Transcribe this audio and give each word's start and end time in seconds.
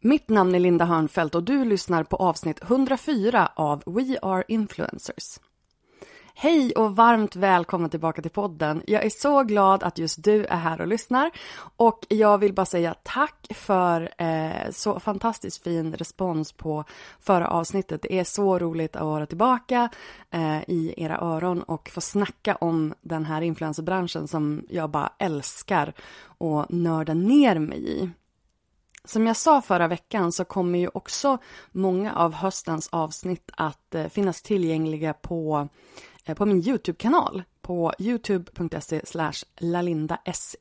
Mitt 0.00 0.28
namn 0.28 0.54
är 0.54 0.58
Linda 0.58 0.84
Hörnfeldt 0.84 1.34
och 1.34 1.42
du 1.42 1.64
lyssnar 1.64 2.04
på 2.04 2.16
avsnitt 2.16 2.62
104 2.62 3.52
av 3.54 3.82
We 3.86 4.18
Are 4.22 4.44
Influencers. 4.48 5.38
Hej 6.34 6.72
och 6.72 6.96
varmt 6.96 7.36
välkommen 7.36 7.90
tillbaka 7.90 8.22
till 8.22 8.30
podden. 8.30 8.82
Jag 8.86 9.04
är 9.04 9.10
så 9.10 9.42
glad 9.42 9.82
att 9.82 9.98
just 9.98 10.24
du 10.24 10.44
är 10.44 10.56
här 10.56 10.80
och 10.80 10.86
lyssnar 10.86 11.30
och 11.76 12.06
jag 12.08 12.38
vill 12.38 12.54
bara 12.54 12.66
säga 12.66 12.94
tack 13.02 13.46
för 13.50 14.10
eh, 14.18 14.70
så 14.70 15.00
fantastiskt 15.00 15.62
fin 15.62 15.94
respons 15.94 16.52
på 16.52 16.84
förra 17.20 17.48
avsnittet. 17.48 18.02
Det 18.02 18.18
är 18.18 18.24
så 18.24 18.58
roligt 18.58 18.96
att 18.96 19.02
vara 19.02 19.26
tillbaka 19.26 19.88
eh, 20.30 20.60
i 20.68 20.94
era 20.96 21.18
öron 21.18 21.62
och 21.62 21.88
få 21.88 22.00
snacka 22.00 22.54
om 22.54 22.94
den 23.00 23.24
här 23.24 23.42
influencerbranschen 23.42 24.28
som 24.28 24.62
jag 24.68 24.90
bara 24.90 25.12
älskar 25.18 25.92
och 26.22 26.66
nörda 26.72 27.14
ner 27.14 27.58
mig 27.58 27.88
i. 27.88 28.10
Som 29.08 29.26
jag 29.26 29.36
sa 29.36 29.62
förra 29.62 29.88
veckan 29.88 30.32
så 30.32 30.44
kommer 30.44 30.78
ju 30.78 30.88
också 30.94 31.38
många 31.72 32.14
av 32.14 32.32
höstens 32.34 32.88
avsnitt 32.92 33.50
att 33.52 33.94
eh, 33.94 34.08
finnas 34.08 34.42
tillgängliga 34.42 35.12
på, 35.12 35.68
eh, 36.24 36.34
på 36.34 36.46
min 36.46 36.68
Youtube-kanal 36.68 37.42
på 37.60 37.92
youtube.se 37.98 39.02
lalindase 39.60 40.56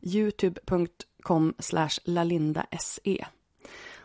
youtube.com 0.00 1.54
lalindase 2.04 3.00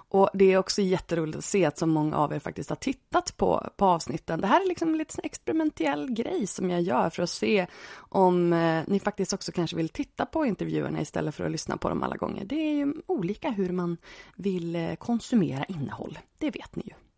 och 0.10 0.30
det 0.34 0.54
är 0.54 0.58
också 0.58 0.82
jätteroligt 0.82 1.38
att 1.38 1.46
se 1.46 1.66
att 1.66 1.78
så 1.78 1.86
många 1.86 2.18
av 2.18 2.34
er 2.34 2.40
faktiskt 2.40 2.70
har 2.70 2.76
tittat 2.76 3.38
på, 3.38 3.70
på 3.76 3.86
avsnitten. 3.86 4.42
Det 4.42 4.48
här 4.48 4.62
är 4.62 4.68
liksom 4.68 4.90
en 4.90 4.98
lite 4.98 5.22
experimentell 5.24 6.12
grej 6.12 6.48
som 6.48 6.70
jag 6.70 6.82
gör 6.82 7.10
för 7.10 7.24
att 7.24 7.30
se 7.30 7.68
om 7.96 8.54
eh, 8.54 8.84
ni 8.88 9.00
faktiskt 9.00 9.34
också 9.34 9.52
kanske 9.52 9.76
vill 9.76 9.90
titta 9.90 10.26
på 10.26 10.46
intervjuerna 10.46 11.02
istället 11.02 11.36
för 11.36 11.44
att 11.44 11.52
lyssna 11.52 11.78
på 11.78 11.90
dem 11.90 12.04
alla 12.04 12.16
gånger. 12.16 12.46
Det 12.46 12.56
är 12.56 12.74
ju 12.74 12.94
olika 13.06 13.50
hur 13.50 13.72
man 13.72 13.98
vill 14.36 14.76
eh, 14.76 14.96
konsumera 14.96 15.64
innehåll, 15.66 16.20
det 16.38 16.52
vet 16.52 16.76
ni 16.76 16.84
ju. 16.86 17.09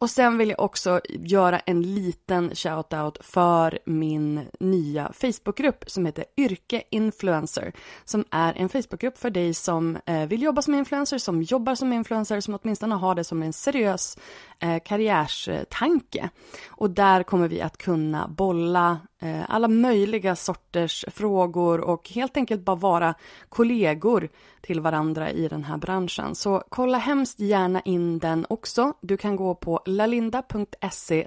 Och 0.00 0.10
sen 0.10 0.38
vill 0.38 0.48
jag 0.48 0.60
också 0.60 1.00
göra 1.08 1.58
en 1.58 1.82
liten 1.94 2.50
shout-out 2.50 3.22
för 3.22 3.78
min 3.84 4.48
nya 4.60 5.12
Facebookgrupp 5.12 5.90
som 5.90 6.06
heter 6.06 6.24
Yrke 6.36 6.82
Influencer. 6.90 7.72
Som 8.04 8.24
är 8.30 8.54
en 8.56 8.68
Facebookgrupp 8.68 9.18
för 9.18 9.30
dig 9.30 9.54
som 9.54 9.98
eh, 10.06 10.26
vill 10.26 10.42
jobba 10.42 10.62
som 10.62 10.74
influencer, 10.74 11.18
som 11.18 11.42
jobbar 11.42 11.74
som 11.74 11.92
influencer, 11.92 12.40
som 12.40 12.58
åtminstone 12.62 12.94
har 12.94 13.14
det 13.14 13.24
som 13.24 13.42
en 13.42 13.52
seriös 13.52 14.18
Eh, 14.62 14.78
karriärstanke. 14.84 16.30
Och 16.68 16.90
där 16.90 17.22
kommer 17.22 17.48
vi 17.48 17.60
att 17.60 17.76
kunna 17.76 18.28
bolla 18.28 19.00
eh, 19.18 19.50
alla 19.50 19.68
möjliga 19.68 20.36
sorters 20.36 21.04
frågor 21.08 21.80
och 21.80 22.10
helt 22.10 22.36
enkelt 22.36 22.60
bara 22.62 22.76
vara 22.76 23.14
kollegor 23.48 24.28
till 24.60 24.80
varandra 24.80 25.30
i 25.30 25.48
den 25.48 25.64
här 25.64 25.76
branschen. 25.76 26.34
Så 26.34 26.62
kolla 26.68 26.98
hemskt 26.98 27.40
gärna 27.40 27.80
in 27.80 28.18
den 28.18 28.46
också. 28.48 28.92
Du 29.00 29.16
kan 29.16 29.36
gå 29.36 29.54
på 29.54 29.82
lalinda.se 29.86 31.26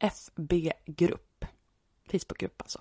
fbgrupp. 0.00 1.44
Facebookgrupp 2.10 2.62
alltså. 2.62 2.80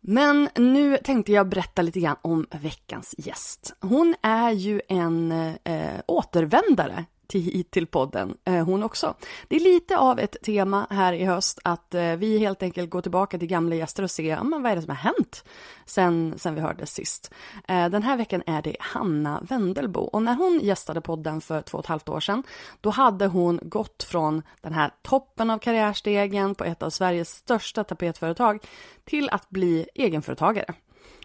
Men 0.00 0.48
nu 0.54 0.98
tänkte 1.04 1.32
jag 1.32 1.48
berätta 1.48 1.82
lite 1.82 2.00
grann 2.00 2.16
om 2.22 2.46
veckans 2.50 3.14
gäst. 3.18 3.76
Hon 3.80 4.14
är 4.22 4.50
ju 4.50 4.80
en 4.88 5.32
eh, 5.64 6.00
återvändare 6.06 7.04
till 7.28 7.40
hit 7.40 7.70
till 7.70 7.86
podden, 7.86 8.36
eh, 8.44 8.64
hon 8.64 8.82
också. 8.82 9.14
Det 9.48 9.56
är 9.56 9.60
lite 9.60 9.98
av 9.98 10.18
ett 10.18 10.36
tema 10.42 10.86
här 10.90 11.12
i 11.12 11.24
höst 11.24 11.58
att 11.64 11.94
eh, 11.94 12.16
vi 12.16 12.38
helt 12.38 12.62
enkelt 12.62 12.90
går 12.90 13.02
tillbaka 13.02 13.38
till 13.38 13.48
gamla 13.48 13.74
gäster 13.74 14.02
och 14.02 14.10
ser, 14.10 14.42
men 14.42 14.62
vad 14.62 14.72
är 14.72 14.76
det 14.76 14.82
som 14.82 14.90
har 14.90 14.96
hänt 14.96 15.44
sen, 15.86 16.34
sen 16.36 16.54
vi 16.54 16.60
hördes 16.60 16.94
sist. 16.94 17.34
Eh, 17.68 17.88
den 17.88 18.02
här 18.02 18.16
veckan 18.16 18.42
är 18.46 18.62
det 18.62 18.76
Hanna 18.80 19.42
Wendelbo 19.48 20.00
och 20.00 20.22
när 20.22 20.34
hon 20.34 20.60
gästade 20.62 21.00
podden 21.00 21.40
för 21.40 21.62
två 21.62 21.78
och 21.78 21.84
ett 21.84 21.88
halvt 21.88 22.08
år 22.08 22.20
sedan, 22.20 22.42
då 22.80 22.90
hade 22.90 23.26
hon 23.26 23.60
gått 23.62 24.02
från 24.02 24.42
den 24.60 24.72
här 24.72 24.90
toppen 25.02 25.50
av 25.50 25.58
karriärstegen 25.58 26.54
på 26.54 26.64
ett 26.64 26.82
av 26.82 26.90
Sveriges 26.90 27.30
största 27.30 27.84
tapetföretag 27.84 28.58
till 29.04 29.28
att 29.30 29.50
bli 29.50 29.86
egenföretagare. 29.94 30.74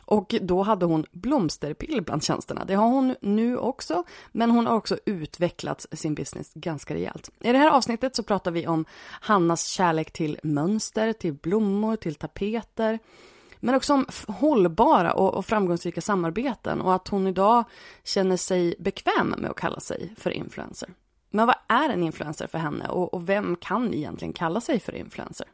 Och 0.06 0.36
då 0.41 0.64
hade 0.64 0.86
hon 0.86 1.06
blomsterpill 1.12 2.02
bland 2.02 2.24
tjänsterna. 2.24 2.66
Det 2.66 2.74
har 2.74 2.88
hon 2.88 3.16
nu 3.22 3.58
också, 3.58 4.03
men 4.31 4.52
hon 4.52 4.68
har 4.68 4.75
också 4.75 4.97
utvecklat 5.06 5.86
sin 5.91 6.16
business 6.16 6.52
ganska 6.53 6.94
rejält. 6.94 7.30
I 7.40 7.52
det 7.52 7.58
här 7.58 7.69
avsnittet 7.69 8.16
så 8.16 8.24
pratar 8.24 8.52
vi 8.52 8.68
om 8.68 8.86
Hannas 9.22 9.68
kärlek 9.68 10.12
till 10.12 10.40
mönster, 10.44 11.13
till 11.13 11.34
blommor, 11.34 11.96
till 11.96 12.16
tapeter. 12.16 13.00
Men 13.59 13.75
också 13.75 13.94
om 13.94 14.06
hållbara 14.28 15.13
och, 15.13 15.46
framgångsrika 15.46 16.02
samarbeten 16.02 16.81
och 16.81 16.94
att 16.94 17.08
hon 17.08 17.28
idag 17.28 17.63
känner 18.03 18.38
sig 18.38 18.75
bekväm 18.80 19.36
med 19.38 19.50
att 19.50 19.58
kalla 19.58 19.80
sig 19.80 20.13
för 20.18 20.31
influencer. 20.31 20.90
Men 21.30 21.47
vad 21.47 21.56
är 21.68 21.90
en 21.90 22.03
influencer 22.03 22.47
för 22.47 22.58
henne 22.58 22.88
och, 22.88 23.13
och 23.13 23.30
vem 23.30 23.56
kan 23.56 23.94
egentligen 23.94 24.34
kalla 24.34 24.62
sig 24.62 24.80
för 24.80 24.96
influencer? 24.96 25.47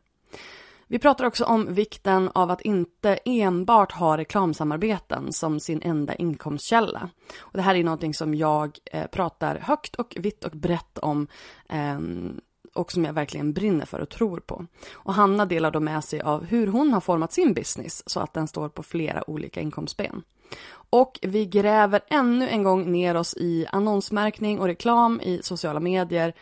Vi 0.91 0.99
pratar 0.99 1.25
också 1.25 1.45
om 1.45 1.73
vikten 1.73 2.29
av 2.33 2.51
att 2.51 2.61
inte 2.61 3.19
enbart 3.25 3.91
ha 3.91 4.17
reklamsamarbeten 4.17 5.33
som 5.33 5.59
sin 5.59 5.81
enda 5.81 6.15
inkomstkälla. 6.15 7.09
Och 7.39 7.57
det 7.57 7.61
här 7.61 7.75
är 7.75 7.83
någonting 7.83 8.13
som 8.13 8.35
jag 8.35 8.77
eh, 8.85 9.07
pratar 9.07 9.55
högt 9.55 9.95
och 9.95 10.15
vitt 10.19 10.43
och 10.43 10.51
brett 10.51 10.97
om 10.97 11.27
ehm, 11.69 12.41
och 12.73 12.91
som 12.91 13.05
jag 13.05 13.13
verkligen 13.13 13.53
brinner 13.53 13.85
för 13.85 13.99
och 13.99 14.09
tror 14.09 14.39
på. 14.39 14.65
Och 14.93 15.13
Hanna 15.13 15.45
delar 15.45 15.71
då 15.71 15.79
med 15.79 16.03
sig 16.03 16.21
av 16.21 16.45
hur 16.45 16.67
hon 16.67 16.93
har 16.93 17.01
format 17.01 17.33
sin 17.33 17.53
business 17.53 18.09
så 18.09 18.19
att 18.19 18.33
den 18.33 18.47
står 18.47 18.69
på 18.69 18.83
flera 18.83 19.29
olika 19.29 19.61
inkomstben. 19.61 20.23
Och 20.71 21.19
vi 21.21 21.45
gräver 21.45 22.01
ännu 22.09 22.49
en 22.49 22.63
gång 22.63 22.91
ner 22.91 23.15
oss 23.15 23.33
i 23.37 23.65
annonsmärkning 23.71 24.59
och 24.59 24.65
reklam 24.65 25.21
i 25.21 25.39
sociala 25.43 25.79
medier 25.79 26.33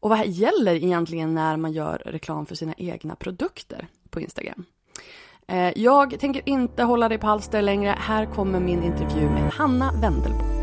och 0.00 0.10
vad 0.10 0.26
gäller 0.26 0.74
egentligen 0.74 1.34
när 1.34 1.56
man 1.56 1.72
gör 1.72 2.02
reklam 2.06 2.46
för 2.46 2.54
sina 2.54 2.74
egna 2.76 3.16
produkter 3.16 3.86
på 4.10 4.20
Instagram? 4.20 4.64
Eh, 5.48 5.72
jag 5.76 6.20
tänker 6.20 6.48
inte 6.48 6.82
hålla 6.82 7.08
dig 7.08 7.18
på 7.18 7.26
halster 7.26 7.62
längre. 7.62 7.94
Här 7.98 8.26
kommer 8.26 8.60
min 8.60 8.82
intervju 8.82 9.30
med 9.30 9.50
Hanna 9.52 9.92
Wendelbo. 10.02 10.58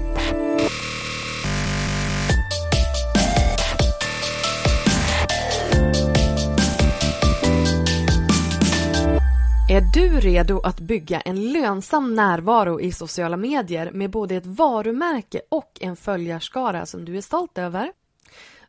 Är 9.70 9.82
du 9.82 10.20
redo 10.20 10.60
att 10.60 10.80
bygga 10.80 11.20
en 11.22 11.52
lönsam 11.52 12.14
närvaro 12.14 12.82
i 12.82 12.92
sociala 12.92 13.38
medier 13.38 13.92
med 13.92 14.10
både 14.10 14.36
ett 14.36 14.46
varumärke 14.46 15.42
och 15.50 15.78
en 15.82 15.96
följarskara 15.96 16.86
som 16.86 17.06
du 17.06 17.18
är 17.18 17.22
stolt 17.22 17.58
över? 17.58 17.92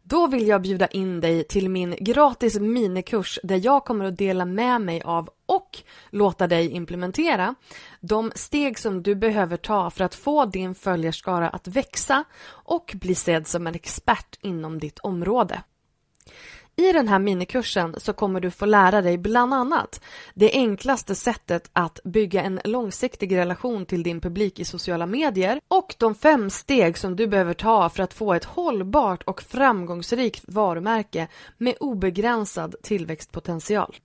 Då 0.09 0.27
vill 0.27 0.47
jag 0.47 0.63
bjuda 0.63 0.87
in 0.87 1.21
dig 1.21 1.45
till 1.45 1.71
min 1.71 1.97
gratis 2.01 2.59
minikurs 2.59 3.39
där 3.43 3.61
jag 3.65 3.85
kommer 3.85 4.05
att 4.05 4.19
dela 4.19 4.45
med 4.45 4.81
mig 4.81 5.03
av 5.03 5.31
och 5.47 5.79
låta 6.11 6.47
dig 6.47 6.71
implementera 6.71 7.55
de 8.01 8.33
steg 8.35 8.79
som 8.79 9.03
du 9.03 9.15
behöver 9.15 9.57
ta 9.57 9.91
för 9.91 10.05
att 10.05 10.15
få 10.15 10.45
din 10.45 10.75
följarskara 10.75 11.49
att 11.49 11.69
växa 11.69 12.25
och 12.49 12.93
bli 12.95 13.15
sedd 13.15 13.47
som 13.47 13.67
en 13.67 13.75
expert 13.75 14.39
inom 14.43 14.79
ditt 14.79 14.99
område. 14.99 15.63
I 16.79 16.93
den 16.93 17.09
här 17.09 17.19
minikursen 17.19 17.95
så 17.97 18.13
kommer 18.13 18.41
du 18.41 18.51
få 18.51 18.67
lära 18.67 19.03
dig 19.03 19.19
bland 19.19 19.55
annat 19.55 20.01
det 20.35 20.53
enklaste 20.53 21.15
sättet 21.15 21.71
att 21.73 22.01
bygga 22.05 22.43
en 22.43 22.61
långsiktig 22.65 23.37
relation 23.37 23.87
till 23.87 24.03
din 24.03 24.21
publik 24.21 24.59
i 24.61 24.65
sociala 24.65 25.07
medier 25.07 25.61
och 25.69 25.95
de 25.99 26.15
fem 26.15 26.51
steg 26.51 26.99
som 26.99 27.17
du 27.17 27.27
behöver 27.27 27.55
ta 27.55 27.89
för 27.89 28.03
att 28.03 28.15
få 28.15 28.35
ett 28.35 28.45
hållbart 28.45 29.23
och 29.23 29.43
framgångsrikt 29.43 30.45
varumärke 30.49 31.29
med 31.59 31.75
obegränsad 31.81 32.75
tillväxtpotential. 32.83 33.97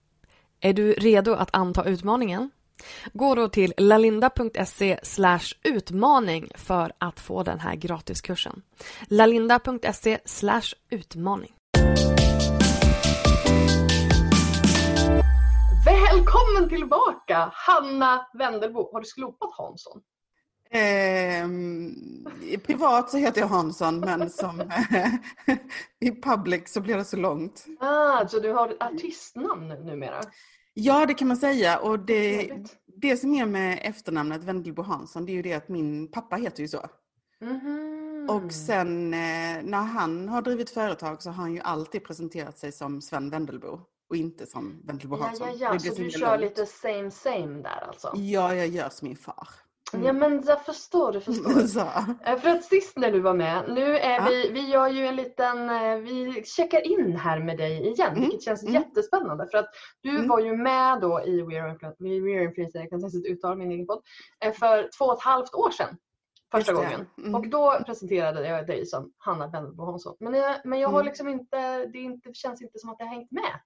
Är 0.60 0.74
du 0.74 0.94
redo 0.94 1.34
att 1.34 1.56
anta 1.56 1.84
utmaningen? 1.84 2.52
Gå 3.14 3.36
då 3.36 3.50
till 3.50 3.74
lalinda.se 3.78 5.00
utmaning 5.64 6.52
för 6.56 6.92
att 6.98 7.20
få 7.20 7.44
den 7.44 7.60
här 7.60 7.76
gratiskursen. 7.76 8.62
lalinda.se 9.08 10.20
utmaning. 10.90 11.54
Välkommen 16.14 16.70
tillbaka 16.70 17.52
Hanna 17.54 18.28
Wendelbo. 18.34 18.90
Har 18.94 19.00
du 19.00 19.06
slopat 19.06 19.50
Hansson? 19.54 20.02
Eh, 20.70 21.48
privat 22.60 23.10
så 23.10 23.18
heter 23.18 23.42
jag 23.42 23.48
Hansson 23.48 24.00
men 24.00 24.30
som 24.30 24.62
i 26.00 26.12
public 26.22 26.74
så 26.74 26.82
blir 26.82 26.98
det 26.98 27.06
så 27.06 27.18
långt. 27.18 27.66
Ah, 27.80 28.28
så 28.28 28.40
du 28.40 28.52
har 28.52 28.76
artistnamn 28.80 29.68
numera? 29.68 30.22
Ja 30.74 31.06
det 31.06 31.14
kan 31.14 31.28
man 31.28 31.38
säga 31.38 31.80
och 31.80 32.00
det, 32.00 32.52
det 33.02 33.18
som 33.18 33.34
är 33.34 33.46
med 33.46 33.80
efternamnet 33.82 34.44
Wendelbo 34.44 34.82
Hansson 34.82 35.26
det 35.26 35.32
är 35.32 35.36
ju 35.36 35.42
det 35.42 35.54
att 35.54 35.70
min 35.70 36.12
pappa 36.12 36.36
heter 36.36 36.62
ju 36.62 36.68
så. 36.68 36.86
Mm 37.42 37.60
-hmm. 37.60 38.28
Och 38.28 38.52
sen 38.52 39.14
eh, 39.14 39.64
när 39.64 39.84
han 39.84 40.30
har 40.30 40.42
drivit 40.42 40.70
företag 40.70 41.22
så 41.22 41.30
har 41.30 41.44
han 41.44 41.54
ju 41.54 41.60
alltid 41.60 42.04
presenterat 42.04 42.58
sig 42.58 42.72
som 42.72 43.02
Sven 43.02 43.30
Wendelbo 43.30 43.80
och 44.12 44.18
inte 44.18 44.46
som 44.46 44.82
Wendelbo 44.84 45.16
Hansson. 45.16 45.48
Ja, 45.48 45.56
ja, 45.60 45.74
ja. 45.74 45.80
så 45.80 46.02
du 46.02 46.10
kör 46.10 46.32
långt. 46.32 46.42
lite 46.42 46.66
same 46.66 47.12
same 47.12 47.62
där 47.62 47.88
alltså? 47.88 48.12
Ja, 48.16 48.56
jag 48.56 48.68
gör 48.68 48.90
som 48.90 49.08
min 49.08 49.18
far. 49.18 49.48
Mm. 49.94 50.06
Ja 50.06 50.14
men 50.14 50.44
jag 50.48 50.66
förstår, 50.66 51.14
jag 51.14 51.24
förstår. 51.24 51.52
Så. 51.68 51.80
Eh, 52.26 52.40
för 52.40 52.50
att 52.50 52.64
sist 52.64 52.98
när 52.98 53.12
du 53.12 53.20
var 53.20 53.34
med, 53.34 53.64
nu 53.68 53.98
är 53.98 54.16
ja. 54.16 54.26
vi, 54.30 54.52
vi 54.52 54.70
gör 54.70 54.88
ju 54.88 55.06
en 55.06 55.16
liten, 55.16 55.70
eh, 55.70 55.96
vi 55.96 56.44
checkar 56.46 56.88
in 56.88 57.16
här 57.16 57.40
med 57.40 57.58
dig 57.58 57.88
igen, 57.88 58.12
mm. 58.12 58.22
vilket 58.22 58.44
känns 58.44 58.64
mm. 58.64 58.74
jättespännande. 58.74 59.48
För 59.52 59.58
att 59.58 59.70
du 60.02 60.10
mm. 60.10 60.28
var 60.28 60.40
ju 60.40 60.58
med 60.58 61.02
då 61.02 61.22
i 61.26 61.42
We 61.42 61.62
Are 61.62 62.44
Influencer, 62.44 62.80
jag 62.80 62.90
kan 62.90 63.06
inte 63.06 63.18
uttala 63.18 63.56
min 63.56 63.72
egen 63.72 63.88
podd, 63.88 64.02
eh, 64.46 64.54
för 64.54 64.90
två 64.98 65.06
och 65.06 65.18
ett 65.18 65.24
halvt 65.24 65.54
år 65.54 65.72
sedan. 65.72 65.98
Första 66.52 66.74
gången. 66.74 67.08
Mm. 67.18 67.36
Och 67.36 67.48
då 67.48 67.80
presenterade 67.86 68.48
jag 68.48 68.68
dig 68.68 68.86
som 68.86 69.14
Hanna 69.18 69.48
Wendelbo 69.48 69.86
Hansson. 69.86 70.16
Men 70.20 70.34
jag, 70.34 70.56
men 70.64 70.80
jag 70.80 70.90
har 70.90 71.00
mm. 71.00 71.06
liksom 71.06 71.28
inte, 71.28 71.86
det 71.86 71.98
inte, 72.00 72.34
känns 72.34 72.62
inte 72.62 72.80
som 72.80 72.90
att 72.90 72.96
jag 73.00 73.06
har 73.06 73.16
hängt 73.16 73.32
med 73.32 73.60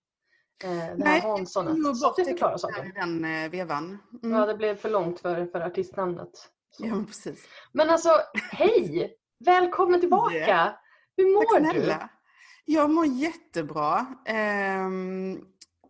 eh, 0.64 0.96
Nej. 0.98 1.46
Så 1.46 1.62
det 2.18 2.26
förklarar 2.26 2.58
saken. 2.58 2.92
den 2.96 3.26
eh, 3.26 3.52
vevan. 3.52 3.98
Mm. 4.24 4.38
Ja, 4.38 4.46
det 4.46 4.56
blev 4.56 4.76
för 4.76 4.90
långt 4.90 5.20
för, 5.20 5.46
för 5.46 5.62
artistnamnet. 5.62 6.30
Så. 6.72 6.86
Ja, 6.86 7.04
precis. 7.08 7.48
Men 7.72 7.90
alltså, 7.90 8.10
hej! 8.52 9.18
Välkommen 9.46 10.00
tillbaka! 10.00 10.36
Yeah. 10.36 10.74
Hur 11.18 11.34
mår 11.36 11.60
Tack 11.60 11.74
snälla. 11.74 12.10
du? 12.66 12.74
Jag 12.74 12.90
mår 12.90 13.06
jättebra. 13.06 14.06
Ehm, 14.26 15.40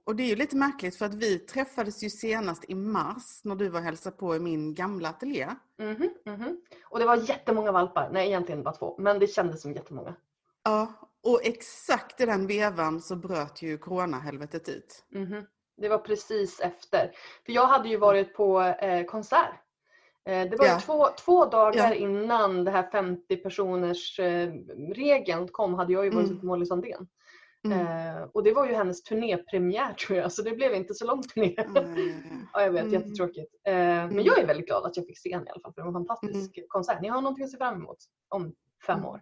och 0.05 0.15
det 0.15 0.23
är 0.23 0.27
ju 0.27 0.35
lite 0.35 0.55
märkligt 0.55 0.95
för 0.95 1.05
att 1.05 1.13
vi 1.13 1.39
träffades 1.39 2.03
ju 2.03 2.09
senast 2.09 2.65
i 2.67 2.75
mars 2.75 3.41
när 3.43 3.55
du 3.55 3.69
var 3.69 3.79
och 3.79 3.85
hälsade 3.85 4.15
på 4.15 4.35
i 4.35 4.39
min 4.39 4.73
gamla 4.73 5.09
ateljé. 5.09 5.49
Mm 5.79 5.95
-hmm, 5.95 6.09
mm 6.25 6.41
-hmm. 6.41 6.55
Och 6.89 6.99
det 6.99 7.05
var 7.05 7.15
jättemånga 7.15 7.71
valpar. 7.71 8.09
Nej, 8.13 8.27
egentligen 8.27 8.63
bara 8.63 8.75
två. 8.75 8.95
Men 8.99 9.19
det 9.19 9.27
kändes 9.27 9.61
som 9.61 9.73
jättemånga. 9.73 10.15
Ja, 10.63 10.93
och 11.25 11.39
exakt 11.43 12.21
i 12.21 12.25
den 12.25 12.47
vevan 12.47 13.01
så 13.01 13.15
bröt 13.15 13.61
ju 13.61 13.77
coronahelvetet 13.77 14.69
ut. 14.69 15.03
Mm. 15.15 15.45
Det 15.77 15.89
var 15.89 15.97
precis 15.97 16.59
efter. 16.59 17.11
För 17.45 17.53
jag 17.53 17.67
hade 17.67 17.89
ju 17.89 17.97
varit 17.97 18.33
på 18.33 18.61
eh, 18.61 19.05
konsert. 19.05 19.61
Eh, 20.25 20.49
det 20.49 20.55
var 20.57 20.65
ja. 20.65 20.79
två, 20.79 21.07
två 21.25 21.45
dagar 21.45 21.89
ja. 21.89 21.93
innan 21.93 22.63
det 22.63 22.71
här 22.71 22.89
50 22.91 23.37
personers 23.37 24.19
eh, 24.19 24.53
regeln 24.95 25.47
kom 25.47 25.73
hade 25.73 25.93
jag 25.93 26.05
ju 26.05 26.11
varit 26.11 26.27
mm. 26.27 26.39
på 26.39 26.45
Molly 26.45 26.65
Sandén. 26.65 27.07
Mm. 27.65 27.79
Eh, 27.79 28.23
och 28.33 28.43
det 28.43 28.53
var 28.53 28.67
ju 28.67 28.73
hennes 28.73 29.03
turnépremiär 29.03 29.93
tror 29.93 30.19
jag, 30.19 30.31
så 30.31 30.41
det 30.41 30.51
blev 30.51 30.73
inte 30.73 30.93
så 30.93 31.05
lång 31.05 31.23
turné. 31.23 31.55
Mm. 31.57 32.47
ja, 32.53 32.61
jag 32.61 32.71
vet, 32.71 32.81
mm. 32.81 32.93
jättetråkigt. 32.93 33.53
Eh, 33.67 33.73
men 33.73 34.11
mm. 34.11 34.25
jag 34.25 34.39
är 34.39 34.47
väldigt 34.47 34.67
glad 34.67 34.85
att 34.85 34.97
jag 34.97 35.05
fick 35.05 35.19
se 35.19 35.33
henne 35.33 35.45
i 35.45 35.49
alla 35.49 35.61
fall, 35.61 35.73
för 35.73 35.81
det 35.81 35.91
var 35.91 35.99
en 35.99 36.05
fantastisk 36.05 36.57
mm. 36.57 36.67
konsert. 36.69 37.01
Ni 37.01 37.07
har 37.07 37.21
någonting 37.21 37.45
att 37.45 37.51
se 37.51 37.57
fram 37.57 37.75
emot 37.75 37.97
om 38.29 38.53
fem 38.87 38.99
mm. 38.99 39.09
år. 39.09 39.21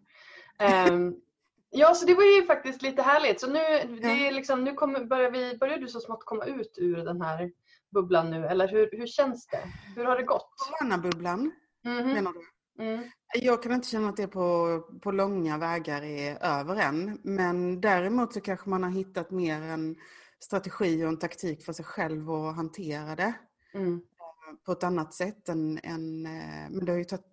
Ja, 1.76 1.94
så 1.94 2.06
det 2.06 2.14
var 2.14 2.24
ju 2.24 2.46
faktiskt 2.46 2.82
lite 2.82 3.02
härligt. 3.02 3.40
Så 3.40 3.48
nu, 3.48 3.60
det 4.02 4.28
är 4.28 4.32
liksom, 4.32 4.64
nu 4.64 4.74
kommer, 4.74 5.06
börjar, 5.06 5.32
vi, 5.32 5.58
börjar 5.58 5.78
du 5.78 5.88
så 5.88 6.00
smått 6.00 6.26
komma 6.26 6.46
ut 6.46 6.78
ur 6.78 6.98
den 6.98 7.22
här 7.22 7.52
bubblan 7.92 8.32
nu? 8.32 8.46
Eller 8.46 8.68
hur, 8.68 8.90
hur 8.92 9.08
känns 9.08 9.48
det? 9.48 9.64
Hur 9.96 10.06
har 10.06 10.18
det 10.18 10.24
gått? 10.24 10.54
Coronabubblan, 10.58 11.52
mm 11.86 12.04
-hmm. 12.04 12.14
menar 12.14 12.34
du? 12.34 12.84
Mm. 12.84 13.04
Jag 13.34 13.64
kan 13.64 13.72
inte 13.72 13.88
känna 13.88 14.10
att 14.10 14.18
det 14.18 14.28
på, 14.28 14.80
på 15.02 15.12
långa 15.12 15.58
vägar 15.58 16.04
är 16.04 16.38
över 16.46 16.76
än. 16.76 17.20
Men 17.24 17.82
däremot 17.82 18.34
så 18.34 18.42
kanske 18.42 18.70
man 18.70 18.84
har 18.84 18.90
hittat 18.90 19.32
mer 19.32 19.62
en 19.62 19.96
strategi 20.40 21.04
och 21.04 21.08
en 21.08 21.20
taktik 21.20 21.66
för 21.66 21.74
sig 21.74 21.86
själv 21.86 22.32
att 22.32 22.56
hantera 22.56 23.16
det. 23.16 23.34
Mm. 23.74 23.94
Eh, 23.96 24.66
på 24.66 24.72
ett 24.72 24.84
annat 24.84 25.14
sätt 25.14 25.50
än, 25.50 25.80
än, 25.84 26.26
eh, 26.26 26.70
men 26.70 26.86
det 26.86 26.92
har 26.92 27.00
ju 27.00 27.06
tagit 27.06 27.26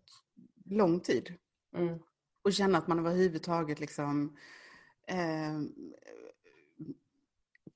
lång 0.65 1.01
tid. 1.01 1.35
Mm 1.77 1.99
och 2.43 2.53
känna 2.53 2.79
att 2.79 2.89
man 2.89 2.99
överhuvudtaget 2.99 3.81
liksom 3.81 4.37
eh, 5.07 5.61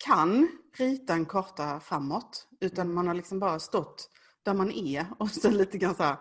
kan 0.05 0.49
rita 0.72 1.12
en 1.12 1.26
karta 1.26 1.81
framåt. 1.81 2.49
Utan 2.61 2.94
man 2.94 3.06
har 3.06 3.14
liksom 3.14 3.38
bara 3.38 3.58
stått 3.58 4.11
där 4.43 4.55
man 4.55 4.70
är 4.70 5.06
och 5.19 5.31
så 5.31 5.50
lite 5.50 5.78
grann 5.78 5.94
så 5.94 6.02
här, 6.02 6.19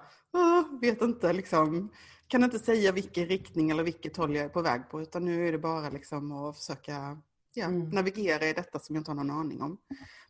vet 0.81 1.01
inte 1.01 1.33
liksom, 1.33 1.89
kan 2.27 2.43
inte 2.43 2.59
säga 2.59 2.91
vilken 2.91 3.25
riktning 3.25 3.69
eller 3.69 3.83
vilket 3.83 4.17
håll 4.17 4.35
jag 4.35 4.45
är 4.45 4.49
på 4.49 4.61
väg 4.61 4.89
på 4.89 5.01
utan 5.01 5.25
nu 5.25 5.47
är 5.47 5.51
det 5.51 5.57
bara 5.57 5.89
liksom 5.89 6.31
att 6.31 6.57
försöka 6.57 7.17
ja, 7.53 7.65
mm. 7.65 7.89
navigera 7.89 8.45
i 8.45 8.53
detta 8.53 8.79
som 8.79 8.95
jag 8.95 8.99
inte 9.01 9.11
har 9.11 9.15
någon 9.15 9.31
aning 9.31 9.61
om. 9.61 9.77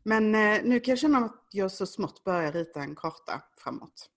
Men 0.04 0.36
eh, 0.36 0.62
nu 0.64 0.80
kan 0.80 0.92
jag 0.92 1.00
känna 1.00 1.18
att 1.18 1.48
jag 1.52 1.72
så 1.72 1.86
smått 1.86 2.24
börjar 2.24 2.52
rita 2.52 2.82
en 2.82 2.96
karta 2.96 3.42
framåt. 3.58 4.10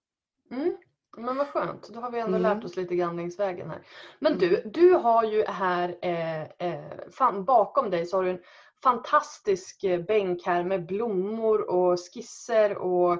Mm. 0.50 0.76
Men 1.16 1.36
vad 1.36 1.46
skönt, 1.46 1.88
då 1.88 2.00
har 2.00 2.10
vi 2.10 2.18
ändå 2.18 2.36
mm. 2.36 2.42
lärt 2.42 2.64
oss 2.64 2.76
lite 2.76 2.96
grann 2.96 3.16
längs 3.16 3.38
vägen 3.38 3.70
här. 3.70 3.82
Men 4.18 4.32
mm. 4.32 4.48
du, 4.48 4.62
du 4.64 4.94
har 4.94 5.24
ju 5.24 5.44
här 5.44 5.98
eh, 6.02 6.42
eh, 6.42 7.10
fan, 7.10 7.44
bakom 7.44 7.90
dig 7.90 8.06
så 8.06 8.16
har 8.16 8.24
du 8.24 8.30
en 8.30 8.42
fantastisk 8.82 9.84
eh, 9.84 10.00
bänk 10.00 10.46
här 10.46 10.64
med 10.64 10.86
blommor 10.86 11.70
och 11.70 11.98
skisser 11.98 12.78
och 12.78 13.18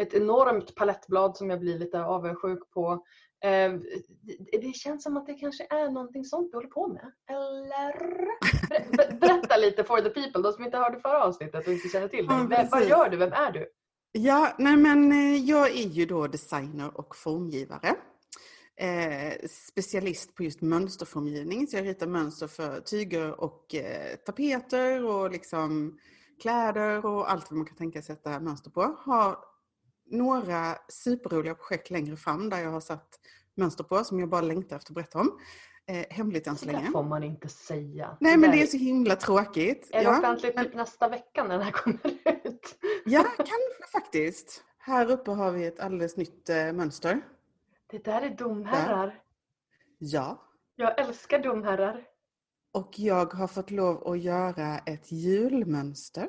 ett 0.00 0.14
enormt 0.14 0.74
palettblad 0.74 1.36
som 1.36 1.50
jag 1.50 1.60
blir 1.60 1.78
lite 1.78 2.04
avundsjuk 2.04 2.70
på. 2.70 3.04
Eh, 3.44 3.72
det 4.52 4.76
känns 4.76 5.02
som 5.02 5.16
att 5.16 5.26
det 5.26 5.34
kanske 5.34 5.66
är 5.70 5.90
någonting 5.90 6.24
sånt 6.24 6.52
du 6.52 6.56
håller 6.56 6.68
på 6.68 6.88
med. 6.88 7.12
Eller? 7.30 8.28
Berätta 9.20 9.56
lite 9.56 9.84
for 9.84 10.00
the 10.00 10.10
people, 10.10 10.42
de 10.42 10.52
som 10.52 10.64
inte 10.64 10.78
hörde 10.78 11.00
förra 11.00 11.24
avsnittet 11.24 11.66
och 11.66 11.72
inte 11.72 11.88
känner 11.88 12.08
till 12.08 12.26
dig. 12.26 12.68
Vad 12.70 12.84
gör 12.84 13.08
du? 13.08 13.16
Vem 13.16 13.32
är 13.32 13.52
du? 13.52 13.66
Ja, 14.12 14.54
nej 14.58 14.76
men 14.76 15.12
eh, 15.12 15.36
jag 15.36 15.70
är 15.70 15.88
ju 15.88 16.06
då 16.06 16.26
designer 16.26 16.98
och 16.98 17.16
formgivare. 17.16 17.94
Eh, 18.76 19.32
specialist 19.48 20.34
på 20.34 20.42
just 20.42 20.60
mönsterformgivning, 20.60 21.66
så 21.66 21.76
jag 21.76 21.86
ritar 21.86 22.06
mönster 22.06 22.46
för 22.46 22.80
tyger 22.80 23.40
och 23.40 23.74
eh, 23.74 24.16
tapeter 24.16 25.04
och 25.04 25.30
liksom 25.30 25.98
kläder 26.42 27.06
och 27.06 27.30
allt 27.30 27.50
vad 27.50 27.56
man 27.56 27.66
kan 27.66 27.76
tänka 27.76 28.02
sig 28.02 28.16
sätta 28.16 28.40
mönster 28.40 28.70
på. 28.70 28.96
Har 28.98 29.38
några 30.10 30.76
superroliga 30.88 31.54
projekt 31.54 31.90
längre 31.90 32.16
fram 32.16 32.50
där 32.50 32.58
jag 32.58 32.70
har 32.70 32.80
satt 32.80 33.08
mönster 33.56 33.84
på 33.84 34.04
som 34.04 34.20
jag 34.20 34.28
bara 34.28 34.40
längtar 34.40 34.76
efter 34.76 34.90
att 34.92 34.94
berätta 34.94 35.18
om. 35.18 35.40
Eh, 35.86 36.04
hemligt 36.10 36.46
än 36.46 36.56
så 36.56 36.66
länge. 36.66 36.84
Det 36.86 36.90
får 36.90 37.02
man 37.02 37.22
inte 37.22 37.48
säga. 37.48 38.16
Nej 38.20 38.36
men 38.36 38.50
det 38.50 38.62
är 38.62 38.66
så 38.66 38.76
himla 38.76 39.16
tråkigt. 39.16 39.90
Är 39.92 39.98
det 39.98 40.04
ja, 40.04 40.18
offentligt 40.18 40.56
typ 40.56 40.74
nästa 40.74 41.08
vecka 41.08 41.44
när 41.44 41.50
den 41.50 41.62
här 41.62 41.72
kommer 41.72 42.06
ut? 42.06 42.37
Ja, 43.08 43.22
kanske 43.36 43.92
faktiskt. 43.92 44.64
Här 44.78 45.10
uppe 45.10 45.30
har 45.30 45.52
vi 45.52 45.66
ett 45.66 45.80
alldeles 45.80 46.16
nytt 46.16 46.48
eh, 46.48 46.72
mönster. 46.72 47.20
Det 47.86 48.04
där 48.04 48.22
är 48.22 48.30
domherrar. 48.30 49.22
Ja. 49.98 50.42
Jag 50.76 51.00
älskar 51.00 51.38
domherrar. 51.38 52.04
Och 52.72 52.98
jag 52.98 53.34
har 53.34 53.46
fått 53.46 53.70
lov 53.70 54.08
att 54.08 54.18
göra 54.20 54.78
ett 54.78 55.12
julmönster 55.12 56.28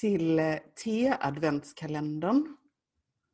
till 0.00 0.38
eh, 0.38 0.56
te-adventskalendern. 0.84 2.56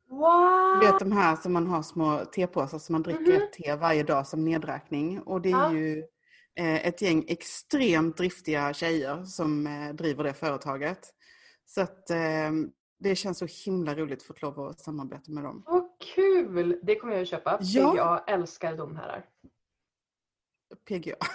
Wow. 0.09 0.79
Du 0.79 0.87
vet 0.87 0.99
de 0.99 1.11
här 1.11 1.35
som 1.35 1.53
man 1.53 1.67
har 1.67 1.83
små 1.83 2.25
tepåsar 2.25 2.79
som 2.79 2.93
man 2.93 3.03
dricker 3.03 3.35
mm 3.35 3.41
-hmm. 3.41 3.63
te 3.63 3.75
varje 3.75 4.03
dag 4.03 4.27
som 4.27 4.45
nedräkning. 4.45 5.21
Och 5.21 5.41
det 5.41 5.51
är 5.51 5.51
ja. 5.51 5.73
ju 5.73 5.99
eh, 6.55 6.87
ett 6.87 7.01
gäng 7.01 7.25
extremt 7.27 8.17
driftiga 8.17 8.73
tjejer 8.73 9.23
som 9.23 9.67
eh, 9.67 9.93
driver 9.93 10.23
det 10.23 10.33
företaget. 10.33 11.11
Så 11.65 11.81
att 11.81 12.09
eh, 12.09 12.51
det 12.99 13.15
känns 13.15 13.37
så 13.37 13.47
himla 13.65 13.95
roligt 13.95 14.19
att 14.29 14.39
få 14.39 14.45
lov 14.45 14.59
att 14.59 14.79
samarbeta 14.79 15.31
med 15.31 15.43
dem. 15.43 15.63
Vad 15.65 15.89
kul! 16.15 16.79
Det 16.83 16.95
kommer 16.95 17.13
jag 17.13 17.21
att 17.21 17.27
köpa. 17.27 17.57
Ja. 17.61 17.93
Jag 17.97 18.29
älskar 18.33 18.77
domherrar. 18.77 19.25
PGA. 20.87 21.15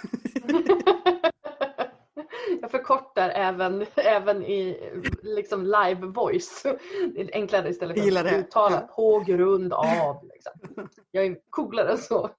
Jag 2.61 2.71
förkortar 2.71 3.29
även, 3.29 3.85
även 3.95 4.43
i 4.45 4.89
liksom 5.21 5.63
live 5.63 6.07
voice. 6.07 6.63
Det 7.15 7.21
är 7.21 7.29
enklare 7.33 7.69
istället 7.69 7.99
för 8.03 8.25
att 8.27 8.33
uttala 8.33 8.75
Ja. 8.87 8.93
på 8.95 9.19
grund 9.27 9.73
av. 9.73 10.29
Liksom. 10.33 10.87
Jag 11.11 11.25
är 11.25 11.37
coolare 11.49 11.91
än 11.91 11.97
så. 11.97 12.29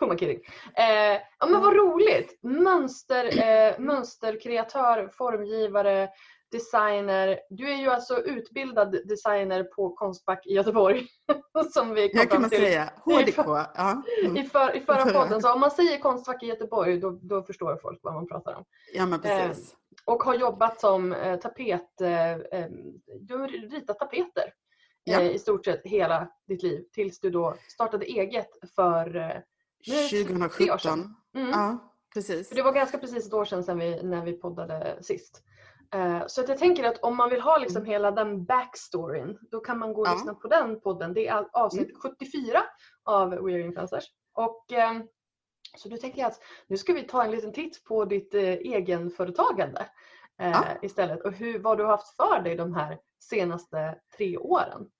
Who 0.00 0.06
am 0.06 0.12
I 0.12 0.18
kidding? 0.18 0.40
Eh, 0.74 1.20
ja 1.38 1.46
men 1.50 1.60
vad 1.60 1.76
roligt! 1.76 2.38
Mönster, 2.42 3.24
eh, 3.24 3.78
mönsterkreatör, 3.78 5.08
formgivare, 5.12 6.08
designer. 6.52 7.40
Du 7.50 7.70
är 7.70 7.76
ju 7.76 7.88
alltså 7.88 8.18
utbildad 8.18 8.96
designer 9.08 9.64
på 9.64 9.90
Konstfack 9.90 10.46
i 10.46 10.54
Göteborg. 10.54 11.06
som 11.72 11.94
vi 11.94 12.08
kom 12.08 12.18
Jag 12.20 12.30
kan 12.30 12.40
man 12.40 12.50
till 12.50 12.58
säga. 12.58 12.92
HDK. 13.04 13.36
Ja, 13.36 14.02
mm. 14.24 14.36
i, 14.36 14.44
för, 14.44 14.76
i 14.76 14.80
förra 14.80 15.04
podden. 15.04 15.42
Så 15.42 15.52
om 15.52 15.60
man 15.60 15.70
säger 15.70 15.98
Konstfack 15.98 16.42
i 16.42 16.46
Göteborg 16.46 17.00
då, 17.00 17.10
då 17.10 17.42
förstår 17.42 17.78
folk 17.82 18.00
vad 18.02 18.14
man 18.14 18.26
pratar 18.28 18.54
om. 18.54 18.64
ja 18.94 19.06
men 19.06 19.20
precis. 19.20 19.76
Och 20.04 20.22
har 20.22 20.34
jobbat 20.34 20.80
som 20.80 21.12
eh, 21.12 21.38
tapet... 21.38 22.00
Eh, 22.00 22.32
eh, 22.32 22.66
du 23.20 23.36
har 23.36 23.48
ritat 23.48 23.98
tapeter 23.98 24.52
Ja. 25.04 25.20
eh, 25.20 25.30
i 25.30 25.38
stort 25.38 25.64
sett 25.64 25.80
hela 25.84 26.28
ditt 26.48 26.62
liv 26.62 26.84
tills 26.92 27.20
du 27.20 27.30
då 27.30 27.56
startade 27.68 28.04
eget 28.04 28.48
för... 28.76 29.16
Eh, 29.16 29.36
nu 29.86 29.94
är 29.94 30.02
det 30.02 30.08
tre 30.08 30.70
år 30.70 30.78
2017. 30.78 30.78
sedan. 30.78 31.16
mm. 31.34 31.50
Ja, 31.50 31.92
precis. 32.14 32.48
För 32.48 32.56
det 32.56 32.62
var 32.62 32.72
ganska 32.72 32.98
precis 32.98 33.26
ett 33.26 33.32
år 33.32 33.44
sedan, 33.44 33.64
sedan 33.64 33.78
vi, 33.78 34.02
när 34.02 34.24
vi 34.24 34.32
poddade 34.32 34.98
sist. 35.00 35.42
Eh, 35.94 36.22
så 36.26 36.40
att 36.40 36.48
jag 36.48 36.58
tänker 36.58 36.84
att 36.84 36.98
om 37.02 37.16
man 37.16 37.30
vill 37.30 37.40
ha 37.40 37.58
liksom 37.58 37.84
hela 37.84 38.10
den 38.10 38.44
backstoryn 38.44 39.38
då 39.50 39.60
kan 39.60 39.78
man 39.78 39.92
gå 39.92 40.00
och 40.00 40.08
Ja. 40.08 40.12
lyssna 40.12 40.34
på 40.34 40.48
den 40.48 40.80
podden. 40.80 41.14
Det 41.14 41.28
är 41.28 41.48
avsnitt 41.52 41.96
74 42.02 42.62
av 43.04 43.30
We 43.30 43.36
Are 43.54 43.60
Influencers. 43.60 44.04
Och, 44.34 44.72
eh, 44.72 44.92
så 45.76 45.88
då 45.88 45.96
tänker 45.96 46.20
jag 46.20 46.28
att 46.28 46.40
nu 46.66 46.76
ska 46.76 46.92
vi 46.92 47.02
ta 47.02 47.24
en 47.24 47.30
liten 47.30 47.52
titt 47.52 47.84
på 47.84 48.04
ditt 48.04 48.34
eh, 48.34 48.42
egenföretagande 48.42 49.88
eh, 50.40 50.50
Ja. 50.50 50.64
istället 50.82 51.22
och 51.24 51.32
hur, 51.32 51.58
vad 51.58 51.78
du 51.78 51.84
har 51.84 51.90
haft 51.90 52.16
för 52.16 52.40
dig 52.42 52.56
de 52.56 52.74
här 52.74 52.98
senaste 53.20 53.98
tre 54.16 54.38
åren. 54.38 54.90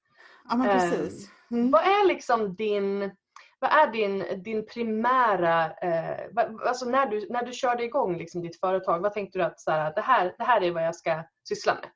Ja 0.49 0.57
men 0.57 0.69
Ehm, 0.71 0.79
precis. 0.79 1.31
Mm. 1.51 1.71
Vad 1.71 1.81
är 1.83 2.07
liksom 2.07 2.55
din, 2.55 3.11
vad 3.59 3.71
är 3.71 3.93
din, 3.93 4.43
din 4.43 4.67
primära, 4.67 5.65
eh, 5.65 6.27
alltså 6.67 6.85
när 6.85 7.07
du, 7.07 7.27
när 7.31 7.47
du 7.47 7.53
körde 7.53 7.85
igång 7.85 8.17
liksom 8.17 8.43
ditt 8.43 8.61
företag, 8.61 9.01
vad 9.01 9.13
tänkte 9.13 9.39
du 9.39 9.45
att 9.45 9.61
så 9.61 9.71
här, 9.71 9.95
det, 9.95 10.01
här, 10.01 10.35
det 10.39 10.45
här 10.45 10.63
är 10.63 10.71
vad 10.71 10.87
jag 10.87 10.95
ska 10.97 11.23
syssla 11.49 11.75
med? 11.75 11.91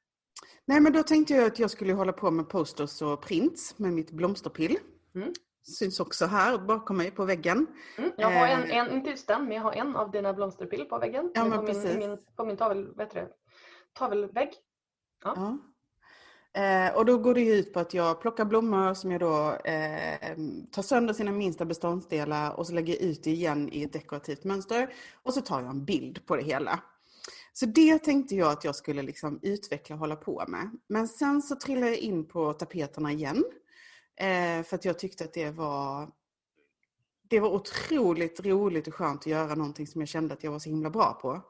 Nej 0.65 0.81
men 0.81 0.93
då 0.93 1.03
tänkte 1.03 1.35
jag 1.35 1.47
att 1.47 1.59
jag 1.59 1.71
skulle 1.71 1.93
hålla 1.93 2.13
på 2.13 2.31
med 2.31 2.49
posters 2.49 3.03
och 3.03 3.23
prints 3.23 3.79
med 3.79 3.93
mitt 3.93 4.11
blomsterpill. 4.11 4.79
Mm. 5.15 5.33
Syns 5.63 6.01
också 6.01 6.27
här 6.27 6.59
bakom 6.59 6.97
mig 6.97 7.11
på 7.11 7.25
väggen. 7.25 7.67
Mm, 7.99 8.11
jag 8.17 8.31
har 8.31 8.47
en, 8.47 8.63
Eh. 8.63 8.77
en, 8.77 8.91
inte 8.93 9.11
just 9.11 9.29
den, 9.29 9.45
men 9.45 9.57
jag 9.57 9.63
har 9.63 9.73
en 9.73 9.97
av 9.97 10.11
dina 10.11 10.33
blomsterpill 10.33 10.85
på 10.85 10.99
väggen. 10.99 11.31
Ja, 11.35 11.45
men 11.45 11.59
på, 11.59 11.65
min, 11.65 11.75
precis. 11.75 11.97
min, 11.97 12.19
på 12.37 12.45
min 12.45 12.57
tavel, 12.57 12.95
heter 12.99 13.21
det? 13.21 13.29
tavelvägg. 13.93 14.51
Ja. 15.25 15.59
Eh, 16.53 16.97
och 16.97 17.05
då 17.05 17.19
går 17.19 17.35
det 17.35 17.49
ut 17.49 17.73
på 17.73 17.81
att 17.81 17.95
jag 17.95 18.21
plockar 18.21 18.45
blommor 18.45 18.95
som 18.95 19.11
jag 19.11 19.21
då 19.21 19.57
eh, 19.65 20.37
tar 20.71 20.83
sönder 20.83 21.15
sina 21.15 21.33
minsta 21.33 21.65
beståndsdelar 21.65 22.53
och 22.53 22.67
så 22.67 22.73
lägger 22.73 22.93
jag 22.95 23.03
ut 23.03 23.25
det 23.25 23.31
igen 23.31 23.69
i 23.73 23.83
ett 23.83 23.93
dekorativt 23.93 24.45
mönster. 24.45 24.95
Och 25.23 25.35
så 25.35 25.41
tar 25.41 25.61
jag 25.61 25.71
en 25.71 25.85
bild 25.85 26.27
på 26.27 26.37
det 26.37 26.43
hela. 26.43 26.81
Så 27.53 27.67
det 27.67 27.99
tänkte 27.99 28.37
jag 28.37 28.53
att 28.53 28.65
jag 28.65 28.77
skulle 28.77 29.03
liksom 29.03 29.39
utveckla 29.43 29.95
och 29.95 30.01
hålla 30.01 30.17
på 30.17 30.45
med. 30.49 30.71
Men 30.89 31.09
sen 31.09 31.43
så 31.43 31.57
trillade 31.57 31.93
jag 31.93 31.99
in 31.99 32.29
på 32.29 32.53
tapeterna 32.53 33.13
igen. 33.13 33.45
Eh, 34.17 34.63
för 34.63 34.75
att 34.75 34.85
jag 34.85 34.99
tyckte 34.99 35.25
att 35.25 35.35
det 35.35 35.51
var 35.51 36.11
det 37.31 37.41
var 37.41 37.49
otroligt 37.49 38.47
roligt 38.47 38.89
och 38.89 38.95
skönt 38.95 39.21
att 39.21 39.27
göra 39.27 39.55
någonting 39.55 39.87
som 39.87 40.01
jag 40.01 40.09
kände 40.09 40.35
att 40.35 40.45
jag 40.45 40.51
var 40.51 40.59
så 40.59 40.69
himla 40.69 40.91
bra 40.91 41.19
på. 41.23 41.43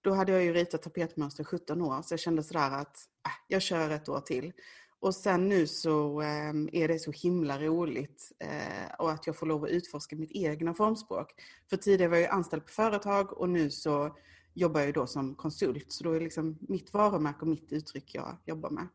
Då 0.00 0.12
hade 0.12 0.32
jag 0.32 0.44
ju 0.44 0.52
ritat 0.52 0.82
tapetmönster 0.82 1.42
i 1.42 1.44
17 1.44 1.82
år 1.82 2.02
så 2.02 2.12
jag 2.12 2.20
kände 2.20 2.42
sådär 2.42 2.70
att 2.70 2.96
äh, 3.26 3.32
jag 3.48 3.62
kör 3.62 3.90
ett 3.90 4.08
år 4.08 4.20
till. 4.20 4.52
Och 5.00 5.14
sen 5.14 5.48
nu 5.48 5.66
så 5.66 6.20
eh, 6.20 6.54
är 6.72 6.88
det 6.88 6.98
så 6.98 7.12
himla 7.12 7.58
roligt 7.58 8.32
eh, 8.38 8.94
och 8.98 9.10
att 9.10 9.26
jag 9.26 9.36
får 9.36 9.46
lov 9.46 9.64
att 9.64 9.70
utforska 9.70 10.16
mitt 10.16 10.32
egna 10.32 10.74
formspråk. 10.74 11.34
För 11.70 11.76
tidigare 11.76 12.10
var 12.10 12.16
jag 12.16 12.22
ju 12.22 12.28
anställd 12.28 12.66
på 12.66 12.72
företag 12.72 13.32
och 13.32 13.48
nu 13.48 13.70
så 13.70 14.16
jobbar 14.54 14.80
jag 14.80 14.86
ju 14.86 14.92
då 14.92 15.06
som 15.06 15.34
konsult. 15.34 15.92
Så 15.92 16.04
då 16.04 16.12
är 16.12 16.20
liksom 16.20 16.58
mitt 16.60 16.92
varumärke 16.92 17.40
och 17.40 17.46
mitt 17.46 17.72
uttryck 17.72 18.14
jag 18.14 18.38
jobbar 18.44 18.70
med. 18.70 18.88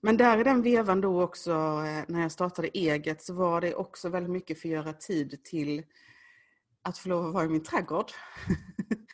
Men 0.00 0.16
där 0.16 0.38
i 0.38 0.44
den 0.44 0.62
vevan 0.62 1.00
då 1.00 1.22
också, 1.22 1.50
eh, 1.50 2.04
när 2.08 2.20
jag 2.20 2.32
startade 2.32 2.68
eget, 2.68 3.22
så 3.22 3.34
var 3.34 3.60
det 3.60 3.74
också 3.74 4.08
väldigt 4.08 4.32
mycket 4.32 4.60
för 4.60 4.68
att 4.68 4.72
göra 4.72 4.92
tid 4.92 5.44
till 5.44 5.82
att 6.82 6.98
få 6.98 7.08
lov 7.08 7.26
att 7.26 7.34
vara 7.34 7.44
i 7.44 7.48
min 7.48 7.62
trädgård. 7.62 8.10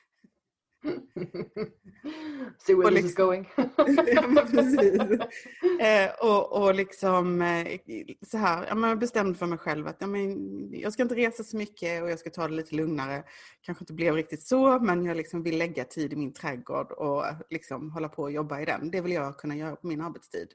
See 2.59 2.75
where 2.75 2.87
Och 2.87 2.91
this 2.91 2.99
is 2.99 3.05
liksom- 3.05 3.27
going. 3.27 3.49
ja, 3.57 4.47
precis. 4.51 5.01
Eh, 5.81 6.11
och, 6.21 6.63
och 6.63 6.75
liksom 6.75 7.43
eh, 7.43 7.79
så 8.27 8.39
här, 8.39 8.67
ja, 8.69 8.75
men 8.75 8.91
jag 8.91 8.99
bestämde 8.99 9.35
för 9.39 9.47
mig 9.47 9.59
själv 9.59 9.87
att 9.87 9.97
ja, 9.99 10.07
men, 10.07 10.69
jag 10.73 10.93
ska 10.93 11.03
inte 11.03 11.15
resa 11.15 11.45
så 11.45 11.57
mycket 11.57 12.03
och 12.03 12.11
jag 12.11 12.19
ska 12.19 12.31
ta 12.31 12.49
det 12.49 12.55
lite 12.55 12.75
lugnare. 12.75 13.25
Kanske 13.63 13.83
inte 13.83 13.93
blev 13.93 14.15
riktigt 14.15 14.43
så, 14.43 14.79
men 14.79 15.05
jag 15.05 15.17
liksom 15.17 15.43
vill 15.43 15.59
lägga 15.59 15.85
tid 15.85 16.13
i 16.13 16.17
min 16.17 16.33
trädgård 16.33 16.93
och 16.93 17.25
liksom 17.51 17.91
hålla 17.91 18.09
på 18.09 18.23
och 18.23 18.33
jobba 18.33 18.61
i 18.61 18.65
den. 18.65 18.91
Det 18.91 19.01
vill 19.01 19.13
jag 19.13 19.37
kunna 19.39 19.57
göra 19.57 19.77
på 19.77 19.87
min 19.87 20.01
arbetstid. 20.01 20.49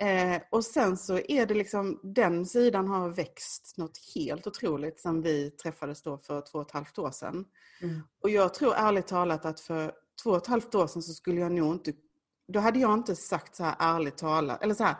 Eh, 0.00 0.42
och 0.50 0.64
sen 0.64 0.96
så 0.96 1.18
är 1.28 1.46
det 1.46 1.54
liksom, 1.54 2.00
den 2.02 2.46
sidan 2.46 2.88
har 2.88 3.08
växt 3.08 3.74
något 3.78 3.98
helt 4.14 4.46
otroligt 4.46 5.00
sen 5.00 5.22
vi 5.22 5.50
träffades 5.50 6.02
då 6.02 6.18
för 6.18 6.40
två 6.40 6.58
och 6.58 6.66
ett 6.66 6.72
halvt 6.72 6.98
år 6.98 7.10
sedan. 7.10 7.44
Mm. 7.82 8.00
Och 8.22 8.30
jag 8.30 8.54
tror 8.54 8.74
ärligt 8.74 9.06
talat 9.06 9.44
att 9.44 9.60
för 9.60 9.92
två 10.22 10.30
och 10.30 10.36
ett 10.36 10.46
halvt 10.46 10.74
år 10.74 10.86
sedan 10.86 11.02
så 11.02 11.12
skulle 11.12 11.40
jag 11.40 11.52
nog 11.52 11.74
inte, 11.74 11.92
då 12.52 12.60
hade 12.60 12.78
jag 12.78 12.94
inte 12.94 13.16
sagt 13.16 13.56
så 13.56 13.64
här 13.64 13.76
ärligt 13.78 14.16
talat, 14.16 14.62
eller 14.62 14.74
så 14.74 14.84
här, 14.84 14.96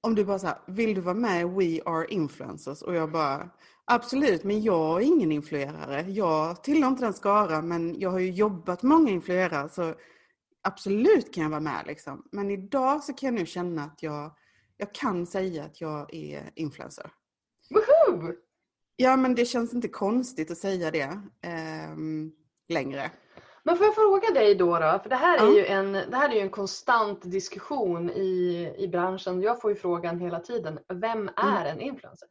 om 0.00 0.14
du 0.14 0.24
bara 0.24 0.38
så 0.38 0.46
här, 0.46 0.58
vill 0.66 0.94
du 0.94 1.00
vara 1.00 1.14
med 1.14 1.48
We 1.48 1.80
Are 1.84 2.06
Influencers? 2.08 2.82
Och 2.82 2.94
jag 2.94 3.12
bara, 3.12 3.50
absolut, 3.84 4.44
men 4.44 4.62
jag 4.62 5.02
är 5.02 5.06
ingen 5.06 5.32
influerare. 5.32 6.02
Jag 6.10 6.62
tillhör 6.62 6.88
inte 6.88 7.04
den 7.04 7.14
skara, 7.14 7.62
men 7.62 8.00
jag 8.00 8.10
har 8.10 8.18
ju 8.18 8.30
jobbat 8.30 8.82
många 8.82 9.10
influerare, 9.10 9.68
så 9.68 9.94
absolut 10.64 11.34
kan 11.34 11.42
jag 11.42 11.50
vara 11.50 11.60
med 11.60 11.84
liksom. 11.86 12.28
Men 12.32 12.50
idag 12.50 13.04
så 13.04 13.12
kan 13.12 13.26
jag 13.26 13.40
nu 13.40 13.46
känna 13.46 13.84
att 13.84 14.02
jag, 14.02 14.36
jag 14.76 14.94
kan 14.94 15.26
säga 15.26 15.64
att 15.64 15.80
jag 15.80 16.14
är 16.14 16.50
influencer. 16.54 17.10
Woohoo! 17.70 18.32
Ja, 18.96 19.16
men 19.16 19.34
det 19.34 19.44
känns 19.44 19.74
inte 19.74 19.88
konstigt 19.88 20.50
att 20.50 20.58
säga 20.58 20.90
det 20.90 21.20
ehm, 21.42 22.32
längre. 22.68 23.10
Men 23.62 23.76
får 23.76 23.86
jag 23.86 23.94
fråga 23.94 24.30
dig 24.30 24.54
då, 24.54 24.78
då 24.78 24.98
för 25.02 25.08
det 25.08 25.16
här, 25.16 25.38
är 25.38 25.42
Ja. 25.44 25.56
ju 25.56 25.66
en, 25.66 25.92
det 25.92 26.16
här 26.16 26.30
är 26.30 26.34
ju 26.34 26.40
en 26.40 26.50
konstant 26.50 27.22
diskussion 27.22 28.10
i, 28.10 28.74
i 28.78 28.88
branschen. 28.88 29.42
Jag 29.42 29.60
får 29.60 29.70
ju 29.70 29.76
frågan 29.76 30.20
hela 30.20 30.40
tiden, 30.40 30.78
vem 30.88 31.30
är 31.36 31.64
en 31.64 31.80
influencer? 31.80 32.28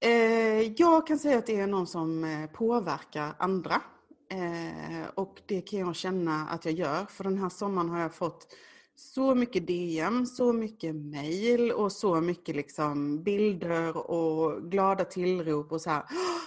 Eh, 0.00 0.72
jag 0.72 1.06
kan 1.06 1.18
säga 1.18 1.38
att 1.38 1.46
det 1.46 1.60
är 1.60 1.66
någon 1.66 1.86
som 1.86 2.24
eh, 2.24 2.50
påverkar 2.50 3.34
andra. 3.38 3.82
Eh, 4.30 5.08
och 5.14 5.40
det 5.46 5.60
kan 5.60 5.78
jag 5.78 5.96
känna 5.96 6.46
att 6.48 6.64
jag 6.64 6.74
gör. 6.74 7.04
För 7.04 7.24
den 7.24 7.38
här 7.38 7.48
sommaren 7.48 7.88
har 7.88 8.00
jag 8.00 8.14
fått 8.14 8.46
så 9.00 9.34
mycket 9.34 9.66
DM, 9.66 10.26
så 10.26 10.52
mycket 10.52 10.94
mail 10.94 11.72
och 11.72 11.92
så 11.92 12.20
mycket 12.20 12.56
liksom 12.56 13.22
bilder 13.22 14.10
och 14.10 14.70
glada 14.70 15.04
tillrop 15.04 15.72
och 15.72 15.80
så 15.80 15.90
här. 15.90 16.04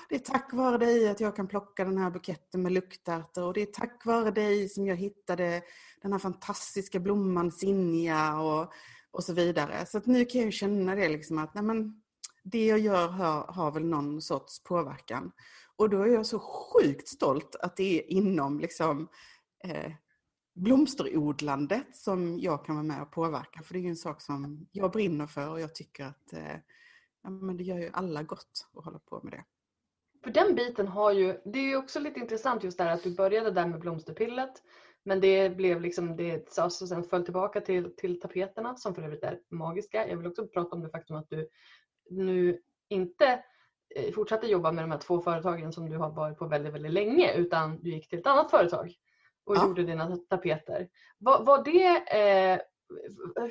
Det 0.09 0.15
är 0.15 0.19
tack 0.19 0.53
vare 0.53 0.77
dig 0.77 1.09
att 1.09 1.19
jag 1.19 1.35
kan 1.35 1.47
plocka 1.47 1.85
den 1.85 1.97
här 1.97 2.11
buketten 2.11 2.61
med 2.61 2.71
luktärtor 2.71 3.43
och 3.43 3.53
det 3.53 3.61
är 3.61 3.65
tack 3.65 4.05
vare 4.05 4.31
dig 4.31 4.69
som 4.69 4.85
jag 4.85 4.95
hittade 4.95 5.61
den 6.01 6.11
här 6.11 6.19
fantastiska 6.19 6.99
blomman 6.99 7.51
Sinja 7.51 8.39
och, 8.39 8.73
och 9.11 9.23
så 9.23 9.33
vidare. 9.33 9.85
Så 9.85 9.97
att 9.97 10.05
nu 10.05 10.25
kan 10.25 10.41
jag 10.41 10.53
känna 10.53 10.95
det 10.95 11.09
liksom 11.09 11.37
att 11.37 11.53
nej 11.53 11.63
men, 11.63 12.03
det 12.43 12.65
jag 12.65 12.79
gör 12.79 13.07
har, 13.07 13.53
har 13.53 13.71
väl 13.71 13.85
någon 13.85 14.21
sorts 14.21 14.63
påverkan. 14.63 15.31
Och 15.75 15.89
då 15.89 16.01
är 16.01 16.08
jag 16.08 16.25
så 16.25 16.39
sjukt 16.39 17.08
stolt 17.08 17.56
att 17.56 17.77
det 17.77 18.00
är 18.00 18.12
inom 18.12 18.60
liksom, 18.60 19.08
eh, 19.63 19.92
blomsterodlandet 20.56 21.96
som 21.96 22.39
jag 22.39 22.65
kan 22.65 22.75
vara 22.75 22.84
med 22.84 23.01
och 23.01 23.12
påverka. 23.12 23.62
För 23.63 23.74
det 23.74 23.80
är 23.80 23.82
ju 23.82 23.89
en 23.89 23.96
sak 23.96 24.22
som 24.22 24.68
jag 24.72 24.92
brinner 24.92 25.27
för 25.27 25.50
och 25.50 25.60
jag 25.60 25.75
tycker 25.75 26.06
att 26.06 26.34
eh, 26.34 26.56
ja, 27.24 27.30
men 27.30 27.58
det 27.58 27.63
gör 27.63 27.77
ju 27.77 27.89
alla 27.94 28.24
gott 28.24 28.68
att 28.74 28.86
hålla 28.86 29.00
på 29.00 29.22
med 29.24 29.34
det. 29.34 29.44
För 30.24 30.32
den 30.32 30.56
biten 30.56 30.88
har 30.88 31.12
ju, 31.12 31.42
det 31.46 31.60
är 31.60 31.63
ju 31.63 31.75
också 31.75 32.00
lite 32.00 32.20
intressant 32.20 32.63
just 32.63 32.77
där 32.77 32.89
att 32.89 33.03
du 33.03 33.15
började 33.15 33.51
där 33.51 33.68
med 33.68 33.80
blomsterpillet. 33.80 34.63
Men 35.06 35.22
det 35.22 35.50
blev 35.50 35.82
liksom, 35.82 36.15
det 36.15 36.58
alltså 36.58 36.88
sen 36.88 37.03
föll 37.03 37.24
tillbaka 37.24 37.62
till, 37.62 37.96
till 37.96 38.20
tapeterna 38.20 38.75
som 38.75 38.96
för 38.96 39.01
övrigt 39.01 39.24
är 39.24 39.39
magiska. 39.50 40.08
Jag 40.08 40.18
vill 40.18 40.27
också 40.27 40.48
prata 40.48 40.75
om 40.75 40.82
det 40.82 40.89
faktum 40.89 41.18
att 41.18 41.30
du 41.30 41.50
nu 42.10 42.62
inte 42.89 43.44
fortsatte 44.15 44.47
jobba 44.47 44.71
med 44.71 44.83
de 44.83 44.91
här 44.91 44.97
två 44.97 45.21
företagen 45.21 45.73
som 45.73 45.89
du 45.89 45.97
har 45.97 46.09
varit 46.09 46.38
på 46.38 46.45
väldigt, 46.47 46.73
väldigt 46.73 46.91
länge 46.93 47.33
utan 47.33 47.79
du 47.81 47.89
gick 47.89 48.09
till 48.09 48.19
ett 48.19 48.27
annat 48.27 48.51
företag 48.51 48.93
och 49.45 49.55
Ja. 49.55 49.67
gjorde 49.67 49.83
dina 49.83 50.17
tapeter. 50.29 50.88
Var, 51.17 51.43
var 51.43 51.63
det, 51.63 51.88
eh, 52.19 52.59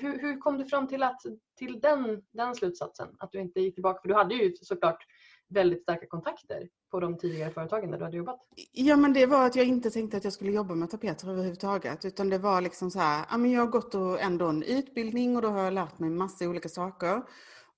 hur, 0.00 0.18
hur 0.18 0.38
kom 0.40 0.58
du 0.58 0.64
fram 0.64 0.88
till, 0.88 1.02
att, 1.02 1.20
till 1.58 1.80
den, 1.80 2.22
den 2.32 2.54
slutsatsen? 2.54 3.08
Att 3.18 3.32
du 3.32 3.40
inte 3.40 3.60
gick 3.60 3.74
tillbaka? 3.74 4.00
För 4.00 4.08
du 4.08 4.14
hade 4.14 4.34
ju 4.34 4.54
såklart 4.62 5.06
väldigt 5.48 5.82
starka 5.82 6.06
kontakter 6.06 6.68
på 6.90 7.00
de 7.00 7.18
tidigare 7.18 7.50
företagen 7.50 7.90
där 7.90 7.98
du 7.98 8.04
hade 8.04 8.16
jobbat. 8.16 8.40
Ja 8.72 8.96
men 8.96 9.12
det 9.12 9.26
var 9.26 9.46
att 9.46 9.56
jag 9.56 9.66
inte 9.66 9.90
tänkte 9.90 10.16
att 10.16 10.24
jag 10.24 10.32
skulle 10.32 10.52
jobba 10.52 10.74
med 10.74 10.90
tapeter 10.90 11.30
överhuvudtaget. 11.30 12.04
Utan 12.04 12.30
det 12.30 12.38
var 12.38 12.60
liksom 12.60 12.90
så 12.90 12.98
här, 12.98 13.26
ja, 13.30 13.36
men 13.36 13.50
jag 13.50 13.60
har 13.60 13.68
gått 13.68 13.94
och 13.94 14.20
ändå 14.20 14.46
en 14.46 14.62
utbildning 14.62 15.36
och 15.36 15.42
då 15.42 15.48
har 15.48 15.64
jag 15.64 15.72
lärt 15.72 15.98
mig 15.98 16.10
massa 16.10 16.48
olika 16.48 16.68
saker. 16.68 17.22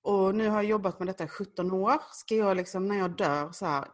Och 0.05 0.35
nu 0.35 0.47
har 0.47 0.55
jag 0.55 0.65
jobbat 0.65 0.99
med 0.99 1.07
detta 1.07 1.23
i 1.23 1.27
17 1.27 1.71
år. 1.71 2.01
Ska 2.11 2.35
jag 2.35 2.57
liksom 2.57 2.87
när 2.87 2.97
jag 2.97 3.11
dör 3.11 3.51
så 3.51 3.65
här, 3.65 3.85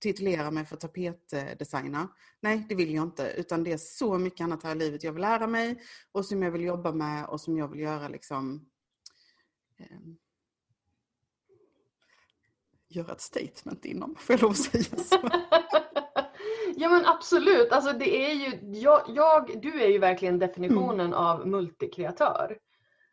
titulera 0.00 0.50
mig 0.50 0.64
för 0.64 0.76
tapetdesigner? 0.76 2.06
Nej, 2.40 2.66
det 2.68 2.74
vill 2.74 2.94
jag 2.94 3.02
inte. 3.02 3.34
Utan 3.36 3.64
det 3.64 3.72
är 3.72 3.76
så 3.76 4.18
mycket 4.18 4.44
annat 4.44 4.62
här 4.62 4.76
i 4.76 4.78
livet 4.78 5.04
jag 5.04 5.12
vill 5.12 5.20
lära 5.20 5.46
mig 5.46 5.82
och 6.12 6.24
som 6.24 6.42
jag 6.42 6.50
vill 6.50 6.62
jobba 6.62 6.92
med 6.92 7.26
och 7.26 7.40
som 7.40 7.56
jag 7.56 7.68
vill 7.68 7.80
göra 7.80 8.08
liksom 8.08 8.66
ehm, 9.78 10.16
göra 12.88 13.12
ett 13.12 13.20
statement 13.20 13.84
inom, 13.84 14.14
får 14.18 14.32
jag 14.32 14.42
lov 14.42 14.50
att 14.50 14.56
säga 14.56 14.84
så? 14.84 15.16
ja 16.76 16.88
men 16.88 17.06
absolut, 17.06 17.72
alltså 17.72 17.92
det 17.92 18.30
är 18.30 18.34
ju, 18.34 18.78
jag, 18.80 19.02
jag, 19.08 19.62
du 19.62 19.82
är 19.82 19.88
ju 19.88 19.98
verkligen 19.98 20.38
definitionen 20.38 21.14
av 21.14 21.48
multikreatör. 21.48 22.58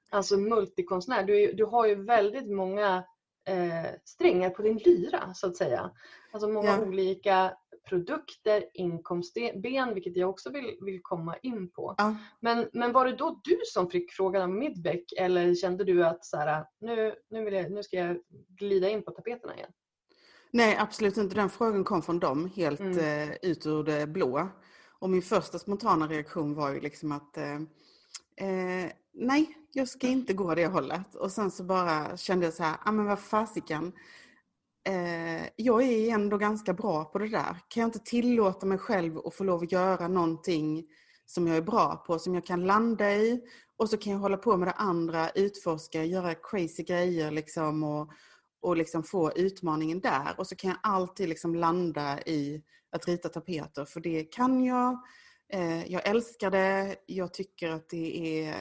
Alltså 0.09 0.37
multikonstnär. 0.37 1.23
Du, 1.23 1.51
du 1.53 1.65
har 1.65 1.85
ju 1.87 2.03
väldigt 2.03 2.49
många 2.49 3.03
eh, 3.47 3.91
strängar 4.05 4.49
på 4.49 4.61
din 4.61 4.77
lyra 4.77 5.33
så 5.33 5.47
att 5.47 5.57
säga. 5.57 5.91
Alltså 6.31 6.47
många 6.49 6.67
Ja. 6.69 6.81
olika 6.81 7.53
produkter, 7.89 8.63
inkomstben, 8.73 9.93
vilket 9.93 10.17
jag 10.17 10.29
också 10.29 10.49
vill, 10.49 10.77
vill 10.81 10.99
komma 11.01 11.35
in 11.41 11.69
på. 11.71 11.95
Ja. 11.97 12.15
Men, 12.39 12.69
men 12.73 12.91
var 12.91 13.05
det 13.05 13.15
då 13.15 13.41
du 13.43 13.59
som 13.65 13.89
fick 13.89 14.11
frågan 14.13 14.41
av 14.41 14.49
Midbeck 14.49 15.13
eller 15.17 15.55
kände 15.55 15.83
du 15.83 16.05
att 16.05 16.25
så 16.25 16.37
här, 16.37 16.65
nu, 16.79 17.15
nu, 17.29 17.43
vill 17.45 17.53
jag, 17.53 17.71
nu 17.71 17.83
ska 17.83 17.97
jag 17.97 18.17
glida 18.49 18.89
in 18.89 19.03
på 19.03 19.11
tapeterna 19.11 19.55
igen? 19.55 19.71
Nej, 20.51 20.77
absolut 20.79 21.17
inte. 21.17 21.35
Den 21.35 21.49
frågan 21.49 21.83
kom 21.83 22.01
från 22.01 22.19
dem 22.19 22.51
helt 22.55 22.79
Mm. 22.79 22.97
eh, 23.29 23.35
ut 23.41 23.65
ur 23.65 23.83
det 23.83 24.07
blå. 24.07 24.47
Och 24.99 25.09
min 25.09 25.21
första 25.21 25.59
spontana 25.59 26.07
reaktion 26.07 26.53
var 26.55 26.73
ju 26.73 26.79
liksom 26.79 27.11
att 27.11 27.37
eh, 27.37 27.53
eh, 28.35 28.91
nej, 29.13 29.55
jag 29.73 29.87
ska 29.87 30.07
inte 30.07 30.33
gå 30.33 30.55
det 30.55 30.67
hållet. 30.67 31.15
Och 31.15 31.31
sen 31.31 31.51
så 31.51 31.63
bara 31.63 32.17
kände 32.17 32.45
jag 32.45 32.53
så 32.53 32.63
här, 32.63 32.77
ah, 32.83 32.91
men 32.91 33.05
vad 33.05 33.19
fasiken. 33.19 33.91
Eh, 34.87 35.43
jag 35.55 35.83
är 35.83 36.13
ändå 36.13 36.37
ganska 36.37 36.73
bra 36.73 37.05
på 37.05 37.19
det 37.19 37.27
där. 37.27 37.55
Kan 37.67 37.81
jag 37.81 37.87
inte 37.87 37.99
tillåta 37.99 38.65
mig 38.65 38.77
själv 38.77 39.17
att 39.17 39.35
få 39.35 39.43
lov 39.43 39.63
att 39.63 39.71
göra 39.71 40.07
någonting 40.07 40.85
som 41.25 41.47
jag 41.47 41.57
är 41.57 41.61
bra 41.61 42.03
på, 42.07 42.19
som 42.19 42.35
jag 42.35 42.45
kan 42.45 42.65
landa 42.65 43.11
i. 43.11 43.41
Och 43.77 43.89
så 43.89 43.97
kan 43.97 44.13
jag 44.13 44.19
hålla 44.19 44.37
på 44.37 44.57
med 44.57 44.67
det 44.67 44.71
andra, 44.71 45.29
utforska, 45.29 46.03
göra 46.03 46.35
crazy 46.35 46.83
grejer 46.83 47.31
liksom 47.31 47.83
och, 47.83 48.11
och 48.61 48.77
liksom 48.77 49.03
få 49.03 49.31
utmaningen 49.35 49.99
där. 49.99 50.35
Och 50.37 50.47
så 50.47 50.55
kan 50.55 50.69
jag 50.69 50.79
alltid 50.83 51.29
liksom 51.29 51.55
landa 51.55 52.21
i 52.21 52.63
att 52.91 53.07
rita 53.07 53.29
tapeter, 53.29 53.85
för 53.85 53.99
det 53.99 54.23
kan 54.23 54.63
jag. 54.63 54.99
Eh, 55.53 55.91
jag 55.91 56.07
älskar 56.07 56.51
det, 56.51 56.95
jag 57.05 57.33
tycker 57.33 57.69
att 57.69 57.89
det 57.89 58.43
är 58.43 58.55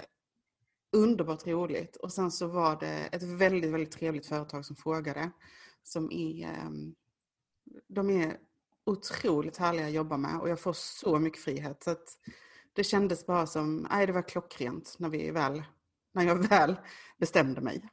underbart 0.92 1.46
roligt. 1.46 1.96
Och 1.96 2.12
sen 2.12 2.30
så 2.30 2.46
var 2.46 2.80
det 2.80 3.08
ett 3.12 3.22
väldigt, 3.22 3.70
väldigt 3.70 3.92
trevligt 3.92 4.26
företag 4.26 4.64
som 4.64 4.76
frågade. 4.76 5.30
Som 5.82 6.12
är, 6.12 6.46
ehm, 6.46 6.94
de 7.88 8.10
är 8.10 8.36
otroligt 8.86 9.56
härliga 9.56 9.86
att 9.86 9.92
jobba 9.92 10.16
med 10.16 10.40
och 10.40 10.48
jag 10.48 10.60
får 10.60 10.72
så 10.72 11.18
mycket 11.18 11.42
frihet. 11.42 11.82
Så 11.82 11.90
att 11.90 12.18
det 12.72 12.84
kändes 12.84 13.26
bara 13.26 13.46
som, 13.46 13.86
nej 13.90 14.06
det 14.06 14.12
var 14.12 14.28
klockrent 14.28 14.96
när, 14.98 15.08
vi 15.08 15.30
väl, 15.30 15.62
när 16.12 16.24
jag 16.24 16.36
väl 16.48 16.76
bestämde 17.18 17.60
mig. 17.60 17.88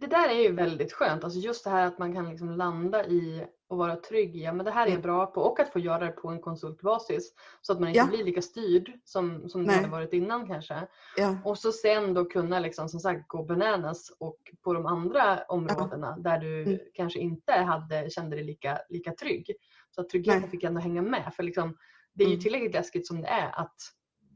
Det, 0.00 0.06
det 0.06 0.16
där 0.16 0.28
är 0.28 0.42
ju 0.42 0.52
väldigt 0.52 0.92
skönt. 0.92 1.24
Alltså 1.24 1.38
just 1.38 1.64
det 1.64 1.70
här 1.70 1.86
att 1.86 1.98
man 1.98 2.14
kan 2.14 2.30
liksom 2.30 2.50
landa 2.50 3.06
i 3.06 3.46
och 3.68 3.78
vara 3.78 3.96
trygg 3.96 4.36
i 4.36 4.42
ja, 4.44 4.52
men 4.52 4.64
det 4.66 4.70
här 4.72 4.82
är 4.82 4.86
jag 4.86 4.92
Mm. 4.92 5.02
bra 5.02 5.26
på 5.26 5.40
och 5.40 5.60
att 5.60 5.72
få 5.72 5.78
göra 5.78 5.98
det 6.06 6.12
på 6.12 6.28
en 6.28 6.40
konsultbasis. 6.40 7.34
Så 7.60 7.72
att 7.72 7.80
man 7.80 7.88
inte 7.88 7.98
Ja. 7.98 8.06
blir 8.06 8.24
lika 8.24 8.42
styrd 8.42 8.92
som, 9.04 9.48
som 9.48 9.62
Nej. 9.62 9.76
hade 9.76 9.88
varit 9.88 10.12
innan 10.12 10.46
kanske. 10.46 10.86
Ja, 11.16 11.36
Och 11.44 11.58
så 11.58 11.72
sen 11.72 12.14
då 12.14 12.24
kunna 12.24 12.60
liksom, 12.60 12.88
som 12.88 13.00
sagt 13.00 13.28
gå 13.28 13.42
bananas 13.44 14.10
och 14.18 14.38
på 14.62 14.74
de 14.74 14.86
andra 14.86 15.42
områdena 15.48 16.16
där 16.18 16.38
du 16.38 16.62
Mm. 16.62 16.78
kanske 16.94 17.18
inte 17.18 17.52
hade, 17.52 18.10
kände 18.10 18.36
dig 18.36 18.44
lika, 18.44 18.78
lika 18.88 19.12
trygg. 19.12 19.52
Så 19.90 20.00
att 20.00 20.08
tryggheten 20.08 20.40
Nej. 20.40 20.50
fick 20.50 20.64
ändå 20.64 20.80
hänga 20.80 21.02
med. 21.02 21.32
För 21.36 21.42
liksom, 21.42 21.76
det 22.12 22.24
är 22.24 22.28
ju 22.28 22.34
Mm. 22.34 22.42
tillräckligt 22.42 22.74
läskigt 22.74 23.06
som 23.06 23.20
det 23.22 23.28
är 23.28 23.60
att 23.60 23.76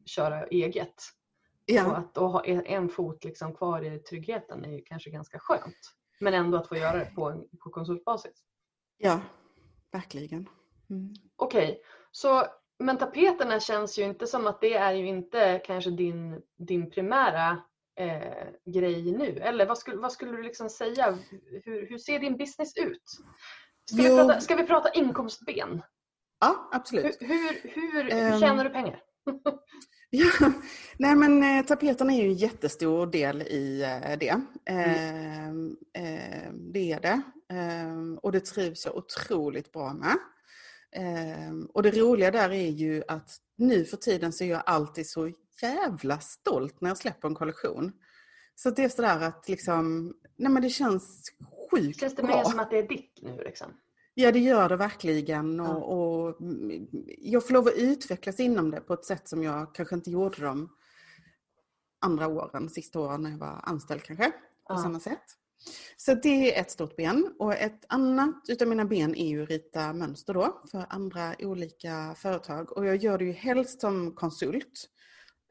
köra 0.07 0.47
eget. 0.47 0.95
Ja, 1.67 1.97
att 1.97 2.15
då 2.15 2.27
ha 2.27 2.45
en 2.45 2.89
fot 2.89 3.25
liksom 3.25 3.55
kvar 3.55 3.83
i 3.85 3.99
tryggheten 3.99 4.65
är 4.65 4.73
ju 4.73 4.83
kanske 4.83 5.11
ganska 5.11 5.39
skönt. 5.39 5.77
Men 6.21 6.35
ändå 6.35 6.59
att 6.59 6.69
få 6.69 6.77
göra 6.77 6.99
det 6.99 7.15
på, 7.15 7.45
på 7.65 7.71
konsultbasis. 7.71 8.45
ja 8.99 9.21
verkligen. 9.93 10.49
Mm. 10.91 11.15
Okej, 11.37 11.83
så 12.11 12.47
men 12.79 12.99
tapeterna 12.99 13.61
känns 13.61 13.99
ju 13.99 14.03
inte 14.03 14.27
som 14.27 14.47
att 14.47 14.61
det 14.61 14.75
är 14.75 14.93
ju 14.93 15.07
inte 15.07 15.63
kanske 15.65 15.91
din, 15.91 16.43
din 16.59 16.91
primära 16.91 17.63
eh, 18.01 18.47
grej 18.65 19.13
nu. 19.13 19.39
Eller 19.39 19.67
vad 19.67 19.79
skulle, 19.79 19.97
vad 19.97 20.13
skulle 20.13 20.33
du 20.37 20.43
liksom 20.43 20.71
säga? 20.71 21.19
Hur, 21.65 21.89
hur 21.89 21.99
ser 21.99 22.19
din 22.19 22.37
business 22.37 22.77
ut? 22.77 23.03
Ska 23.91 24.03
vi, 24.03 24.17
prata, 24.17 24.41
ska 24.41 24.57
vi 24.57 24.67
prata 24.67 24.91
inkomstben? 24.91 25.83
Ja, 26.41 26.69
absolut. 26.73 27.17
Hur, 27.21 27.29
hur, 27.29 27.71
hur, 27.75 28.03
hur 28.03 28.13
Ehm. 28.13 28.41
tjänar 28.41 28.65
du 28.65 28.71
pengar? 28.71 29.03
Ja, 30.17 30.31
nej 30.99 31.17
men 31.17 31.43
eh, 31.43 31.65
tapeterna 31.65 32.13
är 32.13 32.23
ju 32.23 32.29
en 32.29 32.35
jättestor 32.35 33.07
del 33.07 33.43
i 33.43 33.83
eh, 33.83 34.19
det. 34.19 34.41
Ehm, 34.67 35.77
ehm, 35.93 36.73
det 36.73 36.93
är 36.93 37.01
det. 37.01 37.23
Ehm, 37.49 38.19
och 38.19 38.33
det 38.33 38.41
trivs 38.41 38.87
jag 38.87 38.97
otroligt 38.97 39.73
bra 39.73 39.95
med. 39.95 40.17
Ehm, 40.93 41.67
och 41.67 41.83
det 41.83 41.91
roliga 41.91 42.31
där 42.31 42.51
är 42.51 42.69
ju 42.71 43.03
att 43.09 43.37
nu 43.57 43.85
för 43.85 43.97
tiden 43.97 44.33
så 44.33 44.45
är 44.45 44.49
jag 44.49 44.63
alltid 44.67 45.09
så 45.09 45.33
jävla 45.63 46.19
stolt 46.19 46.81
när 46.81 46.91
jag 46.91 46.99
släpper 46.99 47.29
en 47.29 47.35
kollektion. 47.35 47.93
Så 48.55 48.71
det 48.71 48.85
är 48.85 48.89
sådär 48.89 49.21
att 49.21 49.49
liksom, 49.49 50.15
nej 50.37 50.53
men 50.53 50.63
det 50.63 50.71
känns 50.71 51.33
sjukt 51.71 52.01
Känns 52.01 52.15
det 52.15 52.23
bra. 52.23 52.37
mer 52.37 52.45
som 52.45 52.61
att 52.61 52.71
det 52.71 52.79
är 52.79 52.89
ditt 52.89 53.19
nu? 53.23 53.43
Liksom? 53.45 53.69
Ja, 54.15 54.33
det 54.33 54.39
gör 54.39 54.69
det 54.69 54.77
verkligen. 54.77 55.57
Ja. 55.57 55.75
Och, 55.75 56.27
och 56.29 56.37
jag 57.19 57.47
får 57.47 57.55
lov 57.55 57.69
att 57.69 57.75
utvecklas 57.77 58.41
inom 58.41 58.71
det 58.71 58.81
på 58.81 58.95
ett 58.95 59.05
sätt 59.05 59.29
som 59.29 59.43
jag 59.43 59.75
kanske 59.75 59.95
inte 59.95 60.11
gjorde 60.11 60.43
de 60.43 60.69
andra 61.99 62.29
åren, 62.29 62.69
sista 62.71 63.01
åren 63.01 63.23
när 63.23 63.31
jag 63.31 63.39
var 63.39 63.61
anställd 63.63 64.03
kanske, 64.03 64.31
på 64.31 64.35
Ja. 64.69 64.79
samma 64.79 65.01
sätt. 65.01 65.25
Så 65.97 66.15
det 66.15 66.57
är 66.57 66.61
ett 66.61 66.71
stort 66.71 66.97
ben. 66.97 67.35
Och 67.39 67.55
ett 67.55 67.85
annat 67.89 68.45
utav 68.49 68.69
mina 68.69 68.85
ben 68.85 69.15
är 69.15 69.27
ju 69.29 69.43
att 69.43 69.49
rita 69.49 69.93
mönster 69.93 70.35
då 70.35 70.63
för 70.71 70.87
andra 70.91 71.35
olika 71.39 72.15
företag. 72.19 72.73
Och 72.77 72.87
jag 72.87 72.97
gör 72.97 73.19
det 73.19 73.25
ju 73.25 73.33
helst 73.33 73.81
som 73.81 74.15
konsult 74.15 74.89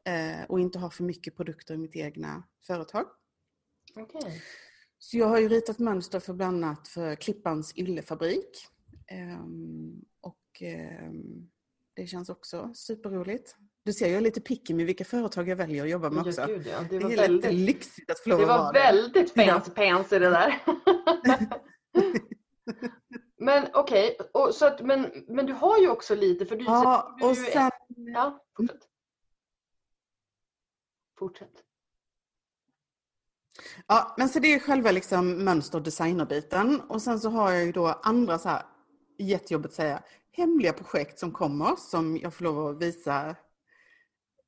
eh, 0.04 0.44
och 0.48 0.60
inte 0.60 0.78
har 0.78 0.90
för 0.90 1.04
mycket 1.04 1.36
produkter 1.36 1.74
i 1.74 1.78
mitt 1.78 1.96
egna 1.96 2.42
företag. 2.66 3.06
Okej. 3.96 4.42
Så 5.04 5.16
jag 5.18 5.26
har 5.26 5.38
ju 5.38 5.48
ritat 5.48 5.78
mönster 5.78 6.20
för 6.20 6.34
bland 6.34 6.64
annat 6.64 6.88
för 6.88 7.14
Klippans 7.14 7.72
yllefabrik. 7.76 8.66
Ehm, 9.06 10.04
och 10.20 10.62
ehm, 10.62 11.50
det 11.94 12.06
känns 12.06 12.28
också 12.28 12.70
superroligt. 12.74 13.56
Du 13.84 13.92
ser, 13.92 14.06
jag 14.08 14.16
är 14.16 14.20
lite 14.20 14.40
picky 14.40 14.74
med 14.74 14.86
vilka 14.86 15.04
företag 15.04 15.48
jag 15.48 15.56
väljer 15.56 15.84
att 15.84 15.90
jobba 15.90 16.10
med 16.10 16.24
Ja, 16.26 16.28
också. 16.28 16.46
gud, 16.46 16.66
ja. 16.66 16.80
Det 16.80 16.98
Det 16.98 16.98
var 16.98 17.10
är 17.10 17.16
lite 17.16 17.22
väldigt 17.22 17.54
lyxigt 17.54 18.10
att 18.10 18.18
få 18.20 18.28
lov 18.30 18.38
Det 18.38 18.44
att 18.44 18.48
var 18.50 18.58
vara 18.58 18.72
väldigt 18.72 19.32
Ja. 19.36 19.44
fancy 19.44 19.70
pansy 19.70 20.18
det 20.18 20.30
där. 20.30 20.62
men 23.38 23.66
okej, 23.74 24.16
så 24.52 24.66
att, 24.66 24.80
men, 24.86 25.24
men 25.28 25.46
du 25.46 25.52
har 25.52 25.78
ju 25.78 25.88
också 25.90 26.14
lite 26.14 26.46
för 26.46 26.56
du, 26.56 26.64
Ja, 26.64 27.16
du 27.20 27.26
och 27.26 27.36
sen... 27.36 27.70
Ja, 28.14 28.44
fortsätt. 28.56 28.88
Fortsätt. 31.18 31.64
Ja, 33.86 34.14
men 34.18 34.28
så 34.28 34.38
det 34.38 34.54
är 34.54 34.58
själva 34.58 34.90
liksom 34.90 35.44
mönster 35.44 35.78
och 35.78 35.84
designerbiten. 35.84 36.80
Och 36.80 37.02
sen 37.02 37.20
så 37.20 37.30
har 37.30 37.52
jag 37.52 37.64
ju 37.64 37.72
då 37.72 37.86
andra 37.86 38.38
så 38.38 38.48
här, 38.48 38.62
jättejobbigt 39.18 39.72
att 39.72 39.76
säga, 39.76 40.02
hemliga 40.32 40.72
projekt 40.72 41.18
som 41.18 41.32
kommer 41.32 41.76
som 41.76 42.16
jag 42.16 42.34
får 42.34 42.44
lov 42.44 42.66
att 42.66 42.82
visa 42.82 43.36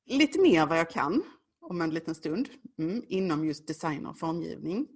lite 0.05 0.41
mer 0.41 0.65
vad 0.65 0.79
jag 0.79 0.89
kan 0.89 1.23
om 1.61 1.81
en 1.81 1.89
liten 1.89 2.15
stund 2.15 2.49
mm, 2.79 3.03
inom 3.07 3.45
just 3.45 3.67
design 3.67 4.05
och 4.05 4.19
formgivning. 4.19 4.87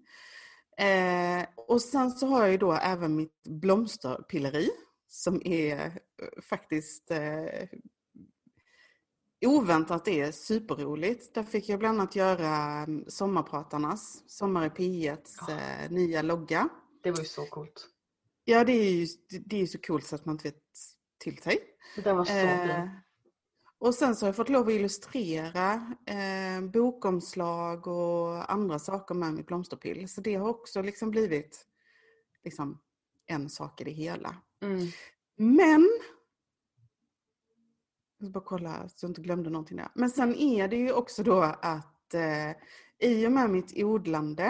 Eh, 0.77 1.45
och 1.55 1.81
sen 1.81 2.11
så 2.11 2.27
har 2.27 2.41
jag 2.41 2.51
ju 2.51 2.57
då 2.57 2.73
även 2.73 3.15
mitt 3.15 3.43
blomsterpilleri 3.43 4.69
som 5.07 5.41
är 5.45 5.77
eh, 5.85 6.41
faktiskt 6.49 7.11
eh, 7.11 7.67
oväntat 9.47 10.05
det 10.05 10.21
är 10.21 10.31
superroligt. 10.31 11.33
Där 11.33 11.43
fick 11.43 11.69
jag 11.69 11.79
bland 11.79 11.99
annat 11.99 12.15
göra 12.15 12.55
mm, 12.57 13.05
Sommarpratarnas, 13.07 14.23
Sommar 14.27 14.65
i 14.65 14.69
P1s 14.69 15.49
eh, 15.49 15.91
nya 15.91 16.21
logga. 16.21 16.69
Det 17.03 17.11
var 17.11 17.19
ju 17.19 17.25
så 17.25 17.45
coolt. 17.45 17.87
Ja, 18.43 18.63
det 18.63 18.71
är 18.71 18.91
ju, 18.91 19.07
det 19.45 19.61
är 19.61 19.65
så 19.65 19.77
coolt 19.77 20.05
så 20.05 20.15
att 20.15 20.25
man 20.25 20.35
inte 20.35 20.47
vet 20.47 20.63
till 21.17 21.37
sig. 21.37 21.59
Den 22.03 22.17
var 22.17 22.25
så 22.25 22.31
Eh, 22.33 22.61
fin. 22.67 22.89
och 23.79 23.95
sen 23.95 24.15
så 24.15 24.25
har 24.25 24.27
jag 24.27 24.35
fått 24.35 24.49
lov 24.49 24.67
att 24.67 24.73
illustrera 24.73 25.95
eh, 26.05 26.61
bokomslag 26.73 27.87
och 27.87 28.51
andra 28.51 28.79
saker 28.79 29.15
med 29.15 29.33
mitt 29.33 29.47
blomsterpill. 29.47 30.09
Så 30.09 30.21
det 30.21 30.35
har 30.35 30.49
också 30.49 30.81
liksom 30.81 31.11
blivit 31.11 31.65
liksom, 32.43 32.79
en 33.27 33.49
sak 33.49 33.81
i 33.81 33.83
det 33.83 33.91
hela. 33.91 34.35
Mm. 34.63 34.87
Men... 35.37 35.89
Jag 38.21 38.27
ska 38.29 38.39
bara 38.39 38.43
kolla 38.43 38.89
så 38.89 39.05
jag 39.05 39.09
inte 39.09 39.21
glömde 39.21 39.49
någonting 39.49 39.77
där. 39.77 39.87
Men 39.93 40.09
sen 40.09 40.35
är 40.35 40.67
det 40.67 40.75
ju 40.75 40.91
också 40.91 41.23
då 41.23 41.41
att 41.61 42.13
eh, 42.13 42.51
i 42.99 43.27
och 43.27 43.31
med 43.31 43.49
mitt 43.49 43.73
odlande, 43.75 44.43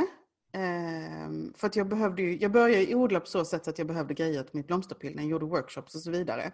eh, 0.52 1.32
för 1.56 1.68
att 1.68 1.76
jag 1.76 1.88
behövde 1.88 2.22
ju, 2.22 2.38
jag 2.38 2.52
började 2.52 2.84
ju 2.84 2.96
odla 2.96 3.20
på 3.20 3.26
så 3.26 3.46
sätt 3.46 3.68
att 3.68 3.78
jag 3.78 3.88
behövde 3.88 4.14
grejer 4.14 4.44
till 4.44 4.56
mitt 4.56 4.68
blomsterpill 4.68 5.16
när 5.16 5.24
jag 5.24 5.30
gjorde 5.32 5.46
workshops 5.46 5.96
och 5.96 6.02
så 6.02 6.12
vidare. 6.12 6.52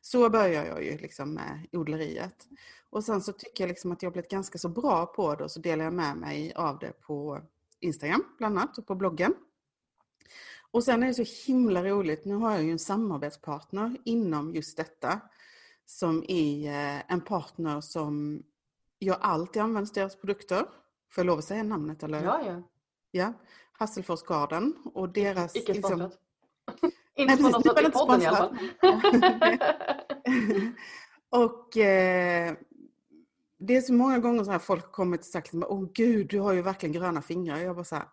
Så 0.00 0.30
började 0.30 0.68
jag 0.68 0.84
ju 0.84 0.98
liksom 0.98 1.34
med 1.34 1.66
odleriet. 1.72 2.46
Och 2.90 3.04
sen 3.04 3.20
så 3.20 3.32
tycker 3.32 3.64
jag 3.64 3.68
liksom 3.68 3.92
att 3.92 4.02
jag 4.02 4.12
blivit 4.12 4.30
ganska 4.30 4.58
så 4.58 4.68
bra 4.68 5.06
på 5.06 5.34
det 5.34 5.44
och 5.44 5.50
så 5.50 5.60
delar 5.60 5.84
jag 5.84 5.94
med 5.94 6.16
mig 6.16 6.52
av 6.54 6.78
det 6.78 7.00
på 7.00 7.40
Instagram 7.80 8.24
bland 8.38 8.58
annat 8.58 8.78
och 8.78 8.86
på 8.86 8.94
bloggen. 8.94 9.34
Och 10.70 10.84
sen 10.84 11.02
är 11.02 11.06
det 11.06 11.26
så 11.26 11.46
himla 11.46 11.84
roligt, 11.84 12.24
nu 12.24 12.34
har 12.34 12.52
jag 12.52 12.62
ju 12.62 12.70
en 12.70 12.78
samarbetspartner 12.78 13.96
inom 14.04 14.54
just 14.54 14.76
detta 14.76 15.20
som 15.86 16.24
är 16.28 16.66
eh, 16.68 17.02
en 17.08 17.20
partner 17.20 17.80
som 17.80 18.42
jag 18.98 19.16
alltid 19.20 19.62
använder 19.62 19.94
deras 19.94 20.16
produkter. 20.16 20.58
Får 21.10 21.22
jag 21.22 21.26
lov 21.26 21.38
att 21.38 21.44
säga 21.44 21.62
namnet 21.62 22.02
eller? 22.02 22.24
Ja, 22.24 22.42
ja. 22.46 22.62
ja. 23.10 23.32
Hasselfors 23.72 24.22
Garden 24.22 24.74
och 24.94 25.08
deras... 25.12 25.56
Icke 25.56 25.72
liksom- 25.72 25.90
sponsrat. 25.90 26.20
Nej, 27.16 27.30
inte 27.30 27.36
sponsrat 27.36 27.80
i 27.80 27.90
podden 27.90 28.22
i 28.22 28.26
alla 28.26 28.36
fall. 28.36 28.58
och 31.42 31.76
eh, 31.76 32.54
det 33.58 33.76
är 33.76 33.80
så 33.80 33.92
många 33.92 34.18
gånger 34.18 34.44
så 34.44 34.50
här 34.50 34.58
folk 34.58 34.92
kommer 34.92 35.16
till 35.16 35.30
sagt, 35.30 35.50
åh 35.54 35.88
gud, 35.94 36.28
du 36.28 36.40
har 36.40 36.52
ju 36.52 36.62
verkligen 36.62 36.92
gröna 36.92 37.22
fingrar. 37.22 37.58
Jag 37.58 37.74
bara 37.76 37.84
så 37.84 37.94
här, 37.96 38.08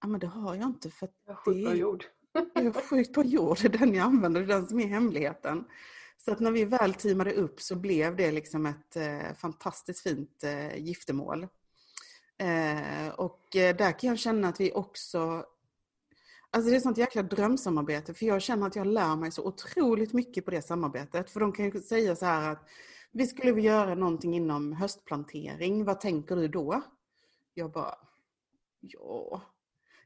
ja 0.00 0.08
men 0.08 0.20
det 0.20 0.26
har 0.26 0.54
jag 0.54 0.64
inte 0.64 0.90
för 0.90 1.06
att 1.06 1.14
Jag 1.26 1.32
har 1.34 1.40
sjukt 1.42 1.70
det- 1.70 1.76
jord. 1.76 2.04
jag 2.54 2.66
är 2.66 2.72
sjukt 2.88 3.14
på 3.14 3.22
jord, 3.22 3.58
det 3.62 3.66
är 3.74 3.78
den 3.78 3.94
jag 3.94 4.04
använder, 4.04 4.40
det 4.40 4.54
är 4.54 4.58
den 4.58 4.66
som 4.68 4.80
är 4.80 4.86
hemligheten. 4.86 5.64
Så 6.24 6.32
att 6.32 6.40
när 6.40 6.50
vi 6.50 6.64
väl 6.64 6.94
teamade 6.94 7.32
upp 7.32 7.60
så 7.60 7.76
blev 7.76 8.16
det 8.16 8.32
liksom 8.32 8.66
ett 8.66 8.96
eh, 8.96 9.34
fantastiskt 9.36 10.00
fint 10.00 10.44
eh, 10.44 10.76
giftermål. 10.76 11.46
Eh, 12.38 13.08
och 13.16 13.56
eh, 13.56 13.76
där 13.76 13.98
kan 13.98 14.10
jag 14.10 14.18
känna 14.18 14.48
att 14.48 14.60
vi 14.60 14.72
också 14.72 15.46
Alltså 16.54 16.70
det 16.70 16.74
är 16.74 16.76
ett 16.76 16.82
sånt 16.82 16.98
jäkla 16.98 17.22
drömsamarbete 17.22 18.14
för 18.14 18.26
jag 18.26 18.42
känner 18.42 18.66
att 18.66 18.76
jag 18.76 18.86
lär 18.86 19.16
mig 19.16 19.32
så 19.32 19.44
otroligt 19.44 20.12
mycket 20.12 20.44
på 20.44 20.50
det 20.50 20.62
samarbetet. 20.62 21.30
För 21.30 21.40
de 21.40 21.52
kan 21.52 21.64
ju 21.64 21.80
säga 21.80 22.16
så 22.16 22.26
här 22.26 22.52
att 22.52 22.68
vi 23.12 23.26
skulle 23.26 23.52
vilja 23.52 23.72
göra 23.72 23.94
någonting 23.94 24.34
inom 24.34 24.72
höstplantering, 24.72 25.84
vad 25.84 26.00
tänker 26.00 26.36
du 26.36 26.48
då? 26.48 26.82
Jag 27.54 27.72
bara, 27.72 27.94
ja. 28.80 29.42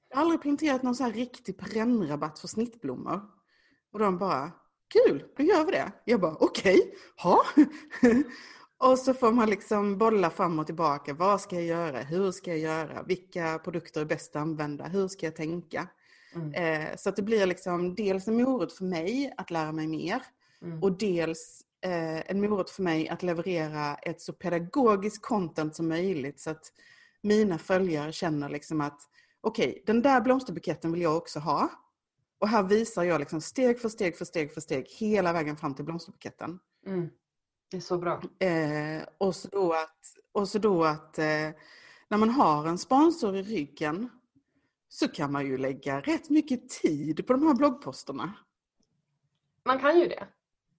Jag 0.09 0.17
har 0.17 0.23
aldrig 0.23 0.43
planterat 0.43 0.83
någon 0.83 0.95
så 0.95 1.05
här 1.05 1.13
riktig 1.13 1.59
perennrabatt 1.59 2.39
för 2.39 2.49
snittblommor. 2.49 3.21
Och 3.93 3.99
de 3.99 4.19
bara, 4.19 4.53
kul, 4.89 5.25
då 5.37 5.43
gör 5.43 5.65
vi 5.65 5.71
det. 5.73 5.93
Jag 6.05 6.21
bara, 6.21 6.37
okej, 6.41 6.95
ha. 7.23 7.43
Och 8.79 8.99
så 8.99 9.15
får 9.15 9.33
man 9.33 9.51
liksom 9.51 9.99
bolla 9.99 10.31
fram 10.31 10.59
och 10.59 10.67
tillbaka. 10.67 11.15
Vad 11.15 11.41
ska 11.41 11.57
jag 11.57 11.65
göra? 11.65 11.99
Hur 11.99 12.33
ska 12.33 12.51
jag 12.51 12.59
göra? 12.59 13.03
Vilka 13.03 13.59
produkter 13.59 14.01
är 14.01 14.05
bäst 14.05 14.37
att 14.37 14.43
använda? 14.43 14.85
Hur 14.85 15.09
ska 15.09 15.27
jag 15.27 15.37
tänka? 15.37 15.89
Mm. 16.35 16.55
Eh, 16.55 16.97
så 16.97 17.09
att 17.09 17.17
det 17.17 17.23
blir 17.23 17.47
liksom 17.47 17.95
dels 17.95 18.29
en 18.29 18.37
morot 18.37 18.73
för 18.73 18.85
mig 18.85 19.35
att 19.37 19.51
lära 19.51 19.73
mig 19.73 19.87
mer 19.87 20.23
Mm. 20.63 20.83
och 20.83 20.99
dels 20.99 21.63
eh, 21.85 22.31
en 22.31 22.41
morot 22.41 22.71
för 22.71 22.83
mig 22.83 23.09
att 23.09 23.23
leverera 23.23 23.95
ett 23.95 24.21
så 24.21 24.33
pedagogiskt 24.33 25.23
content 25.23 25.77
som 25.77 25.89
möjligt 25.89 26.41
så 26.41 26.51
att 26.51 26.73
mina 27.23 27.59
följare 27.59 28.13
känner 28.13 28.49
liksom 28.49 28.81
att 28.81 29.01
okej, 29.41 29.83
den 29.87 30.03
där 30.03 30.21
blomsterbuketten 30.21 30.93
vill 30.93 31.03
jag 31.03 31.17
också 31.17 31.39
ha. 31.39 31.69
Och 32.39 32.49
här 32.49 32.63
visar 32.63 33.05
jag 33.05 33.19
liksom 33.19 33.41
steg 33.41 33.81
för 33.81 33.89
steg 33.89 34.19
för 34.19 34.25
steg 34.25 34.55
för 34.55 34.61
steg 34.61 34.87
hela 34.89 35.33
vägen 35.33 35.57
fram 35.57 35.75
till 35.75 35.85
blomsterbuketten. 35.85 36.59
Mm. 36.87 37.09
Det 37.71 37.77
är 37.77 37.81
så 37.81 37.99
bra. 37.99 38.23
Eh, 38.39 39.03
och 39.19 39.37
så 39.37 39.49
då 39.49 39.73
att, 39.73 40.01
och 40.33 40.49
så 40.49 40.59
då 40.59 40.85
att 40.85 41.19
eh, 41.19 41.51
när 42.09 42.19
man 42.19 42.31
har 42.31 42.67
en 42.67 42.79
sponsor 42.79 43.37
i 43.37 43.43
ryggen 43.43 44.11
så 44.89 45.09
kan 45.09 45.33
man 45.33 45.47
ju 45.47 45.59
lägga 45.59 46.01
rätt 46.01 46.31
mycket 46.31 46.69
tid 46.69 47.27
på 47.27 47.33
de 47.33 47.47
här 47.47 47.55
bloggposterna. 47.55 48.33
Man 49.65 49.79
kan 49.79 49.99
ju 50.01 50.09
det. 50.09 50.29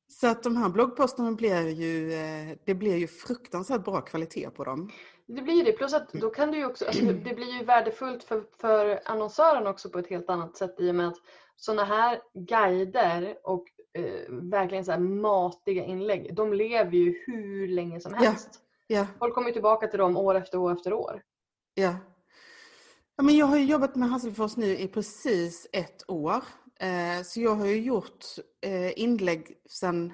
Så 0.07 0.27
att 0.27 0.43
de 0.43 0.57
här 0.57 0.69
bloggposterna 0.69 1.31
blir 1.31 1.69
ju, 1.69 2.13
eh, 2.13 2.57
det 2.65 2.75
blir 2.75 2.95
ju 2.95 3.07
fruktansvärt 3.07 3.83
bra 3.83 4.01
kvalitet 4.01 4.49
på 4.49 4.63
dem. 4.63 4.91
Det 5.25 5.41
blir 5.41 5.65
det. 5.65 5.71
Plus 5.71 5.93
att 5.93 6.13
då 6.13 6.29
kan 6.29 6.51
du 6.51 6.65
också, 6.65 6.85
alltså, 6.85 7.05
det 7.05 7.35
blir 7.35 7.57
ju 7.57 7.63
värdefullt 7.63 8.23
för, 8.23 8.43
för 8.59 9.01
annonsören 9.05 9.67
också 9.67 9.89
på 9.89 9.99
ett 9.99 10.09
helt 10.09 10.29
annat 10.29 10.57
sätt 10.57 10.75
i 10.79 10.91
och 10.91 10.95
med 10.95 11.07
att 11.07 11.17
sådana 11.57 11.83
här 11.83 12.21
guider 12.33 13.37
och 13.43 13.65
eh, 13.93 14.29
verkligen 14.29 14.85
så 14.85 14.91
här 14.91 14.99
matiga 14.99 15.83
inlägg, 15.85 16.35
de 16.35 16.53
lever 16.53 16.91
ju 16.91 17.23
hur 17.27 17.67
länge 17.67 17.99
som 18.01 18.11
Ja. 18.13 18.17
helst. 18.19 18.49
Ja, 18.87 19.05
Folk 19.19 19.35
kommer 19.35 19.51
tillbaka 19.51 19.87
till 19.87 19.99
dem 19.99 20.17
år 20.17 20.35
efter 20.35 20.57
år 20.57 20.71
efter 20.71 20.93
år. 20.93 21.21
ja. 21.73 21.95
ja 23.15 23.23
men 23.23 23.37
jag 23.37 23.45
har 23.45 23.57
ju 23.57 23.65
jobbat 23.65 23.95
med 23.95 24.09
Hasselfors 24.09 24.57
nu 24.57 24.77
i 24.77 24.87
precis 24.87 25.67
ett 25.73 26.03
år. 26.09 26.43
Eh, 26.79 27.23
så 27.25 27.41
jag 27.41 27.55
har 27.55 27.65
ju 27.65 27.81
gjort 27.81 28.25
eh, 28.61 28.99
inlägg 28.99 29.57
sedan 29.69 30.13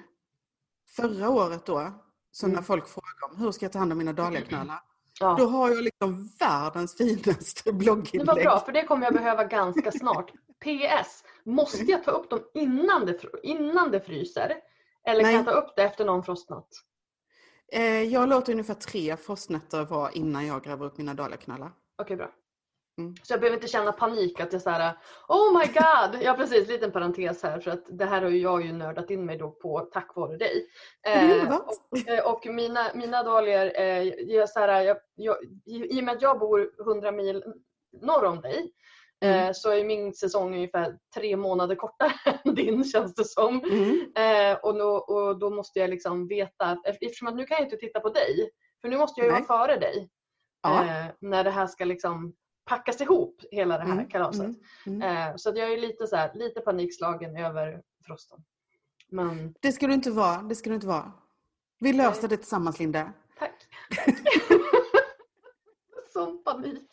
förra 0.96 1.30
året 1.30 1.66
då. 1.66 1.92
Så 2.30 2.46
när 2.46 2.52
Mm. 2.54 2.64
folk 2.64 2.88
frågar 2.88 3.30
om 3.30 3.36
hur 3.36 3.52
ska 3.52 3.64
jag 3.64 3.72
ta 3.72 3.78
hand 3.78 3.92
om 3.92 3.98
mina 3.98 4.12
dahliaknölar? 4.12 4.80
Ja. 5.20 5.36
Då 5.38 5.46
har 5.46 5.70
jag 5.70 5.82
liksom 5.84 6.28
världens 6.40 6.96
finaste 6.98 7.60
Det 7.64 7.72
blogginlägg. 7.72 8.26
var 8.26 8.34
bra, 8.34 8.60
för 8.60 8.72
det 8.72 8.84
kommer 8.84 9.04
jag 9.06 9.14
behöva 9.14 9.44
ganska 9.44 9.92
snart. 9.92 10.30
PS. 10.64 11.24
Måste 11.44 11.82
jag 11.82 12.04
ta 12.04 12.10
upp 12.10 12.30
dem 12.30 12.40
innan 12.54 13.06
det, 13.06 13.20
innan 13.42 13.90
det 13.90 14.00
fryser? 14.00 14.56
Eller 15.06 15.20
kan 15.20 15.32
Nej. 15.32 15.34
jag 15.34 15.44
ta 15.44 15.50
upp 15.50 15.76
det 15.76 15.82
efter 15.82 16.04
någon 16.04 16.22
frostnatt? 16.22 16.68
Eh, 17.72 18.02
jag 18.02 18.28
låter 18.28 18.52
ungefär 18.52 18.74
tre 18.74 19.16
frostnätter 19.16 19.84
vara 19.84 20.10
innan 20.10 20.46
jag 20.46 20.64
gräver 20.64 20.86
upp 20.86 20.98
mina 20.98 21.14
dahliaknölar. 21.14 21.72
Okej, 21.98 22.16
bra. 22.16 22.30
Mm. 22.98 23.14
Så 23.22 23.32
jag 23.32 23.40
behöver 23.40 23.56
inte 23.56 23.68
känna 23.68 23.92
panik 23.92 24.40
att 24.40 24.52
jag 24.52 24.62
såhär 24.62 24.98
Oh 25.28 25.58
my 25.58 25.66
god! 25.66 26.22
Ja 26.24 26.34
precis, 26.34 26.68
liten 26.68 26.92
parentes 26.92 27.42
här 27.42 27.60
för 27.60 27.70
att 27.70 27.98
det 27.98 28.04
här 28.04 28.22
har 28.22 28.30
ju 28.30 28.38
jag 28.38 28.62
ju 28.62 28.72
nördat 28.72 29.10
in 29.10 29.26
mig 29.26 29.38
då 29.38 29.50
på 29.50 29.80
tack 29.80 30.16
vare 30.16 30.36
dig. 30.36 30.66
Eh, 31.06 31.56
och, 31.56 32.08
eh, 32.08 32.32
och 32.32 32.46
mina, 32.46 32.80
mina 32.94 33.22
dahlior, 33.22 33.72
eh, 33.74 34.02
jag, 34.02 34.50
så 34.50 34.60
här, 34.60 34.82
jag, 34.82 34.96
jag, 35.14 35.36
i 35.64 36.00
och 36.00 36.04
med 36.04 36.14
att 36.14 36.22
jag 36.22 36.38
bor 36.38 36.70
100 36.80 37.12
mil 37.12 37.44
norr 38.02 38.24
om 38.24 38.40
dig 38.40 38.72
Mm. 39.24 39.54
så 39.54 39.70
är 39.70 39.84
min 39.84 40.14
säsong 40.14 40.54
ungefär 40.54 40.98
tre 41.14 41.36
månader 41.36 41.74
kortare 41.76 42.12
än 42.44 42.54
din 42.54 42.84
känns 42.84 43.14
det 43.14 43.24
som. 43.24 43.64
Mm. 43.64 44.12
Eh, 44.16 44.58
och, 44.62 44.74
då, 44.74 44.88
och 44.96 45.38
då 45.38 45.50
måste 45.50 45.78
jag 45.78 45.90
liksom 45.90 46.28
veta, 46.28 46.78
eftersom 46.84 47.28
att 47.28 47.36
nu 47.36 47.44
kan 47.46 47.56
jag 47.56 47.66
inte 47.66 47.76
titta 47.76 48.00
på 48.00 48.08
dig, 48.08 48.50
för 48.80 48.88
nu 48.88 48.96
måste 48.98 49.20
jag 49.20 49.26
ju 49.26 49.32
Nej. 49.32 49.42
vara 49.48 49.58
före 49.66 49.76
dig. 49.80 50.10
Ja. 50.62 50.84
Eh, 50.84 51.06
när 51.20 51.44
det 51.44 51.50
här 51.50 51.66
ska 51.66 51.84
liksom 51.84 52.34
packas 52.64 53.00
ihop, 53.00 53.42
hela 53.50 53.78
det 53.78 53.84
här 53.84 53.92
Mm, 53.92 54.08
kalaset. 54.08 54.40
mm, 54.86 55.02
mm. 55.02 55.02
Eh, 55.28 55.36
så 55.36 55.48
att 55.50 55.58
jag 55.58 55.72
är 55.72 55.78
lite, 55.78 56.06
så 56.06 56.16
här, 56.16 56.30
lite 56.34 56.60
panikslagen 56.60 57.36
över 57.36 57.82
frosten. 58.06 58.38
Men 59.08 59.54
Det 59.60 59.72
ska 59.72 59.86
du 59.86 59.94
inte 59.94 60.10
vara. 60.10 60.42
Det 60.42 60.54
ska 60.54 60.70
du 60.70 60.74
inte 60.74 60.86
vara. 60.86 61.12
Vi 61.80 61.92
löser 61.92 62.22
Nej. 62.22 62.28
det 62.28 62.36
tillsammans, 62.36 62.78
Linda. 62.78 63.12
tack. 63.38 63.66
tack. 63.96 64.16
Sån 66.12 66.44
panik. 66.44 66.88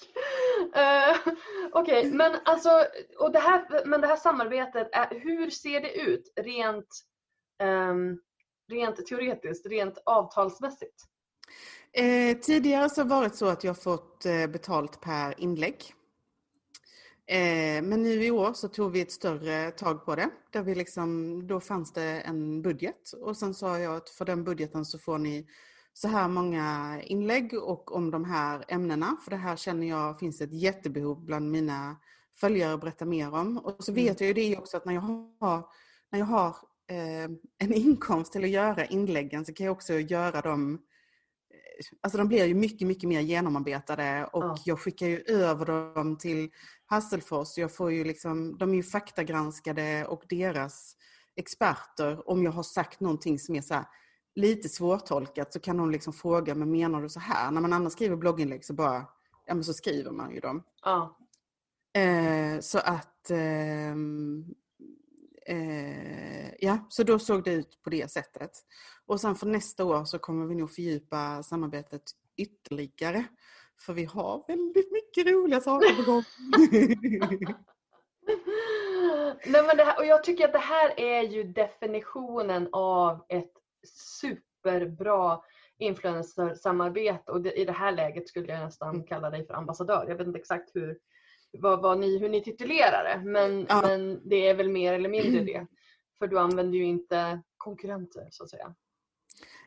Eh, 0.76 1.34
Okej, 1.72 2.12
men 2.12 2.36
alltså, 2.46 2.86
och 3.18 3.32
det 3.32 3.40
här, 3.40 3.86
men 3.86 4.02
det 4.02 4.08
här 4.08 4.16
samarbetet, 4.16 4.90
är, 4.92 5.20
hur 5.20 5.50
ser 5.50 5.82
det 5.82 5.94
ut 5.94 6.34
rent, 6.36 6.88
um, 7.64 8.22
rent 8.72 9.08
teoretiskt, 9.08 9.66
rent 9.66 9.98
avtalsmässigt? 10.06 11.06
Eh, 11.94 12.38
tidigare 12.38 12.90
så 12.90 13.02
har 13.02 13.06
det 13.06 13.10
varit 13.10 13.36
så 13.36 13.46
att 13.46 13.64
jag 13.64 13.82
fått 13.82 14.26
eh, 14.26 14.48
betalt 14.48 15.02
per 15.02 15.40
inlägg. 15.40 15.94
Eh, 17.28 17.82
men 17.84 18.04
nu 18.04 18.24
i 18.24 18.32
år 18.32 18.54
så 18.54 18.68
tog 18.68 18.92
vi 18.92 19.02
ett 19.02 19.12
större 19.12 19.72
tag 19.72 20.06
på 20.06 20.16
det. 20.16 20.30
Där 20.52 20.62
vi 20.62 20.76
liksom, 20.76 21.40
då 21.48 21.60
fanns 21.60 21.94
det 21.94 22.04
en 22.04 22.62
budget 22.62 23.12
och 23.22 23.38
sen 23.38 23.54
sa 23.54 23.80
jag 23.80 23.96
att 23.96 24.10
för 24.10 24.26
den 24.26 24.44
budgeten 24.44 24.86
så 24.86 25.00
får 25.00 25.18
ni 25.18 25.48
så 26.02 26.08
här 26.08 26.28
många 26.28 27.00
inlägg 27.04 27.54
och 27.54 27.96
om 27.96 28.12
de 28.12 28.26
här 28.26 28.66
ämnena. 28.68 29.18
För 29.24 29.32
det 29.32 29.38
här 29.38 29.56
känner 29.56 29.88
jag 29.88 30.20
finns 30.20 30.42
ett 30.42 30.54
jättebehov 30.54 31.26
bland 31.26 31.52
mina 31.52 31.96
följare 32.40 32.74
att 32.74 32.82
berätta 32.82 33.06
mer 33.06 33.34
om. 33.34 33.58
Och 33.58 33.84
så 33.84 33.92
Mm. 33.92 34.04
vet 34.06 34.22
jag 34.22 34.28
ju 34.28 34.34
det 34.34 34.58
också 34.58 34.78
att 34.78 34.86
när 34.86 34.94
jag 34.94 35.02
har, 35.02 35.66
när 36.12 36.20
jag 36.20 36.26
har 36.26 36.56
eh, 36.88 37.24
en 37.58 37.74
inkomst 37.74 38.32
till 38.34 38.44
att 38.44 38.50
göra 38.50 38.86
inläggen 38.86 39.46
så 39.46 39.54
kan 39.54 39.66
jag 39.66 39.74
också 39.74 39.94
göra 39.94 40.42
dem 40.42 40.82
alltså 42.02 42.18
de 42.18 42.28
blir 42.28 42.46
ju 42.46 42.54
mycket, 42.54 42.88
mycket 42.88 43.10
mer 43.10 43.22
genomarbetade 43.22 44.30
och 44.34 44.44
Ja. 44.44 44.58
jag 44.66 44.80
skickar 44.80 45.08
ju 45.08 45.24
över 45.28 45.66
dem 45.66 46.18
till 46.18 46.50
Hasselfors. 46.86 47.58
Jag 47.58 47.76
får 47.76 47.92
ju 47.92 48.04
liksom, 48.04 48.58
de 48.58 48.72
är 48.72 48.76
ju 48.76 48.84
faktagranskade 48.84 50.06
och 50.06 50.24
deras 50.30 50.96
experter, 51.36 52.30
om 52.30 52.44
jag 52.44 52.52
har 52.52 52.64
sagt 52.64 53.00
någonting 53.00 53.40
som 53.40 53.56
är 53.56 53.62
så 53.62 53.74
här, 53.74 53.86
lite 54.36 54.70
svårtolkat 54.70 55.54
så 55.54 55.60
kan 55.60 55.78
de 55.78 55.92
liksom 55.92 56.14
fråga, 56.14 56.56
men 56.56 56.72
menar 56.72 57.02
du 57.02 57.10
så 57.10 57.20
här? 57.20 57.52
När 57.52 57.62
man 57.62 57.74
annars 57.74 57.94
skriver 57.94 58.16
blogginlägg 58.16 58.66
så 58.66 58.74
bara, 58.74 59.06
ja 59.46 59.54
men 59.54 59.64
så 59.64 59.74
skriver 59.74 60.12
man 60.12 60.34
ju 60.34 60.40
dem. 60.40 60.64
Ja. 60.84 61.18
Eh, 62.02 62.60
så 62.60 62.80
att, 62.80 63.30
ehm, 63.30 64.46
eh, 65.46 66.54
ja, 66.60 66.86
så 66.90 67.04
då 67.04 67.20
såg 67.20 67.44
det 67.44 67.54
ut 67.54 67.82
på 67.84 67.90
det 67.90 68.12
sättet. 68.12 68.52
Och 69.06 69.22
sen 69.22 69.36
för 69.36 69.48
nästa 69.48 69.86
år 69.86 70.06
så 70.06 70.20
kommer 70.20 70.46
vi 70.46 70.56
nog 70.56 70.72
fördjupa 70.72 71.44
samarbetet 71.44 72.04
ytterligare. 72.38 73.26
För 73.80 73.94
vi 73.94 74.06
har 74.06 74.44
väldigt 74.48 74.92
mycket 74.92 75.34
roliga 75.34 75.62
saker 75.62 75.96
på 75.96 76.12
gång. 76.12 76.24
Nej, 79.46 79.64
men 79.64 79.80
här, 79.80 80.00
och 80.00 80.06
jag 80.06 80.24
tycker 80.24 80.46
att 80.46 80.54
det 80.54 80.60
här 80.60 81.00
är 81.00 81.22
ju 81.22 81.44
definitionen 81.44 82.70
av 82.72 83.26
ett 83.30 83.61
superbra 83.84 85.42
influencersamarbete 85.78 87.32
och 87.32 87.42
det, 87.42 87.52
i 87.52 87.66
det 87.66 87.72
här 87.72 87.92
läget 87.92 88.28
skulle 88.28 88.48
jag 88.54 88.60
nästan 88.66 88.96
Mm. 88.96 89.08
kalla 89.08 89.30
dig 89.30 89.48
för 89.48 89.54
ambassadör. 89.54 90.06
Jag 90.08 90.16
vet 90.16 90.28
inte 90.28 90.40
exakt 90.40 90.76
hur, 90.76 90.98
vad, 91.52 91.82
vad 91.82 92.00
ni, 92.00 92.18
hur 92.18 92.30
ni 92.30 92.44
titulerar 92.44 93.04
det 93.04 93.26
men, 93.30 93.66
Ja. 93.70 93.82
men 93.82 94.30
det 94.30 94.48
är 94.48 94.54
väl 94.56 94.70
mer 94.70 94.94
eller 94.94 95.10
mindre 95.10 95.42
det. 95.54 95.68
För 96.20 96.28
du 96.28 96.40
använder 96.40 96.78
ju 96.78 96.84
inte 96.86 97.42
konkurrenter 97.58 98.28
så 98.32 98.44
att 98.44 98.50
säga. 98.50 98.74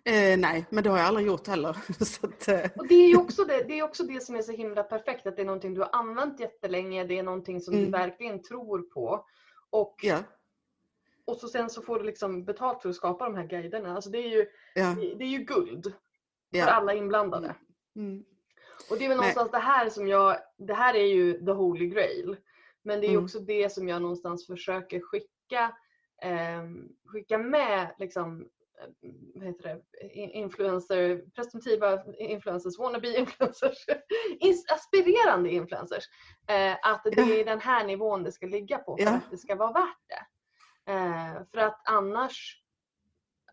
eh, 0.04 0.38
nej, 0.38 0.66
men 0.70 0.84
det 0.84 0.90
har 0.90 0.98
jag 0.98 1.06
aldrig 1.06 1.26
gjort 1.26 1.46
heller. 1.46 1.70
att, 2.22 2.48
eh, 2.48 2.70
Och 2.76 2.88
det 2.88 2.94
är 2.94 3.08
ju 3.08 3.16
också 3.16 3.44
det, 3.44 3.62
det, 3.68 3.78
är 3.78 3.82
också 3.82 4.02
det 4.02 4.20
som 4.22 4.36
är 4.36 4.42
så 4.42 4.52
himla 4.52 4.82
perfekt, 4.82 5.26
att 5.26 5.36
det 5.36 5.42
är 5.42 5.46
någonting 5.46 5.74
du 5.74 5.80
har 5.80 5.90
använt 5.92 6.40
jättelänge, 6.40 7.04
det 7.04 7.18
är 7.18 7.22
någonting 7.22 7.60
som 7.60 7.74
du 7.74 7.80
Mm. 7.80 7.90
verkligen 7.92 8.42
tror 8.42 8.82
på. 8.82 9.24
Och, 9.70 9.94
ja, 10.02 10.18
och 11.26 11.36
så 11.36 11.48
sen 11.48 11.70
så 11.70 11.82
får 11.82 11.98
du 11.98 12.04
liksom 12.04 12.44
betalt 12.44 12.82
för 12.82 12.88
att 12.88 12.94
skapa 12.96 13.24
de 13.24 13.34
här 13.36 13.46
guiderna. 13.46 13.94
Alltså 13.94 14.10
det 14.10 14.18
är 14.18 14.28
ju, 14.28 14.46
ja, 14.74 14.96
det 15.18 15.24
är 15.24 15.28
ju 15.28 15.38
guld 15.38 15.84
för 16.50 16.58
ja. 16.58 16.70
alla 16.70 16.94
inblandade. 16.94 17.54
Mm. 17.96 18.24
Och 18.90 18.98
det 18.98 19.04
är 19.04 19.08
väl 19.08 19.16
Nej. 19.18 19.26
någonstans 19.26 19.50
det 19.50 19.58
här 19.58 19.88
som 19.88 20.08
jag, 20.08 20.36
det 20.58 20.74
här 20.74 20.94
är 20.94 21.06
ju 21.06 21.44
the 21.46 21.52
holy 21.52 21.86
grail. 21.88 22.36
Men 22.82 23.00
det 23.00 23.06
är 23.06 23.10
Mm. 23.10 23.24
också 23.24 23.38
det 23.40 23.72
som 23.72 23.88
jag 23.88 24.02
någonstans 24.02 24.46
försöker 24.46 25.00
skicka, 25.00 25.76
ehm, 26.22 26.88
skicka 27.06 27.38
med 27.38 27.94
liksom, 27.98 28.40
eh, 28.80 29.10
vad 29.34 29.44
heter 29.46 29.62
det, 29.62 30.08
in- 30.08 30.30
influencer, 30.30 31.24
presumtiva 31.34 32.04
influencers, 32.18 32.78
wannabe 32.78 33.18
influencers, 33.18 33.78
aspirerande 34.72 35.50
influencers. 35.50 36.04
Eh, 36.48 36.72
att 36.92 37.04
det 37.04 37.40
är 37.40 37.44
den 37.44 37.60
här 37.60 37.84
nivån 37.86 38.22
det 38.22 38.32
ska 38.32 38.46
ligga 38.46 38.78
på 38.78 38.96
för 38.96 39.04
Ja. 39.04 39.10
att 39.10 39.30
det 39.30 39.38
ska 39.38 39.54
vara 39.54 39.72
värt 39.72 39.98
det. 40.08 40.26
Eh, 40.88 41.42
för 41.52 41.58
att 41.58 41.80
annars 41.88 42.60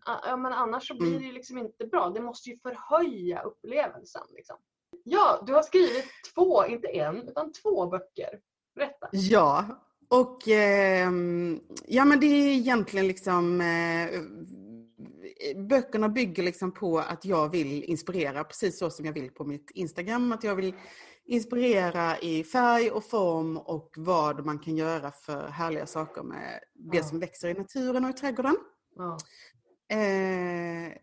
Ja, 0.05 0.37
men 0.37 0.53
annars 0.53 0.87
så 0.87 0.93
blir 0.95 1.07
Mm. 1.07 1.19
det 1.21 1.25
ju 1.27 1.31
liksom 1.33 1.57
inte 1.57 1.85
bra. 1.85 2.09
Det 2.09 2.21
måste 2.21 2.49
ju 2.49 2.57
förhöja 2.57 3.41
upplevelsen. 3.41 4.21
Liksom. 4.29 4.55
Ja, 5.03 5.43
du 5.47 5.53
har 5.53 5.61
skrivit 5.63 6.05
två, 6.35 6.65
inte 6.65 6.87
en, 6.87 7.27
utan 7.27 7.51
två 7.51 7.85
böcker. 7.87 8.39
Berätta. 8.75 9.09
Ja, 9.11 9.65
och 10.09 10.47
ehm, 10.47 11.59
ja 11.85 12.05
men 12.05 12.19
det 12.19 12.25
är 12.25 12.51
egentligen 12.51 13.07
liksom 13.07 13.61
eh, 13.61 14.21
böckerna 15.55 16.09
bygger 16.09 16.43
liksom 16.43 16.71
på 16.71 16.99
att 16.99 17.25
jag 17.25 17.49
vill 17.49 17.83
inspirera 17.83 18.43
precis 18.43 18.79
så 18.79 18.89
som 18.89 19.05
jag 19.05 19.13
vill 19.13 19.31
på 19.31 19.43
mitt 19.43 19.71
Instagram. 19.71 20.31
Att 20.31 20.43
jag 20.43 20.55
vill 20.55 20.73
inspirera 21.25 22.19
i 22.19 22.43
färg 22.43 22.91
och 22.91 23.03
form 23.03 23.57
och 23.57 23.93
vad 23.97 24.45
man 24.45 24.59
kan 24.59 24.75
göra 24.75 25.11
för 25.11 25.47
härliga 25.47 25.85
saker 25.85 26.23
med 26.23 26.59
det 26.73 26.97
Ja. 26.97 27.03
som 27.03 27.19
växer 27.19 27.47
i 27.49 27.53
naturen 27.53 28.03
och 28.05 28.09
i 28.09 28.13
trädgården. 28.13 28.55
Ja. 28.95 29.17
Eh, 29.97 30.93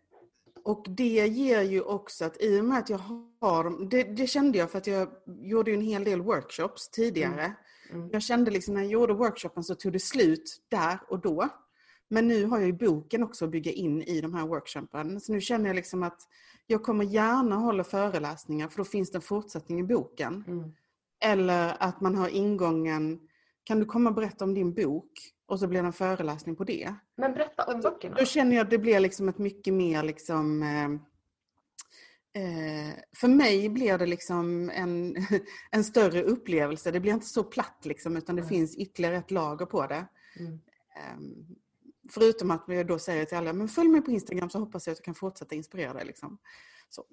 och 0.63 0.85
det 0.89 1.27
ger 1.27 1.61
ju 1.61 1.81
också 1.81 2.25
att 2.25 2.41
i 2.41 2.59
och 2.59 2.65
med 2.65 2.79
att 2.79 2.89
jag 2.89 2.97
har 3.41 3.89
det, 3.89 4.03
det 4.03 4.27
kände 4.27 4.57
jag 4.57 4.71
för 4.71 4.77
att 4.77 4.87
jag 4.87 5.09
gjorde 5.25 5.71
en 5.71 5.81
hel 5.81 6.03
del 6.03 6.21
workshops 6.21 6.89
tidigare. 6.89 7.53
Mm. 7.91 8.09
Jag 8.11 8.21
kände 8.23 8.51
liksom 8.51 8.73
när 8.73 8.81
jag 8.81 8.91
gjorde 8.91 9.13
workshopen 9.13 9.63
så 9.63 9.75
tog 9.75 9.93
det 9.93 9.99
slut 9.99 10.57
där 10.69 10.99
och 11.09 11.19
då. 11.19 11.49
Men 12.09 12.27
nu 12.27 12.45
har 12.45 12.59
jag 12.59 12.67
ju 12.67 12.73
boken 12.73 13.23
också 13.23 13.45
att 13.45 13.51
bygga 13.51 13.71
in 13.71 14.01
i 14.01 14.21
de 14.21 14.33
här 14.33 14.47
workshopen. 14.47 15.19
Så 15.19 15.33
nu 15.33 15.41
känner 15.41 15.69
jag 15.69 15.75
liksom 15.75 16.03
att 16.03 16.21
jag 16.67 16.83
kommer 16.83 17.05
gärna 17.05 17.55
hålla 17.55 17.83
föreläsningar 17.83 18.67
för 18.67 18.77
då 18.77 18.83
finns 18.83 19.11
det 19.11 19.17
en 19.17 19.21
fortsättning 19.21 19.79
i 19.79 19.83
boken. 19.83 20.43
Mm. 20.47 20.73
Eller 21.23 21.75
att 21.79 22.01
man 22.01 22.15
har 22.15 22.29
ingången, 22.29 23.19
kan 23.63 23.79
du 23.79 23.85
komma 23.85 24.09
och 24.09 24.15
berätta 24.15 24.45
om 24.45 24.53
din 24.53 24.73
bok? 24.73 25.11
Och 25.45 25.59
så 25.59 25.67
blir 25.67 25.81
det 25.81 25.87
en 25.87 25.93
föreläsning 25.93 26.55
på 26.55 26.63
det. 26.63 26.93
Men 27.17 27.33
berätta 27.33 27.73
om 27.73 27.81
böckerna. 27.81 28.15
Då 28.15 28.25
känner 28.25 28.55
jag 28.55 28.63
att 28.63 28.69
det 28.69 28.77
blir 28.77 28.99
liksom 28.99 29.29
ett 29.29 29.37
mycket 29.37 29.73
mer 29.73 30.03
liksom 30.03 30.63
eh, 30.63 30.85
eh, 32.43 32.93
för 33.15 33.27
mig 33.27 33.69
blir 33.69 33.97
det 33.97 34.05
liksom 34.05 34.69
en, 34.73 35.15
en 35.71 35.83
större 35.83 36.23
upplevelse. 36.23 36.91
Det 36.91 36.99
blir 36.99 37.13
inte 37.13 37.25
så 37.25 37.43
platt 37.43 37.81
liksom 37.83 38.17
utan 38.17 38.35
det 38.35 38.41
Nej. 38.41 38.49
finns 38.49 38.77
ytterligare 38.77 39.17
ett 39.17 39.31
lager 39.31 39.65
på 39.65 39.87
det. 39.87 40.05
Mm. 40.39 40.59
Förutom 42.09 42.51
att 42.51 42.63
jag 42.67 42.87
då 42.87 42.99
säger 42.99 43.25
till 43.25 43.37
alla, 43.37 43.53
men 43.53 43.67
följ 43.67 43.89
mig 43.89 44.01
på 44.01 44.11
Instagram 44.11 44.49
så 44.49 44.59
hoppas 44.59 44.87
jag 44.87 44.91
att 44.91 44.99
jag 44.99 45.05
kan 45.05 45.15
fortsätta 45.15 45.55
inspirera 45.55 45.93
dig. 45.93 46.05
Liksom. 46.05 46.37
Så. 46.89 47.03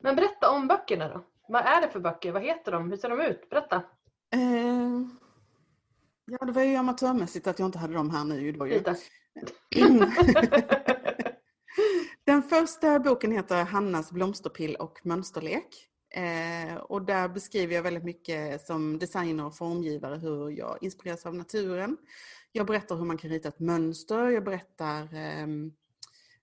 Men 0.00 0.16
berätta 0.16 0.50
om 0.50 0.68
böckerna 0.68 1.08
då. 1.08 1.24
Vad 1.48 1.62
är 1.62 1.80
det 1.80 1.88
för 1.90 2.00
böcker? 2.00 2.32
Vad 2.32 2.42
heter 2.42 2.72
de? 2.72 2.90
Hur 2.90 2.96
ser 2.96 3.08
de 3.08 3.20
ut? 3.20 3.50
Berätta. 3.50 3.76
Eh, 4.34 5.02
ja, 6.26 6.46
det 6.46 6.52
var 6.52 6.62
ju 6.62 6.76
amatörmässigt 6.76 7.46
att 7.46 7.58
jag 7.58 7.68
inte 7.68 7.78
hade 7.78 7.94
dem 7.94 8.10
här 8.10 8.24
nu. 8.24 8.52
Då, 8.52 8.66
ju. 8.66 8.82
Den 12.26 12.42
första 12.42 12.98
boken 12.98 13.32
heter 13.32 13.64
Hannas 13.64 14.12
blomsterpill 14.12 14.76
och 14.76 15.00
mönsterlek. 15.02 15.88
Eh, 16.10 16.76
och 16.76 17.02
där 17.02 17.28
beskriver 17.28 17.74
jag 17.74 17.82
väldigt 17.82 18.04
mycket 18.04 18.66
som 18.66 18.98
designer 18.98 19.46
och 19.46 19.56
formgivare 19.56 20.16
hur 20.16 20.50
jag 20.50 20.78
inspireras 20.80 21.26
av 21.26 21.34
naturen. 21.34 21.96
Jag 22.52 22.66
berättar 22.66 22.96
hur 22.96 23.04
man 23.04 23.18
kan 23.18 23.30
rita 23.30 23.48
ett 23.48 23.60
mönster, 23.60 24.28
jag 24.28 24.44
berättar 24.44 25.14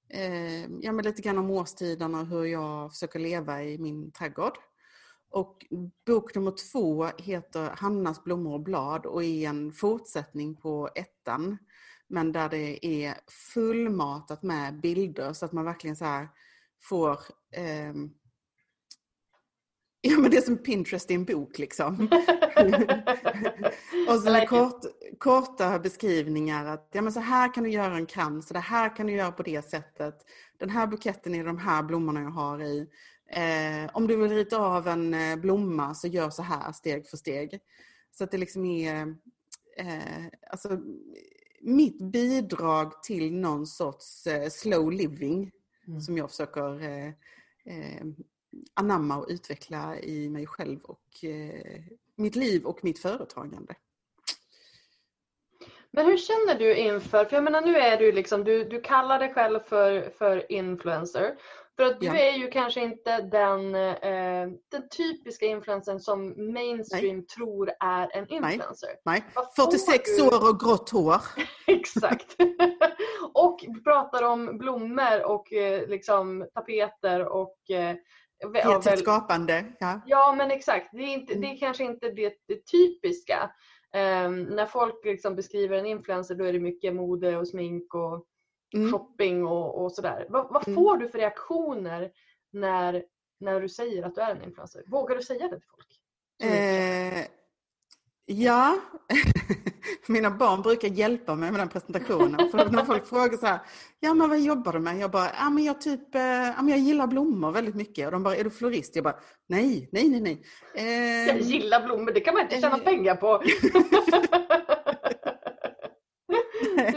eh, 0.10 0.63
ja, 0.82 0.91
men 0.91 1.06
lite 1.06 1.22
grann 1.22 1.38
om 1.38 1.52
årstiderna 1.52 2.20
och 2.20 2.28
hur 2.28 2.46
jag 2.46 2.91
försöker 2.91 3.20
leva 3.20 3.63
i 3.63 3.78
min 3.78 4.12
trädgård. 4.12 4.58
Och 5.30 5.65
bok 6.06 6.36
nummer 6.36 6.54
två 6.72 7.06
heter 7.18 7.70
Hannas 7.70 8.24
blommor 8.24 8.54
och 8.54 8.63
blad 8.63 9.06
och 9.06 9.24
är 9.24 9.50
en 9.50 9.72
fortsättning 9.72 10.56
på 10.56 10.89
ettan. 10.96 11.58
Men 12.08 12.32
där 12.32 12.50
det 12.50 12.86
är 12.86 13.15
fullmatat 13.54 14.44
med 14.44 14.80
bilder 14.80 15.34
så 15.34 15.46
att 15.46 15.52
man 15.52 15.65
verkligen 15.65 15.96
så 15.96 16.06
här 16.06 16.30
får 16.84 17.20
eh, 17.52 17.94
Ja 20.10 20.20
men 20.20 20.32
det 20.32 20.38
är 20.38 20.41
som 20.41 20.58
Pinterest 20.58 21.12
i 21.12 21.13
en 21.13 21.26
bok 21.26 21.58
liksom. 21.58 22.08
och 24.08 24.20
så 24.20 24.30
I 24.30 24.34
like 24.34 24.46
kort, 24.46 24.82
korta 25.18 25.80
beskrivningar 25.80 26.65
att 26.65 26.89
ja, 26.91 27.02
men 27.02 27.13
så 27.13 27.20
här 27.20 27.54
kan 27.54 27.63
du 27.63 27.70
göra 27.70 27.96
en 27.96 28.06
krans, 28.06 28.48
så 28.48 28.54
det 28.54 28.60
här 28.60 28.96
kan 28.96 29.08
du 29.08 29.13
göra 29.13 29.32
på 29.32 29.44
det 29.44 29.70
sättet. 29.70 30.26
Den 30.58 30.70
här 30.70 30.88
buketten 30.88 31.36
är 31.36 31.44
de 31.44 31.58
här 31.58 31.84
blommorna 31.84 32.22
jag 32.22 32.30
har 32.30 32.62
i. 32.62 32.88
Eh, 33.30 33.89
om 33.94 34.08
du 34.08 34.15
vill 34.15 34.32
rita 34.32 34.58
av 34.58 34.88
en 34.88 35.13
eh, 35.13 35.36
blomma 35.36 35.96
så 35.96 36.08
gör 36.08 36.30
så 36.30 36.44
här 36.44 36.72
steg 36.72 37.08
för 37.08 37.18
steg. 37.18 37.60
Så 38.12 38.24
att 38.24 38.32
det 38.32 38.38
liksom 38.38 38.65
är 38.65 39.15
eh, 39.78 40.26
alltså, 40.52 40.80
mitt 41.62 42.12
bidrag 42.12 43.04
till 43.04 43.34
någon 43.36 43.68
sorts 43.68 44.28
eh, 44.28 44.50
slow 44.50 44.91
living 44.91 45.52
Mm. 45.88 46.02
som 46.02 46.18
jag 46.18 46.30
försöker 46.30 46.84
eh, 46.84 47.08
eh, 47.65 48.06
anamma 48.74 49.18
och 49.18 49.26
utveckla 49.30 50.00
i 50.00 50.30
mig 50.30 50.48
själv 50.48 50.80
och 50.84 51.24
eh, 51.24 51.82
mitt 52.15 52.36
liv 52.36 52.65
och 52.65 52.84
mitt 52.84 53.00
företagande. 53.00 53.76
Men 55.91 56.06
hur 56.06 56.18
känner 56.18 56.60
du 56.60 56.76
inför, 56.76 57.26
för 57.26 57.36
jag 57.36 57.44
menar 57.44 57.62
nu 57.62 57.78
är 57.78 57.98
du 57.98 58.12
liksom, 58.12 58.44
du, 58.44 58.63
du 58.63 58.82
kallar 58.82 59.20
dig 59.20 59.34
själv 59.34 59.60
för, 59.60 60.10
för 60.18 60.52
influencer. 60.52 61.36
För 61.76 61.84
att 61.84 62.00
du 62.00 62.06
Ja. 62.06 62.15
är 62.15 62.32
ju 62.38 62.48
kanske 62.52 62.82
inte 62.82 63.22
den, 63.22 63.76
eh, 63.76 64.48
den 64.72 64.89
typiska 64.98 65.46
influencern 65.46 66.00
som 66.00 66.34
mainstream 66.54 67.26
tror 67.26 67.72
är 67.80 68.18
en 68.18 68.28
influencer. 68.28 68.89
Nej, 69.06 69.26
får 69.34 69.65
46 69.65 70.18
du- 70.18 70.24
år 70.24 70.50
och 70.50 70.60
grått 70.60 70.89
hår. 70.89 71.22
Exakt. 71.68 72.36
och 73.34 73.60
pratar 73.84 74.24
om 74.24 74.58
blommor 74.58 75.26
och 75.26 75.54
eh, 75.54 75.88
liksom 75.88 76.48
tapeter 76.54 77.26
och 77.28 77.72
eh, 77.72 77.96
ja, 78.38 78.50
Kreativt 78.50 78.91
väl- 78.91 78.98
skapande. 79.00 79.65
Ja. 79.80 80.02
Ja 80.06 80.36
men 80.38 80.52
exakt, 80.52 80.89
det 80.91 81.04
är, 81.04 81.13
inte, 81.13 81.34
det 81.36 81.48
är 81.48 81.58
kanske 81.58 81.84
inte 81.84 82.12
det, 82.12 82.34
det 82.48 82.65
typiska. 82.71 83.52
Ehm, 83.93 84.43
när 84.43 84.65
folk 84.65 85.06
liksom 85.06 85.36
beskriver 85.36 85.78
en 85.78 85.86
influencer 85.86 86.36
då 86.36 86.43
är 86.45 86.54
det 86.54 86.60
mycket 86.60 86.95
mode 86.95 87.38
och 87.38 87.48
smink 87.48 87.93
och 87.95 88.26
Mm. 88.76 88.91
shopping 88.91 89.45
och, 89.45 89.84
och 89.84 89.91
sådär. 89.91 90.26
Vad, 90.30 90.54
vad 90.54 90.67
Mm. 90.67 90.76
får 90.76 90.98
du 90.98 91.10
för 91.10 91.17
reaktioner 91.17 92.12
när, 92.52 93.06
när 93.39 93.62
du 93.62 93.69
säger 93.69 94.04
att 94.04 94.15
du 94.15 94.21
är 94.21 94.32
en 94.36 94.43
influencer? 94.43 94.84
Vågar 94.88 95.15
du 95.15 95.24
säga 95.24 95.48
det 95.48 95.60
till 95.60 95.67
folk? 95.69 95.88
Ja, 98.27 98.77
mina 100.07 100.31
barn 100.31 100.61
brukar 100.61 100.88
hjälpa 100.88 101.35
mig 101.35 101.51
med 101.51 101.59
den 101.59 101.69
presentationen. 101.69 102.49
För 102.51 102.69
när 102.69 102.85
folk 102.85 103.07
frågar 103.09 103.38
så 103.38 103.45
här, 103.45 103.59
ja 103.99 104.13
men 104.13 104.29
vad 104.29 104.39
jobbar 104.39 104.73
du 104.73 104.79
med? 104.79 104.97
Jag 104.97 105.11
bara, 105.11 105.29
ja 105.39 105.49
men 105.49 105.63
jag 105.63 105.81
typ, 105.81 106.15
eh, 106.15 106.21
ja, 106.21 106.55
men 106.61 106.67
jag 106.67 106.79
gillar 106.79 107.07
blommor 107.07 107.51
väldigt 107.51 107.75
mycket. 107.75 108.05
Och 108.05 108.11
de 108.11 108.23
bara, 108.23 108.35
är 108.35 108.43
du 108.43 108.49
florist? 108.49 108.95
Jag 108.95 109.03
bara, 109.03 109.15
nej, 109.47 109.89
nej, 109.91 110.09
nej, 110.09 110.21
nej. 110.21 110.43
Eh, 110.75 111.27
Jag 111.27 111.39
gillar 111.41 111.85
blommor, 111.85 112.11
det 112.11 112.19
kan 112.19 112.33
man 112.33 112.43
inte 112.43 112.61
tjäna 112.61 112.77
eh, 112.77 112.83
pengar 112.83 113.15
på. 113.15 113.27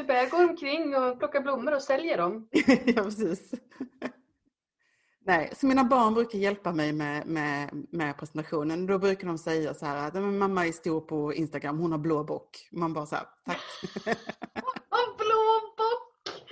bara, 0.09 0.19
jag 0.19 0.31
går 0.31 0.45
omkring 0.51 0.97
och 0.97 1.19
plockar 1.19 1.41
blommor 1.41 1.75
och 1.75 1.83
säljer 1.83 2.17
dem. 2.19 2.49
ja, 2.85 3.03
precis. 3.03 3.51
Nej, 5.29 5.53
så 5.57 5.67
mina 5.67 5.85
barn 5.85 6.15
brukar 6.15 6.39
hjälpa 6.39 6.73
mig 6.73 6.93
med, 6.93 7.27
med, 7.27 7.71
med 7.91 8.17
presentationen. 8.19 8.87
Då 8.87 8.99
brukar 8.99 9.27
de 9.27 9.39
säga 9.39 9.75
så 9.75 9.87
här 9.87 10.09
att 10.09 10.15
"Men 10.15 10.39
mamma 10.39 10.67
är 10.67 10.73
stor 10.73 11.01
på 11.01 11.35
Instagram, 11.35 11.79
hon 11.79 11.93
har 11.93 11.99
blå 11.99 12.25
bock. 12.25 12.69
Man 12.73 12.93
bara 12.93 13.07
så 13.07 13.17
här, 13.17 13.27
tack. 13.45 13.61
Blå 15.19 15.61
bock! 15.77 16.45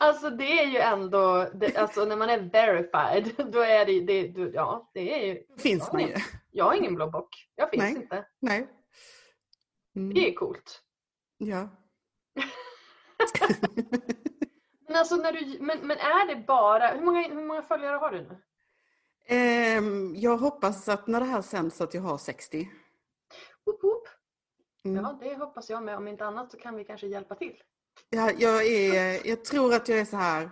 Alltså 0.00 0.30
det 0.30 0.58
är 0.62 0.66
ju 0.66 0.78
ändå, 0.78 1.48
det, 1.54 1.76
alltså 1.76 2.04
när 2.04 2.16
man 2.16 2.30
är 2.30 2.38
verified, 2.38 3.34
då 3.52 3.60
är 3.60 3.86
det, 3.86 4.00
det 4.00 4.28
du, 4.28 4.50
ja 4.54 4.90
det 4.94 5.14
är 5.22 5.26
ju. 5.26 5.42
finns 5.58 5.92
man 5.92 6.00
ju. 6.02 6.06
ingen- 6.08 6.20
jag 6.50 6.64
har 6.64 6.74
ingen 6.74 6.94
blå 6.94 7.10
bock. 7.10 7.28
Jag 7.54 7.70
finns 7.70 7.82
Nej. 7.82 7.94
inte. 7.96 8.24
Nej. 8.40 8.68
Mm, 9.96 10.14
Det 10.14 10.30
är 10.30 10.34
coolt. 10.34 10.82
ja. 11.38 11.68
Men 14.86 14.96
alltså 14.96 15.16
när 15.16 15.32
du, 15.32 15.56
men, 15.60 15.78
men 15.86 15.98
är 15.98 16.26
det 16.34 16.36
bara, 16.46 16.88
hur 16.88 17.00
många, 17.04 17.28
hur 17.28 17.42
många 17.46 17.62
följare 17.62 17.96
har 17.96 18.10
du 18.10 18.20
nu? 18.22 18.36
Ehm, 19.28 20.14
jag 20.16 20.36
hoppas 20.36 20.88
att 20.88 21.06
när 21.06 21.20
det 21.20 21.26
här 21.26 21.42
sänds 21.42 21.80
att 21.80 21.94
jag 21.94 22.02
har 22.02 22.18
60. 22.18 22.70
Woop, 23.64 23.84
woop. 23.84 24.08
Mm. 24.84 25.04
Ja, 25.04 25.18
det 25.20 25.34
hoppas 25.34 25.70
jag 25.70 25.82
med. 25.82 25.96
Om 25.96 26.08
inte 26.08 26.24
annat 26.26 26.50
så 26.50 26.58
kan 26.58 26.76
vi 26.76 26.84
kanske 26.84 27.06
hjälpa 27.06 27.34
till. 27.34 27.62
Ja, 28.10 28.30
jag, 28.38 28.66
är, 28.66 29.26
jag 29.28 29.44
tror 29.44 29.74
att 29.74 29.88
jag 29.88 29.98
är 29.98 30.04
så 30.04 30.16
här 30.16 30.50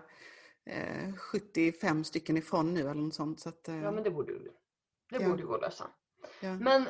eh, 0.66 1.14
75 1.16 2.04
stycken 2.04 2.36
ifrån 2.36 2.74
nu 2.74 2.80
eller 2.80 2.94
något 2.94 3.14
sånt. 3.14 3.40
Så 3.40 3.48
att, 3.48 3.68
eh, 3.68 3.82
Ja, 3.82 3.90
men 3.90 4.02
det 4.04 4.10
borde 4.10 4.32
du. 4.32 4.52
Det 5.10 5.22
Ja. 5.22 5.28
borde 5.28 5.42
gå 5.42 5.54
att 5.54 5.60
lösa. 5.60 5.84
ja. 6.40 6.54
Men 6.54 6.88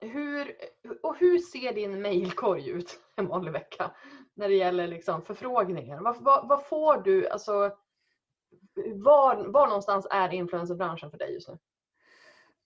hur, 0.00 0.52
och 1.02 1.16
hur 1.18 1.38
ser 1.38 1.72
din 1.72 2.02
mailkorg 2.02 2.68
ut 2.70 3.00
en 3.16 3.26
vanlig 3.26 3.52
vecka? 3.52 3.90
När 4.36 4.48
det 4.48 4.54
gäller 4.54 4.86
liksom 4.88 5.22
förfrågningar. 5.22 6.00
Vad, 6.00 6.16
vad, 6.22 6.48
vad 6.48 6.66
får 6.66 7.02
du, 7.02 7.28
alltså 7.28 7.72
var, 8.94 9.44
var 9.46 9.66
någonstans 9.66 10.06
är 10.10 10.34
influencerbranschen 10.34 11.10
för 11.10 11.18
dig 11.18 11.34
just 11.34 11.48
nu? 11.48 11.58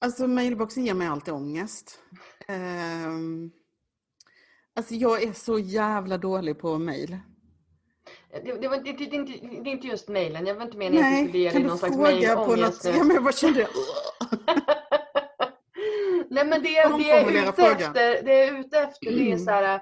Alltså 0.01 0.27
mailboxen 0.27 0.85
ger 0.85 0.95
mig 0.95 1.09
alltid 1.09 1.35
ångest. 1.35 1.99
Ehm, 2.49 3.51
alltså 4.77 4.95
jag 4.95 5.23
är 5.23 5.33
så 5.33 5.59
jävla 5.59 6.19
dålig 6.19 6.59
på 6.59 6.79
mail. 6.79 7.19
Det, 8.31 8.61
det, 8.61 8.69
var, 8.69 8.77
det, 8.77 8.93
det, 8.93 9.07
det, 9.07 9.17
är 9.17 9.73
inte, 9.73 9.87
just 9.87 10.09
mailen, 10.09 10.47
jag 10.47 10.55
var 10.55 10.63
inte 10.63 10.77
meningen 10.77 11.05
att 11.05 11.13
du 11.13 11.29
skulle 11.29 11.33
Nej, 11.33 11.43
ge 11.43 11.51
kan 11.51 11.55
dig 11.55 11.63
du 11.63 11.69
någon 11.69 11.79
slags 11.79 11.97
fråga 11.97 12.35
på 12.35 12.41
något... 12.41 12.49
mailångest. 12.49 12.85
Ja, 12.85 13.05
men 13.05 13.15
jag 13.15 13.25
bara 13.25 13.33
kände... 13.33 13.69
Nej 16.31 16.47
men 16.47 16.63
det, 16.63 16.69
det, 16.69 17.11
är 17.11 17.49
ute 17.49 17.63
efter, 17.63 18.23
det 18.23 18.45
är 18.45 18.61
ute 18.61 18.79
efter 18.79 19.11
det 19.11 19.33
är 19.33 19.37
så 19.37 19.51
här, 19.51 19.81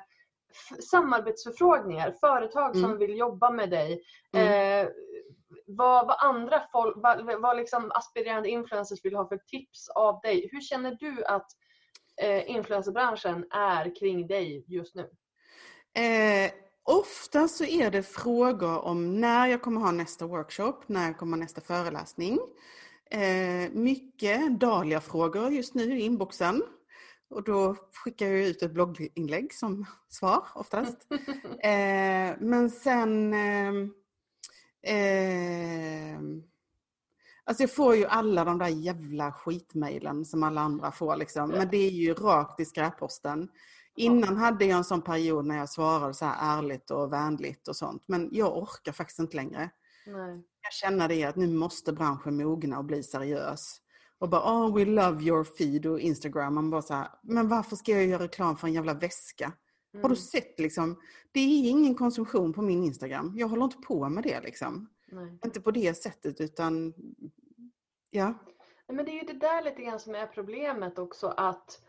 samarbetsförfrågningar, 0.90 2.14
företag 2.20 2.76
som 2.76 2.84
Mm. 2.84 2.98
vill 2.98 3.18
jobba 3.18 3.50
med 3.50 3.70
dig. 3.70 4.02
Mm. 4.32 4.84
Eh, 4.86 4.90
vad, 5.66 6.06
vad 6.06 6.16
andra 6.18 6.62
folk, 6.72 6.96
vad, 6.96 7.40
vad 7.40 7.56
liksom 7.56 7.90
aspirerande 7.94 8.48
influencers 8.48 9.04
vill 9.04 9.16
ha 9.16 9.28
för 9.28 9.36
tips 9.36 9.88
av 9.88 10.20
dig. 10.20 10.48
Hur 10.52 10.60
känner 10.60 10.96
du 11.00 11.24
att 11.24 11.46
eh, 12.22 12.50
influencerbranschen 12.50 13.46
är 13.50 13.94
kring 14.00 14.26
dig 14.26 14.64
just 14.68 14.94
nu? 14.94 15.10
Eh, 16.02 16.50
ofta 16.82 17.48
så 17.48 17.64
är 17.64 17.90
det 17.90 18.02
frågor 18.02 18.84
om 18.84 19.20
när 19.20 19.46
jag 19.46 19.62
kommer 19.62 19.80
ha 19.80 19.90
nästa 19.90 20.26
workshop, 20.26 20.74
när 20.86 21.06
jag 21.06 21.18
kommer 21.18 21.36
ha 21.36 21.42
nästa 21.44 21.60
föreläsning. 21.60 22.38
Eh, 23.10 23.70
mycket 23.72 24.60
Dahlia-frågor 24.60 25.50
just 25.50 25.74
nu 25.74 25.98
i 25.98 26.00
inboxen. 26.00 26.62
Och 27.30 27.44
då 27.44 27.76
skickar 28.04 28.26
jag 28.26 28.40
ut 28.40 28.62
ett 28.62 28.72
blogginlägg 28.72 29.54
som 29.54 29.86
svar 30.08 30.44
oftast. 30.54 31.06
Eh, 31.62 32.36
men 32.40 32.70
sen... 32.70 33.34
ehm, 33.34 33.94
ehm, 34.82 36.42
alltså 37.44 37.62
jag 37.62 37.74
får 37.74 37.96
ju 37.96 38.06
alla 38.06 38.44
de 38.44 38.58
där 38.58 38.68
jävla 38.68 39.32
skitmejlen 39.32 40.24
som 40.24 40.42
alla 40.42 40.60
andra 40.60 40.92
får. 40.92 41.16
Liksom. 41.16 41.50
Men 41.50 41.68
det 41.70 41.76
är 41.76 41.90
ju 41.90 42.14
rakt 42.14 42.60
i 42.60 42.64
skräpposten. 42.64 43.48
Innan 43.96 44.36
hade 44.36 44.64
jag 44.64 44.78
en 44.78 44.84
sån 44.84 45.02
period 45.02 45.46
när 45.46 45.58
jag 45.58 45.68
svarade 45.68 46.14
så 46.14 46.24
här 46.24 46.58
ärligt 46.58 46.90
och 46.90 47.12
vänligt 47.12 47.68
och 47.68 47.76
sånt. 47.76 48.02
Men 48.06 48.28
jag 48.32 48.56
orkar 48.56 48.92
faktiskt 48.92 49.18
inte 49.18 49.36
längre. 49.36 49.70
Nej. 50.06 50.44
Jag 50.62 50.72
känner 50.72 51.08
det 51.08 51.24
att 51.24 51.36
nu 51.36 51.46
måste 51.46 51.92
branschen 51.92 52.36
mogna 52.36 52.78
och 52.78 52.84
bli 52.84 53.02
seriös. 53.02 53.80
Och 54.18 54.28
bara, 54.28 54.52
oh 54.52 54.74
we 54.76 54.84
love 54.84 55.22
your 55.22 55.44
feed 55.44 55.86
och 55.86 56.00
Instagram. 56.00 56.54
Man 56.54 56.70
bara 56.70 56.82
så 56.82 56.94
här, 56.94 57.08
men 57.22 57.48
varför 57.48 57.76
ska 57.76 57.92
jag 57.92 58.06
göra 58.06 58.22
reklam 58.22 58.56
för 58.56 58.66
en 58.66 58.72
jävla 58.72 58.94
väska? 58.94 59.52
Har 59.92 59.98
Mm, 59.98 60.10
du 60.10 60.16
sett 60.16 60.60
liksom? 60.60 61.00
Det 61.32 61.40
är 61.40 61.70
ingen 61.70 61.94
konsumtion 61.94 62.52
på 62.52 62.62
min 62.62 62.84
Instagram. 62.84 63.32
Jag 63.36 63.48
håller 63.48 63.64
inte 63.64 63.76
på 63.78 64.08
med 64.08 64.22
det 64.24 64.40
liksom. 64.40 64.88
nej. 65.08 65.38
Inte 65.44 65.60
på 65.60 65.70
det 65.70 65.94
sättet 65.94 66.40
utan, 66.40 66.94
ja. 68.10 68.34
Men 68.88 69.04
det 69.04 69.10
är 69.10 69.20
ju 69.20 69.26
det 69.32 69.38
där 69.46 69.62
lite 69.62 69.82
grann 69.82 70.00
som 70.00 70.14
är 70.14 70.26
problemet 70.26 70.98
också 70.98 71.28
att 71.36 71.80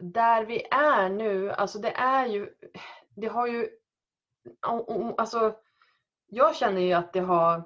där 0.00 0.44
vi 0.46 0.62
är 0.70 1.08
nu, 1.08 1.50
alltså 1.50 1.78
det 1.78 1.90
är 1.90 2.26
ju, 2.26 2.48
det 3.16 3.26
har 3.26 3.46
ju, 3.46 3.68
alltså 5.16 5.54
jag 6.26 6.56
känner 6.56 6.80
ju 6.80 6.92
att 6.92 7.12
det 7.12 7.20
har 7.20 7.62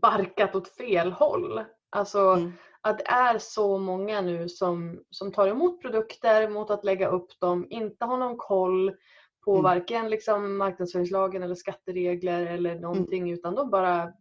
barkat 0.00 0.54
åt 0.54 0.68
fel 0.68 1.12
håll. 1.12 1.64
Alltså 1.90 2.20
Mm. 2.20 2.52
Att 2.80 2.98
det 2.98 3.04
är 3.06 3.38
så 3.38 3.78
många 3.78 4.20
nu 4.20 4.48
som, 4.48 5.04
som 5.10 5.32
tar 5.32 5.46
emot 5.48 5.82
produkter 5.82 6.48
mot 6.48 6.70
att 6.70 6.84
lägga 6.84 7.08
upp 7.08 7.40
dem, 7.40 7.66
inte 7.70 8.04
har 8.04 8.16
någon 8.16 8.36
koll 8.36 8.96
på 9.44 9.50
Mm. 9.52 9.62
varken 9.62 10.10
liksom 10.10 10.56
marknadsföringslagen 10.56 11.42
eller 11.42 11.54
skatteregler 11.54 12.46
eller 12.46 12.74
någonting 12.74 13.30
utan 13.30 13.54
de 13.54 13.70
bara 13.70 14.12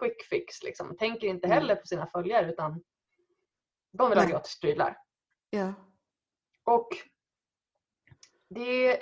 quick 0.00 0.22
fix 0.22 0.62
liksom. 0.62 0.96
Tänker 0.96 1.26
inte 1.26 1.46
Mm. 1.46 1.58
heller 1.58 1.76
på 1.76 1.86
sina 1.86 2.06
följare 2.06 2.50
utan 2.50 2.82
de 3.92 4.10
vill 4.10 4.18
ha 4.18 4.26
gratis 4.26 4.60
prylar. 4.60 4.96
ja. 5.50 5.72
Och 6.64 6.88
det, 8.48 9.00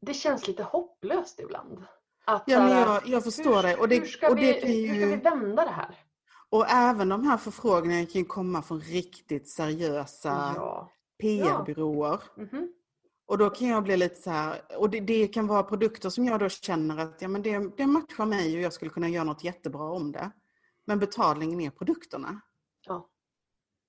det 0.00 0.14
känns 0.14 0.48
lite 0.48 0.62
hopplöst 0.62 1.40
ibland. 1.40 1.84
Att, 2.24 2.42
Ja, 2.46 2.58
men 2.62 2.76
jag, 2.78 3.06
jag 3.06 3.24
förstår 3.24 3.62
det. 3.62 3.76
Och 3.76 3.88
det, 3.88 3.98
hur, 3.98 4.06
ska 4.06 4.28
och 4.28 4.36
det 4.36 4.42
vi, 4.42 4.52
kan 4.60 4.70
hur 4.70 4.86
ska 5.00 5.06
vi 5.06 5.12
ju, 5.12 5.16
vända 5.16 5.64
det 5.64 5.70
här? 5.70 5.96
Och 6.50 6.68
även 6.68 7.08
de 7.08 7.24
här 7.26 7.36
förfrågningarna 7.36 8.06
kan 8.06 8.24
komma 8.24 8.62
från 8.62 8.80
riktigt 8.80 9.48
seriösa 9.48 10.52
Ja. 10.56 10.92
PR-byråer. 11.18 12.20
Mhm. 12.36 12.72
Och 13.26 13.38
då 13.38 13.50
kan 13.50 13.68
jag 13.68 13.82
bli 13.82 13.96
lite 13.96 14.22
så 14.22 14.30
här, 14.30 14.62
och 14.78 14.90
det, 14.90 15.00
det 15.00 15.28
kan 15.28 15.46
vara 15.46 15.62
produkter 15.62 16.10
som 16.10 16.24
jag 16.24 16.40
då 16.40 16.48
känner 16.48 16.98
att 16.98 17.22
ja, 17.22 17.28
men 17.28 17.42
det, 17.42 17.76
det 17.76 17.86
matchar 17.86 18.26
mig 18.26 18.56
och 18.56 18.60
jag 18.62 18.72
skulle 18.72 18.90
kunna 18.90 19.08
göra 19.08 19.24
något 19.24 19.44
jättebra 19.44 19.90
om 19.90 20.12
det. 20.12 20.30
Men 20.84 20.98
betalningen 20.98 21.60
är 21.60 21.70
produkterna. 21.70 22.40
Ja. 22.86 23.08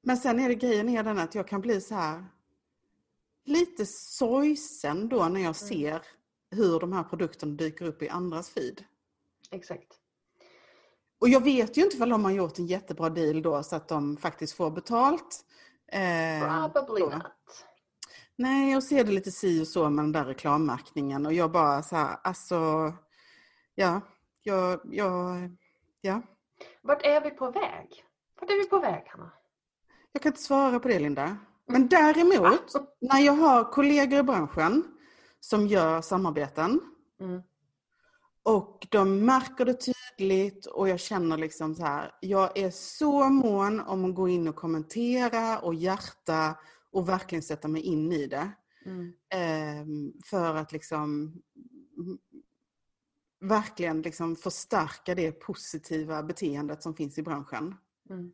Men 0.04 0.18
sen 0.18 0.40
är 0.40 0.48
det 0.50 0.56
grejen 0.56 0.90
är 0.90 1.04
den 1.04 1.20
att 1.20 1.36
jag 1.36 1.48
kan 1.48 1.62
bli 1.62 1.82
så 1.82 1.96
här 1.96 2.26
lite 3.46 3.86
sorgsen 3.86 5.10
då 5.10 5.22
Mm. 5.22 5.34
när 5.34 5.42
jag 5.42 5.56
ser 5.56 6.02
hur 6.52 6.80
de 6.80 6.94
här 6.94 7.04
produkterna 7.04 7.54
dyker 7.56 7.86
upp 7.86 8.02
i 8.02 8.10
andras 8.10 8.50
feed. 8.50 8.84
Exakt. 9.52 9.94
Och 11.20 11.30
jag 11.30 11.44
vet 11.44 11.78
ju 11.78 11.84
inte 11.84 12.04
om 12.04 12.10
de 12.10 12.26
har 12.26 12.32
gjort 12.32 12.60
en 12.60 12.66
jättebra 12.66 13.10
deal 13.10 13.42
då 13.42 13.64
så 13.64 13.76
att 13.76 13.88
de 13.88 14.18
faktiskt 14.18 14.54
får 14.54 14.72
betalt. 14.72 15.46
Eh, 15.92 16.72
Probably 16.72 17.02
då. 17.02 17.10
not. 17.10 17.66
Nej, 18.36 18.72
jag 18.72 18.84
ser 18.84 19.04
det 19.04 19.12
lite 19.12 19.32
si 19.32 19.64
och 19.64 19.68
så 19.68 19.90
med 19.90 20.06
den 20.06 20.12
där 20.12 20.26
reklammärkningen 20.26 21.26
och 21.26 21.34
jag 21.34 21.52
bara 21.52 21.84
så 21.84 21.96
här, 21.96 22.18
alltså, 22.24 22.94
ja, 23.76 24.02
jag, 24.44 24.80
jag, 24.84 25.50
ja. 26.02 26.22
Vart 26.82 27.06
är 27.06 27.22
vi 27.22 27.30
på 27.30 27.52
väg? 27.52 28.06
Vart 28.40 28.50
är 28.50 28.64
vi 28.64 28.70
på 28.70 28.80
väg, 28.80 29.04
Hanna? 29.08 29.32
Jag 30.12 30.22
kan 30.22 30.32
inte 30.32 30.42
svara 30.42 30.80
på 30.80 30.88
det, 30.88 31.00
Linda. 31.00 31.38
Men 31.68 31.88
däremot, 31.88 32.74
när 33.02 33.20
jag 33.20 33.34
har 33.34 33.72
kollegor 33.72 34.20
i 34.20 34.24
branschen 34.24 34.84
som 35.40 35.68
gör 35.68 36.02
samarbeten 36.02 36.82
Mm. 37.20 37.42
Och 38.48 38.88
de 38.92 39.26
märker 39.26 39.66
det 39.66 39.74
tydligt 39.74 40.66
och 40.66 40.90
jag 40.90 41.00
känner 41.00 41.38
liksom 41.38 41.76
så 41.76 41.84
här, 41.84 42.12
jag 42.22 42.58
är 42.58 42.70
så 42.70 43.30
mån 43.30 43.80
om 43.80 44.06
att 44.06 44.16
gå 44.16 44.28
in 44.28 44.48
och 44.48 44.56
kommentera 44.56 45.60
och 45.60 45.76
hjärta 45.76 46.60
och 46.92 47.10
verkligen 47.10 47.42
sätta 47.42 47.68
mig 47.68 47.82
in 47.82 48.12
i 48.12 48.28
det. 48.28 48.52
Mm. 48.86 49.14
Ehm, 49.30 50.14
för 50.26 50.56
att 50.56 50.72
liksom 50.72 51.34
verkligen 53.40 54.02
liksom 54.02 54.36
förstärka 54.36 55.16
det 55.16 55.32
positiva 55.32 56.24
beteendet 56.24 56.84
som 56.84 56.96
finns 56.96 57.18
i 57.18 57.24
branschen. 57.24 57.76
Mm. 58.10 58.32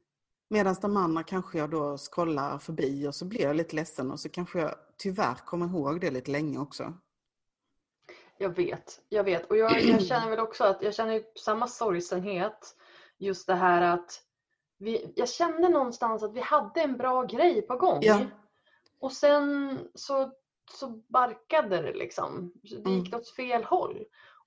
Medan 0.49 0.75
de 0.81 0.97
andra 0.97 1.23
kanske 1.23 1.57
jag 1.57 1.69
då 1.69 1.97
scrollar 1.97 2.59
förbi 2.59 3.07
och 3.07 3.15
så 3.15 3.25
blir 3.25 3.41
jag 3.41 3.55
lite 3.55 3.75
ledsen 3.75 4.11
och 4.11 4.19
så 4.19 4.29
kanske 4.29 4.59
jag 4.59 4.75
tyvärr 4.97 5.35
kommer 5.45 5.65
ihåg 5.65 6.01
det 6.01 6.11
lite 6.11 6.31
länge 6.31 6.57
också. 6.59 6.93
Jag 8.37 8.55
vet, 8.55 9.01
jag 9.09 9.23
vet. 9.23 9.45
Och 9.49 9.57
jag, 9.57 9.81
jag 9.81 10.01
känner 10.01 10.29
väl 10.29 10.39
också 10.39 10.63
att 10.63 10.81
jag 10.81 10.93
känner 10.93 11.23
samma 11.39 11.67
sorgsenhet. 11.67 12.75
Just 13.17 13.47
det 13.47 13.55
här 13.55 13.81
att 13.81 14.21
vi, 14.77 15.13
jag 15.15 15.29
kände 15.29 15.69
någonstans 15.69 16.23
att 16.23 16.33
vi 16.33 16.41
hade 16.41 16.81
en 16.81 16.97
bra 16.97 17.23
grej 17.23 17.61
på 17.61 17.75
gång. 17.75 17.99
Ja. 18.01 18.19
Och 18.99 19.11
sen 19.11 19.79
så, 19.95 20.31
så 20.71 20.87
barkade 20.87 21.81
det 21.81 21.93
liksom. 21.93 22.53
Det 22.61 22.89
gick 22.91 23.07
Mm. 23.07 23.19
åt 23.19 23.29
fel 23.29 23.63
håll. 23.63 24.05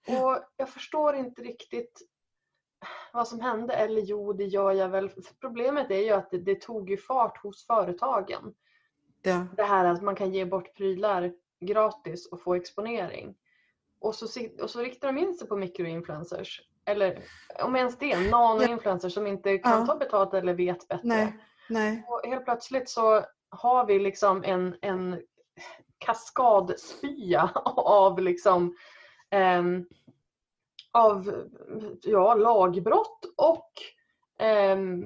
Och 0.08 0.38
jag 0.56 0.68
förstår 0.68 1.14
inte 1.16 1.42
riktigt 1.42 2.00
vad 3.12 3.28
som 3.28 3.40
hände. 3.40 3.74
Eller 3.74 4.00
jo, 4.00 4.32
det 4.32 4.44
gör 4.44 4.72
jag 4.72 4.88
väl. 4.88 5.08
För 5.10 5.22
Problemet 5.40 5.90
är 5.90 6.00
ju 6.02 6.10
att 6.10 6.30
det, 6.30 6.38
det 6.38 6.60
tog 6.60 6.90
ju 6.90 6.96
fart 6.96 7.42
hos 7.42 7.66
företagen. 7.66 8.54
Ja. 9.22 9.46
Det 9.56 9.62
här 9.62 9.84
att 9.84 10.02
man 10.02 10.16
kan 10.16 10.32
ge 10.34 10.44
bort 10.44 10.74
prylar 10.74 11.32
gratis 11.60 12.26
och 12.26 12.40
få 12.42 12.54
exponering. 12.54 13.36
Och 14.00 14.14
så, 14.14 14.26
och 14.62 14.70
så 14.70 14.80
riktar 14.80 15.08
de 15.12 15.18
in 15.18 15.34
sig 15.34 15.48
på 15.48 15.56
mikroinfluencers. 15.56 16.62
Eller 16.84 17.22
om 17.62 17.76
ens 17.76 17.98
det, 17.98 18.20
nanoinfluencers 18.30 19.14
som 19.14 19.26
inte 19.26 19.58
kan 19.58 19.80
Ja. 19.80 19.86
ta 19.86 19.96
betalt 19.96 20.34
eller 20.34 20.54
vet 20.54 20.88
bättre. 20.88 21.00
Nej, 21.08 21.36
nej. 21.68 22.04
Och 22.08 22.20
helt 22.26 22.44
plötsligt 22.44 22.88
så 22.88 23.24
har 23.50 23.86
vi 23.86 23.98
liksom 23.98 24.44
en, 24.44 24.76
en 24.82 25.22
kaskadspya 25.98 27.50
av 27.76 28.20
liksom 28.20 28.76
ehm, 29.30 29.86
av 30.92 31.46
ja, 32.02 32.34
lagbrott 32.34 33.24
och 33.36 33.72
ehm, 34.38 35.04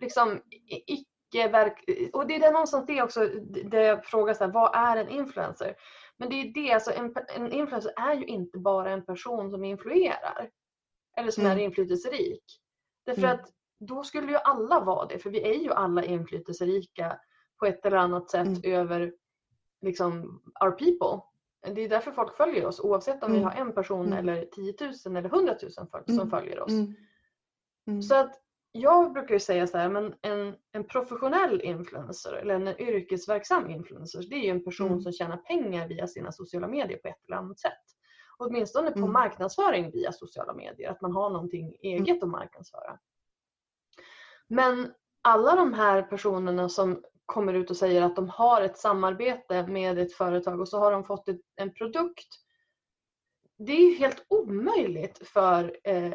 liksom 0.00 0.42
i- 0.50 0.92
icke-verk... 0.92 1.84
Och 2.12 2.26
det 2.26 2.34
är 2.34 2.40
det 2.40 2.50
någonstans 2.50 2.86
det 2.86 3.02
också, 3.02 3.26
det 3.64 3.82
jag 3.82 4.04
frågar 4.04 4.34
så 4.34 4.44
här, 4.44 4.52
vad 4.52 4.74
är 4.76 4.96
en 4.96 5.08
influencer? 5.08 5.74
Men 6.18 6.28
det 6.28 6.34
är 6.34 6.52
det, 6.54 6.72
alltså 6.72 6.92
en, 6.92 7.14
en 7.36 7.52
influencer 7.52 7.92
är 7.96 8.14
ju 8.14 8.24
inte 8.26 8.58
bara 8.58 8.90
en 8.90 9.04
person 9.04 9.50
som 9.50 9.64
influerar. 9.64 10.50
Eller 11.16 11.30
som 11.30 11.44
Mm. 11.44 11.58
är 11.58 11.62
inflytelserik. 11.62 12.42
Därför 13.04 13.22
Mm. 13.22 13.34
att 13.34 13.52
då 13.78 14.04
skulle 14.04 14.32
ju 14.32 14.36
alla 14.38 14.80
vara 14.80 15.06
det, 15.06 15.18
för 15.18 15.30
vi 15.30 15.42
är 15.42 15.54
ju 15.62 15.72
alla 15.72 16.04
inflytelserika 16.04 17.18
på 17.58 17.66
ett 17.66 17.86
eller 17.86 17.96
annat 17.96 18.30
sätt 18.30 18.46
Mm. 18.64 18.80
över 18.80 19.14
liksom 19.80 20.42
our 20.64 20.70
people. 20.70 21.22
Det 21.74 21.80
är 21.80 21.88
därför 21.88 22.12
folk 22.12 22.36
följer 22.36 22.66
oss 22.66 22.80
oavsett 22.80 23.22
om 23.24 23.32
vi 23.32 23.38
Mm. 23.38 23.48
har 23.50 23.56
en 23.60 23.72
person 23.74 24.06
Mm. 24.06 24.18
eller 24.18 24.44
10 24.44 24.74
000 25.06 25.16
eller 25.16 25.28
100 25.28 25.56
000 25.62 25.70
föl- 25.90 26.04
som 26.06 26.14
Mm. 26.14 26.30
följer 26.30 26.60
oss. 26.60 26.72
Så 28.08 28.14
att 28.14 28.40
jag 28.80 29.12
brukar 29.12 29.34
ju 29.34 29.40
säga 29.40 29.66
så 29.66 29.78
här, 29.78 29.88
men 29.88 30.14
en, 30.22 30.54
en 30.72 30.84
professionell 30.84 31.60
influencer 31.60 32.32
eller 32.32 32.54
en 32.54 32.68
yrkesverksam 32.80 33.70
influencer, 33.70 34.24
det 34.30 34.36
är 34.36 34.40
ju 34.44 34.50
en 34.50 34.64
person 34.64 34.86
Mm. 34.86 35.00
som 35.00 35.12
tjänar 35.12 35.36
pengar 35.36 35.88
via 35.88 36.06
sina 36.06 36.32
sociala 36.32 36.68
medier 36.68 36.98
på 36.98 37.08
ett 37.08 37.26
eller 37.28 37.36
annat 37.36 37.60
sätt. 37.60 37.72
Åtminstone 38.38 38.90
på 38.90 38.98
Mm. 38.98 39.12
marknadsföring 39.12 39.90
via 39.90 40.12
sociala 40.12 40.54
medier, 40.54 40.90
att 40.90 41.00
man 41.00 41.12
har 41.12 41.30
någonting 41.30 41.76
eget 41.82 42.22
att 42.22 42.28
marknadsföra. 42.28 42.98
Men 44.48 44.92
alla 45.22 45.54
de 45.56 45.74
här 45.74 46.02
personerna 46.02 46.68
som 46.68 47.02
kommer 47.26 47.54
ut 47.54 47.70
och 47.70 47.76
säger 47.76 48.02
att 48.02 48.16
de 48.16 48.28
har 48.28 48.60
ett 48.62 48.78
samarbete 48.78 49.66
med 49.66 49.98
ett 49.98 50.12
företag 50.12 50.60
och 50.60 50.68
så 50.68 50.78
har 50.78 50.92
de 50.92 51.04
fått 51.04 51.28
ett, 51.28 51.40
en 51.56 51.74
produkt. 51.74 52.28
Det 53.58 53.72
är 53.72 53.90
ju 53.90 53.96
helt 53.96 54.24
omöjligt 54.28 55.28
för 55.28 55.76
eh, 55.84 56.12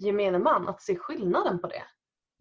gemene 0.00 0.38
man 0.38 0.68
att 0.68 0.82
se 0.82 0.96
skillnaden 0.96 1.58
på 1.58 1.66
det. 1.66 1.82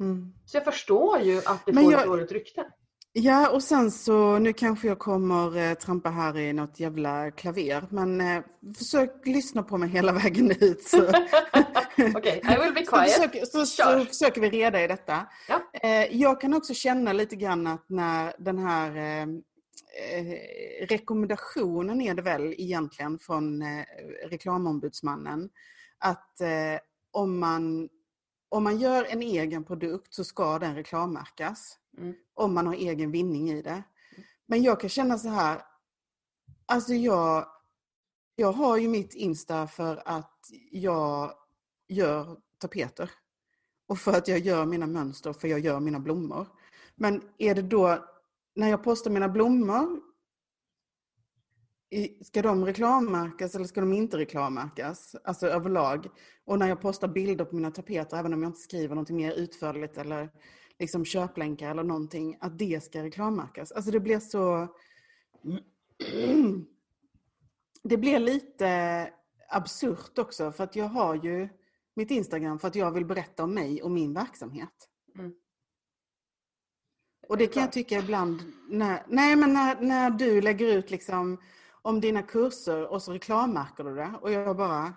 Mm. 0.04 0.34
Så 0.46 0.58
jag 0.58 0.64
förstår 0.66 1.20
ju 1.20 1.38
att 1.38 1.66
det 1.66 1.74
Men 1.74 1.84
får 1.84 1.92
jag- 1.94 2.02
ett 2.02 2.08
dåligt 2.08 2.32
rykte. 2.32 2.66
Ja, 3.14 3.50
och 3.50 3.64
sen 3.64 3.92
så, 3.92 4.40
nu 4.40 4.54
kanske 4.54 4.88
jag 4.88 5.00
kommer 5.00 5.58
eh, 5.58 5.74
trampa 5.74 6.10
här 6.10 6.38
i 6.38 6.54
något 6.54 6.80
jävla 6.80 7.32
klaver, 7.32 7.84
men 7.90 8.22
eh, 8.22 8.44
försök 8.78 9.22
lyssna 9.26 9.64
på 9.64 9.78
mig 9.78 9.90
hela 9.90 10.12
vägen 10.14 10.52
ut. 10.52 10.84
Så, 10.84 10.98
Okej, 12.16 12.42
I 12.44 12.64
will 12.64 12.74
be 12.74 12.86
så, 12.86 12.92
quiet. 13.28 13.48
så, 13.52 13.66
så 13.66 13.84
Kör. 13.84 14.06
försöker 14.06 14.42
vi 14.42 14.50
reda 14.50 14.84
i 14.84 14.88
detta. 14.88 15.28
Ja. 15.48 15.62
Eh, 15.84 16.18
jag 16.18 16.42
kan 16.42 16.54
också 16.54 16.74
känna 16.74 17.14
lite 17.14 17.36
grann 17.36 17.68
att 17.68 17.90
när 17.90 18.34
den 18.40 18.58
här 18.60 18.96
eh, 18.98 19.22
eh, 19.22 20.36
rekommendationen 20.90 22.02
är 22.02 22.14
det 22.14 22.22
väl 22.22 22.54
egentligen 22.58 23.20
från 23.20 23.62
eh, 23.62 23.86
reklamombudsmannen, 24.30 25.50
att 26.00 26.42
om, 27.12 27.40
man, 27.40 27.90
om 28.50 28.64
man 28.64 28.80
gör 28.80 29.06
en 29.10 29.22
egen 29.22 29.64
produkt 29.64 30.14
så 30.14 30.24
ska 30.24 30.60
den 30.60 30.76
reklammärkas 30.76 31.78
Mm. 31.98 32.16
om 32.34 32.54
man 32.54 32.68
har 32.68 32.74
egen 32.74 33.12
vinning 33.12 33.50
i 33.50 33.62
det. 33.62 33.84
Men 34.46 34.64
jag 34.64 34.80
kan 34.80 34.90
känna 34.90 35.18
så 35.18 35.30
här, 35.30 35.62
alltså 36.66 36.94
jag, 36.94 37.48
jag 38.36 38.52
har 38.52 38.78
ju 38.78 38.88
mitt 38.88 39.14
Insta 39.14 39.68
för 39.68 40.02
att 40.06 40.50
jag 40.72 41.34
gör 41.88 42.38
tapeter. 42.58 43.12
Och 43.88 44.00
för 44.00 44.12
att 44.12 44.28
jag 44.28 44.40
gör 44.40 44.66
mina 44.66 44.88
mönster, 44.88 45.34
för 45.34 45.48
jag 45.48 45.60
gör 45.60 45.80
mina 45.80 46.00
blommor. 46.00 46.48
Men 46.96 47.22
är 47.38 47.56
det 47.56 47.62
då, 47.62 48.06
när 48.56 48.70
jag 48.70 48.84
postar 48.84 49.12
mina 49.12 49.30
blommor, 49.30 50.02
ska 52.22 52.42
de 52.42 52.66
reklammärkas 52.66 53.56
eller 53.56 53.66
ska 53.66 53.80
de 53.80 53.94
inte 53.94 54.18
reklammärkas? 54.18 55.16
Alltså 55.24 55.48
överlag. 55.48 56.08
Och 56.46 56.60
när 56.60 56.68
jag 56.68 56.82
postar 56.82 57.08
bilder 57.08 57.46
på 57.46 57.56
mina 57.56 57.72
tapeter, 57.72 58.18
även 58.18 58.34
om 58.34 58.44
jag 58.44 58.50
inte 58.50 58.60
skriver 58.60 58.96
någonting 58.96 59.16
mer 59.16 59.32
utförligt 59.32 59.98
eller 59.98 60.30
liksom 60.80 61.06
köplänkar 61.06 61.72
eller 61.72 61.84
någonting, 61.84 62.38
att 62.40 62.60
det 62.60 62.84
ska 62.84 63.04
reklammärkas. 63.04 63.72
Alltså 63.72 63.92
det 63.92 64.00
blir 64.00 64.20
så... 64.20 64.68
Det 67.84 67.98
blir 67.98 68.20
lite 68.20 69.10
absurt 69.50 70.18
också 70.18 70.52
för 70.52 70.64
att 70.64 70.76
jag 70.76 70.86
har 70.86 71.16
ju 71.16 71.50
mitt 71.96 72.12
Instagram 72.12 72.60
för 72.60 72.68
att 72.68 72.76
jag 72.76 72.92
vill 72.92 73.06
berätta 73.06 73.44
om 73.44 73.54
mig 73.54 73.84
och 73.84 73.92
min 73.92 74.14
verksamhet. 74.14 74.90
Mm. 75.16 75.34
Och 77.28 77.38
det 77.38 77.48
kan 77.48 77.62
jag 77.62 77.72
tycka 77.72 78.00
ibland, 78.00 78.42
när, 78.70 79.04
nej 79.08 79.36
men 79.36 79.54
när, 79.54 79.82
när 79.82 80.10
du 80.10 80.42
lägger 80.42 80.68
ut 80.68 80.92
liksom 80.92 81.38
om 81.82 82.02
dina 82.02 82.22
kurser 82.22 82.88
och 82.92 83.02
så 83.02 83.14
reklammärker 83.14 83.84
du 83.84 83.96
det 83.96 84.14
och 84.22 84.32
jag 84.32 84.58
bara, 84.58 84.94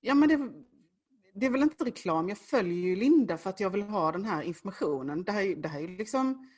ja 0.00 0.14
men 0.14 0.28
det, 0.28 0.52
det 1.34 1.46
är 1.46 1.50
väl 1.50 1.62
inte 1.62 1.84
reklam, 1.84 2.28
jag 2.28 2.38
följer 2.38 2.88
ju 2.88 2.96
Linda 2.96 3.38
för 3.38 3.50
att 3.50 3.60
jag 3.60 3.70
vill 3.70 3.82
ha 3.82 4.12
den 4.12 4.24
här 4.24 4.42
informationen. 4.42 5.24
Det 5.24 5.32
här, 5.32 5.42
är- 5.42 5.56
det 5.56 5.68
här 5.68 5.80
är 5.82 5.88
liksom, 5.88 6.50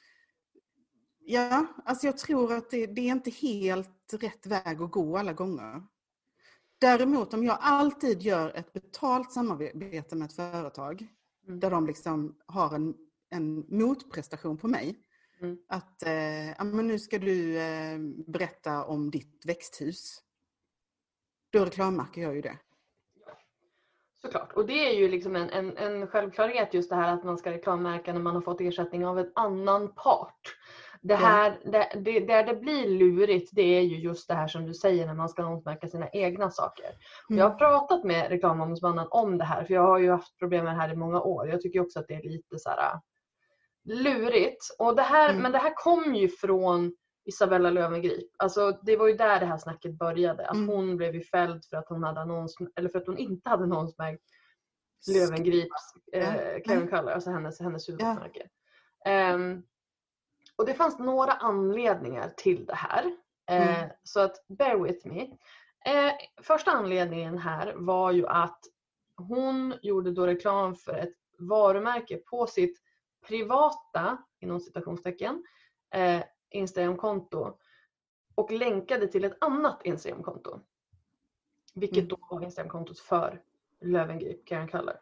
ja, 1.20 1.66
alltså 1.84 2.06
jag 2.06 2.18
tror 2.18 2.52
att 2.52 2.70
det, 2.70 2.86
det 2.86 3.00
är 3.00 3.12
inte 3.12 3.30
helt 3.30 4.12
rätt 4.12 4.46
väg 4.46 4.82
att 4.82 4.90
gå 4.90 5.18
alla 5.18 5.32
gånger. 5.32 5.82
Däremot 6.78 7.34
om 7.34 7.44
jag 7.44 7.58
alltid 7.60 8.22
gör 8.22 8.50
ett 8.56 8.72
betalt 8.72 9.32
samarbete 9.32 10.16
med 10.16 10.26
ett 10.26 10.32
företag 10.36 11.06
Mm. 11.46 11.60
där 11.60 11.70
de 11.70 11.86
liksom 11.86 12.36
har 12.46 12.74
en, 12.74 12.94
en 13.30 13.64
motprestation 13.68 14.56
på 14.58 14.68
mig. 14.68 14.98
Mm. 15.42 15.58
Att 15.68 16.02
eh, 16.02 16.50
ja, 16.50 16.64
men 16.64 16.86
nu 16.86 16.98
ska 16.98 17.18
du 17.18 17.58
eh, 17.58 17.98
berätta 18.26 18.84
om 18.84 19.10
ditt 19.10 19.42
växthus. 19.46 20.22
Då 21.52 21.64
reklammärker 21.64 22.22
jag 22.22 22.34
ju 22.34 22.40
det. 22.40 22.58
Såklart. 24.22 24.52
Och 24.52 24.66
det 24.66 24.88
är 24.88 24.92
ju 24.92 25.08
liksom 25.08 25.36
en, 25.36 25.50
en, 25.50 25.76
en 25.76 26.06
självklarhet 26.06 26.74
just 26.74 26.90
det 26.90 26.96
här 26.96 27.12
att 27.12 27.24
man 27.24 27.38
ska 27.38 27.50
reklammärka 27.50 28.12
när 28.12 28.20
man 28.20 28.34
har 28.34 28.42
fått 28.42 28.60
ersättning 28.60 29.06
av 29.06 29.18
en 29.18 29.32
annan 29.34 29.94
part. 29.94 30.56
Det 31.00 31.14
här, 31.14 31.60
det, 31.64 31.92
det, 32.04 32.20
där 32.20 32.44
det 32.44 32.54
blir 32.54 32.88
lurigt 32.88 33.50
det 33.52 33.78
är 33.78 33.80
ju 33.80 33.96
just 33.96 34.28
det 34.28 34.34
här 34.34 34.48
som 34.48 34.66
du 34.66 34.74
säger 34.74 35.06
när 35.06 35.14
man 35.14 35.28
ska 35.28 35.42
annonsmärka 35.42 35.88
sina 35.88 36.08
egna 36.08 36.50
saker. 36.50 36.86
Och 37.28 37.34
Jag 37.34 37.50
har 37.50 37.58
pratat 37.58 38.04
med 38.04 38.28
reklamombudsmannen 38.28 39.06
om 39.10 39.38
det 39.38 39.44
här 39.44 39.64
för 39.64 39.74
jag 39.74 39.86
har 39.86 39.98
ju 39.98 40.10
haft 40.10 40.38
problem 40.38 40.64
med 40.64 40.74
det 40.74 40.80
här 40.80 40.92
i 40.92 40.96
många 40.96 41.20
år. 41.20 41.48
Jag 41.48 41.60
tycker 41.60 41.80
också 41.80 41.98
att 41.98 42.08
det 42.08 42.14
är 42.14 42.22
lite 42.22 42.58
så 42.58 42.70
här 42.70 43.00
lurigt. 43.84 44.76
Och 44.78 44.96
det 44.96 45.02
här, 45.02 45.30
Mm. 45.30 45.42
Men 45.42 45.52
det 45.52 45.58
här 45.58 45.72
kom 45.76 46.14
ju 46.14 46.28
från 46.28 46.92
Isabella 47.24 47.70
Löwengrip. 47.70 48.30
Alltså 48.38 48.78
det 48.82 48.96
var 48.96 49.08
ju 49.08 49.14
där 49.14 49.40
det 49.40 49.46
här 49.46 49.58
snacket 49.58 49.98
började. 49.98 50.46
Att 50.48 50.56
Mm. 50.56 50.68
hon 50.68 50.96
blev 50.96 51.14
ju 51.14 51.20
fälld 51.22 51.64
för 51.64 51.76
att 51.76 51.88
hon 51.88 52.02
hade 52.04 52.20
annons, 52.20 52.56
eller 52.76 52.88
för 52.88 52.98
att 52.98 53.06
hon 53.06 53.18
inte 53.18 53.48
hade 53.50 53.62
annonsmärkt 53.64 54.22
Lövengrips 55.14 55.94
eh. 56.12 56.34
Karen 56.64 56.88
Color, 56.88 57.10
alltså 57.10 57.30
hennes, 57.30 57.60
hennes 57.60 57.88
Ja. 57.88 57.92
huvudmärke. 57.94 58.48
Ehm, 59.06 59.62
och 60.56 60.66
det 60.66 60.74
fanns 60.74 60.98
några 60.98 61.32
anledningar 61.32 62.32
till 62.36 62.66
det 62.66 62.74
här. 62.74 63.04
Eh, 63.50 63.78
Mm. 63.78 63.90
Så 64.02 64.20
att 64.20 64.36
bear 64.58 64.76
with 64.78 65.06
me. 65.08 65.20
Eh, 65.86 66.12
första 66.42 66.70
anledningen 66.70 67.38
här 67.38 67.72
var 67.76 68.12
ju 68.12 68.26
att 68.26 68.58
hon 69.16 69.74
gjorde 69.82 70.10
då 70.12 70.26
reklam 70.26 70.74
för 70.74 70.92
ett 70.98 71.14
varumärke 71.38 72.16
på 72.16 72.46
sitt 72.46 72.81
privata, 73.28 74.18
inom 74.40 74.60
citationstecken, 74.60 75.44
eh, 75.94 76.22
Instagramkonto 76.50 77.58
och 78.34 78.50
länkade 78.50 79.06
till 79.08 79.24
ett 79.24 79.36
annat 79.44 79.80
Instagramkonto. 79.84 80.60
Vilket 81.74 81.98
Mm. 81.98 82.08
då 82.08 82.18
var 82.30 82.42
Instagramkontot 82.42 82.98
för 82.98 83.42
Löwengrip 83.80 84.46
Karen 84.46 84.68
Color. 84.68 84.94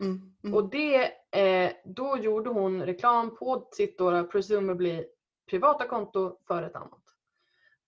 Mm. 0.00 0.34
Mm. 0.44 0.54
Och 0.54 0.68
det, 0.68 1.12
eh, 1.30 1.72
då 1.84 2.16
gjorde 2.18 2.50
hon 2.50 2.82
reklam 2.82 3.36
på 3.36 3.68
sitt 3.72 3.98
då, 3.98 4.24
presumably 4.24 5.04
privata 5.46 5.88
konto 5.88 6.38
för 6.46 6.62
ett 6.62 6.76
annat. 6.76 7.02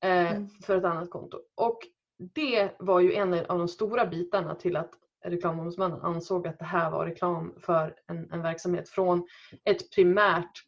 Eh, 0.00 0.30
Mm. 0.30 0.48
För 0.48 0.76
ett 0.76 0.84
annat 0.84 1.10
konto. 1.10 1.40
Och 1.54 1.78
det 2.16 2.70
var 2.78 3.00
ju 3.00 3.12
en 3.14 3.34
av 3.34 3.58
de 3.58 3.68
stora 3.68 4.06
bitarna 4.06 4.54
till 4.54 4.76
att 4.76 4.90
reklamombudsmannen 5.24 6.00
ansåg 6.00 6.48
att 6.48 6.58
det 6.58 6.64
här 6.64 6.90
var 6.90 7.06
reklam 7.06 7.54
för 7.60 7.94
en, 8.06 8.32
en 8.32 8.42
verksamhet 8.42 8.88
från 8.88 9.26
ett 9.64 9.90
primärt 9.94 10.64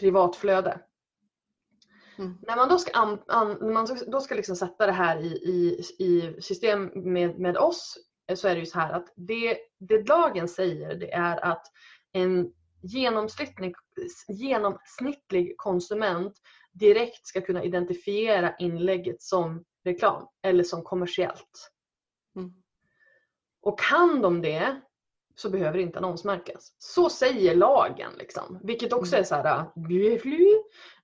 privat 0.00 0.36
flöde. 0.36 0.80
Mm. 2.18 2.38
När 2.42 2.56
man 2.56 2.68
då 2.68 2.78
ska, 2.78 3.00
an, 3.00 3.18
an, 3.26 3.72
man 3.72 3.86
då 4.06 4.20
ska 4.20 4.34
liksom 4.34 4.56
sätta 4.56 4.86
det 4.86 4.92
här 4.92 5.18
i, 5.18 5.26
i, 5.26 5.80
i 6.04 6.42
system 6.42 6.90
med, 6.94 7.38
med 7.38 7.56
oss 7.56 7.98
eh, 8.30 8.36
så 8.36 8.48
är 8.48 8.54
det 8.54 8.60
ju 8.60 8.66
så 8.66 8.78
här 8.78 8.92
att 8.92 9.12
det, 9.16 9.58
det 9.78 10.08
lagen 10.08 10.48
säger 10.48 10.94
det 10.94 11.12
är 11.12 11.44
att 11.44 11.66
en 12.12 12.52
genomsnittlig, 12.82 13.74
genomsnittlig 14.28 15.54
konsument 15.56 16.32
direkt 16.72 17.26
ska 17.26 17.40
kunna 17.40 17.64
identifiera 17.64 18.56
inlägget 18.56 19.22
som 19.22 19.64
reklam 19.84 20.26
eller 20.42 20.64
som 20.64 20.82
kommersiellt. 20.82 21.70
Och 23.62 23.78
kan 23.80 24.22
de 24.22 24.42
det 24.42 24.80
så 25.34 25.50
behöver 25.50 25.76
det 25.76 25.82
inte 25.82 25.98
annonsmärkas. 25.98 26.74
Så 26.78 27.08
säger 27.10 27.54
lagen. 27.54 28.12
Liksom. 28.18 28.60
Vilket 28.62 28.92
också 28.92 29.14
Mm. 29.14 29.20
är 29.20 29.24
så 29.24 29.34
här, 29.34 29.64
bly. 29.76 30.18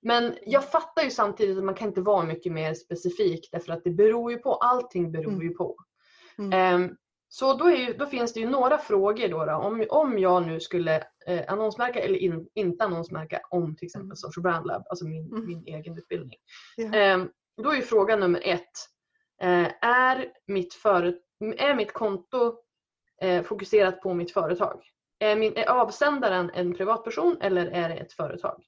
Men 0.01 0.35
jag 0.45 0.71
fattar 0.71 1.03
ju 1.03 1.09
samtidigt 1.09 1.57
att 1.57 1.63
man 1.63 1.75
kan 1.75 1.87
inte 1.87 2.01
vara 2.01 2.23
mycket 2.25 2.51
mer 2.53 2.73
specifik 2.73 3.49
därför 3.51 3.73
att 3.73 3.83
det 3.83 3.89
beror 3.91 4.31
ju 4.31 4.37
på, 4.37 4.53
allting 4.55 5.11
beror 5.11 5.31
Mm. 5.31 5.41
ju 5.47 5.49
på. 5.49 5.75
Mm. 6.37 6.53
Ehm, 6.53 6.95
så 7.29 7.53
då, 7.53 7.69
ju, 7.71 7.93
då 7.93 8.05
finns 8.05 8.33
det 8.33 8.39
ju 8.39 8.49
några 8.49 8.77
frågor 8.77 9.27
då. 9.27 9.45
då. 9.45 9.53
Om, 9.53 9.85
om 9.89 10.19
jag 10.19 10.45
nu 10.47 10.59
skulle 10.59 10.95
eh, 11.27 11.41
annonsmärka 11.47 11.99
eller 11.99 12.17
in, 12.17 12.47
inte 12.53 12.83
annonsmärka 12.83 13.41
om 13.49 13.75
till 13.75 13.85
exempel 13.85 14.05
Mm. 14.05 14.15
Social 14.15 14.43
Brand 14.43 14.65
Lab, 14.67 14.83
alltså 14.89 15.05
min, 15.05 15.25
Mm. 15.31 15.45
min 15.47 15.63
egen 15.67 15.97
utbildning. 15.97 16.37
Ehm, 16.93 17.29
då 17.63 17.69
är 17.71 17.75
ju 17.75 17.81
fråga 17.81 18.15
nummer 18.15 18.41
ett. 18.45 18.71
Eh, 19.41 19.67
är, 19.81 20.31
mitt 20.47 20.73
före, 20.73 21.13
är 21.39 21.75
mitt 21.75 21.93
konto 21.93 22.57
eh, 23.21 23.43
fokuserat 23.43 24.01
på 24.01 24.13
mitt 24.13 24.31
företag? 24.33 24.83
Är, 25.19 25.35
min, 25.35 25.57
är 25.57 25.69
avsändaren 25.69 26.51
en 26.53 26.73
privatperson 26.73 27.37
eller 27.41 27.65
är 27.67 27.89
det 27.89 27.95
ett 27.95 28.13
företag? 28.13 28.63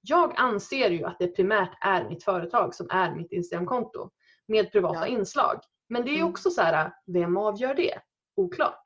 Jag 0.00 0.32
anser 0.36 0.90
ju 0.90 1.04
att 1.04 1.18
det 1.18 1.28
primärt 1.28 1.78
är 1.80 2.04
mitt 2.08 2.24
företag 2.24 2.74
som 2.74 2.86
är 2.90 3.14
mitt 3.14 3.32
Instagramkonto 3.32 4.10
med 4.48 4.72
privata 4.72 4.98
Ja. 5.00 5.06
inslag. 5.06 5.60
Men 5.88 6.04
det 6.04 6.10
är 6.10 6.14
ju 6.14 6.18
Mm. 6.20 6.30
också 6.30 6.50
så 6.50 6.62
här, 6.62 6.92
vem 7.06 7.36
avgör 7.36 7.74
det? 7.74 7.98
Oklart. 8.36 8.82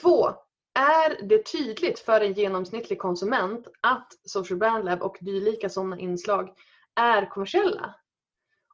Två, 0.00 0.28
är 0.78 1.22
det 1.22 1.46
tydligt 1.52 1.98
för 1.98 2.20
en 2.20 2.32
genomsnittlig 2.32 2.98
konsument 2.98 3.68
att 3.80 4.12
Social 4.24 4.58
Brand 4.58 4.84
Lab 4.84 5.02
och 5.02 5.16
dylika 5.20 5.68
sådana 5.68 5.98
inslag 5.98 6.50
är 7.00 7.26
kommersiella? 7.30 7.94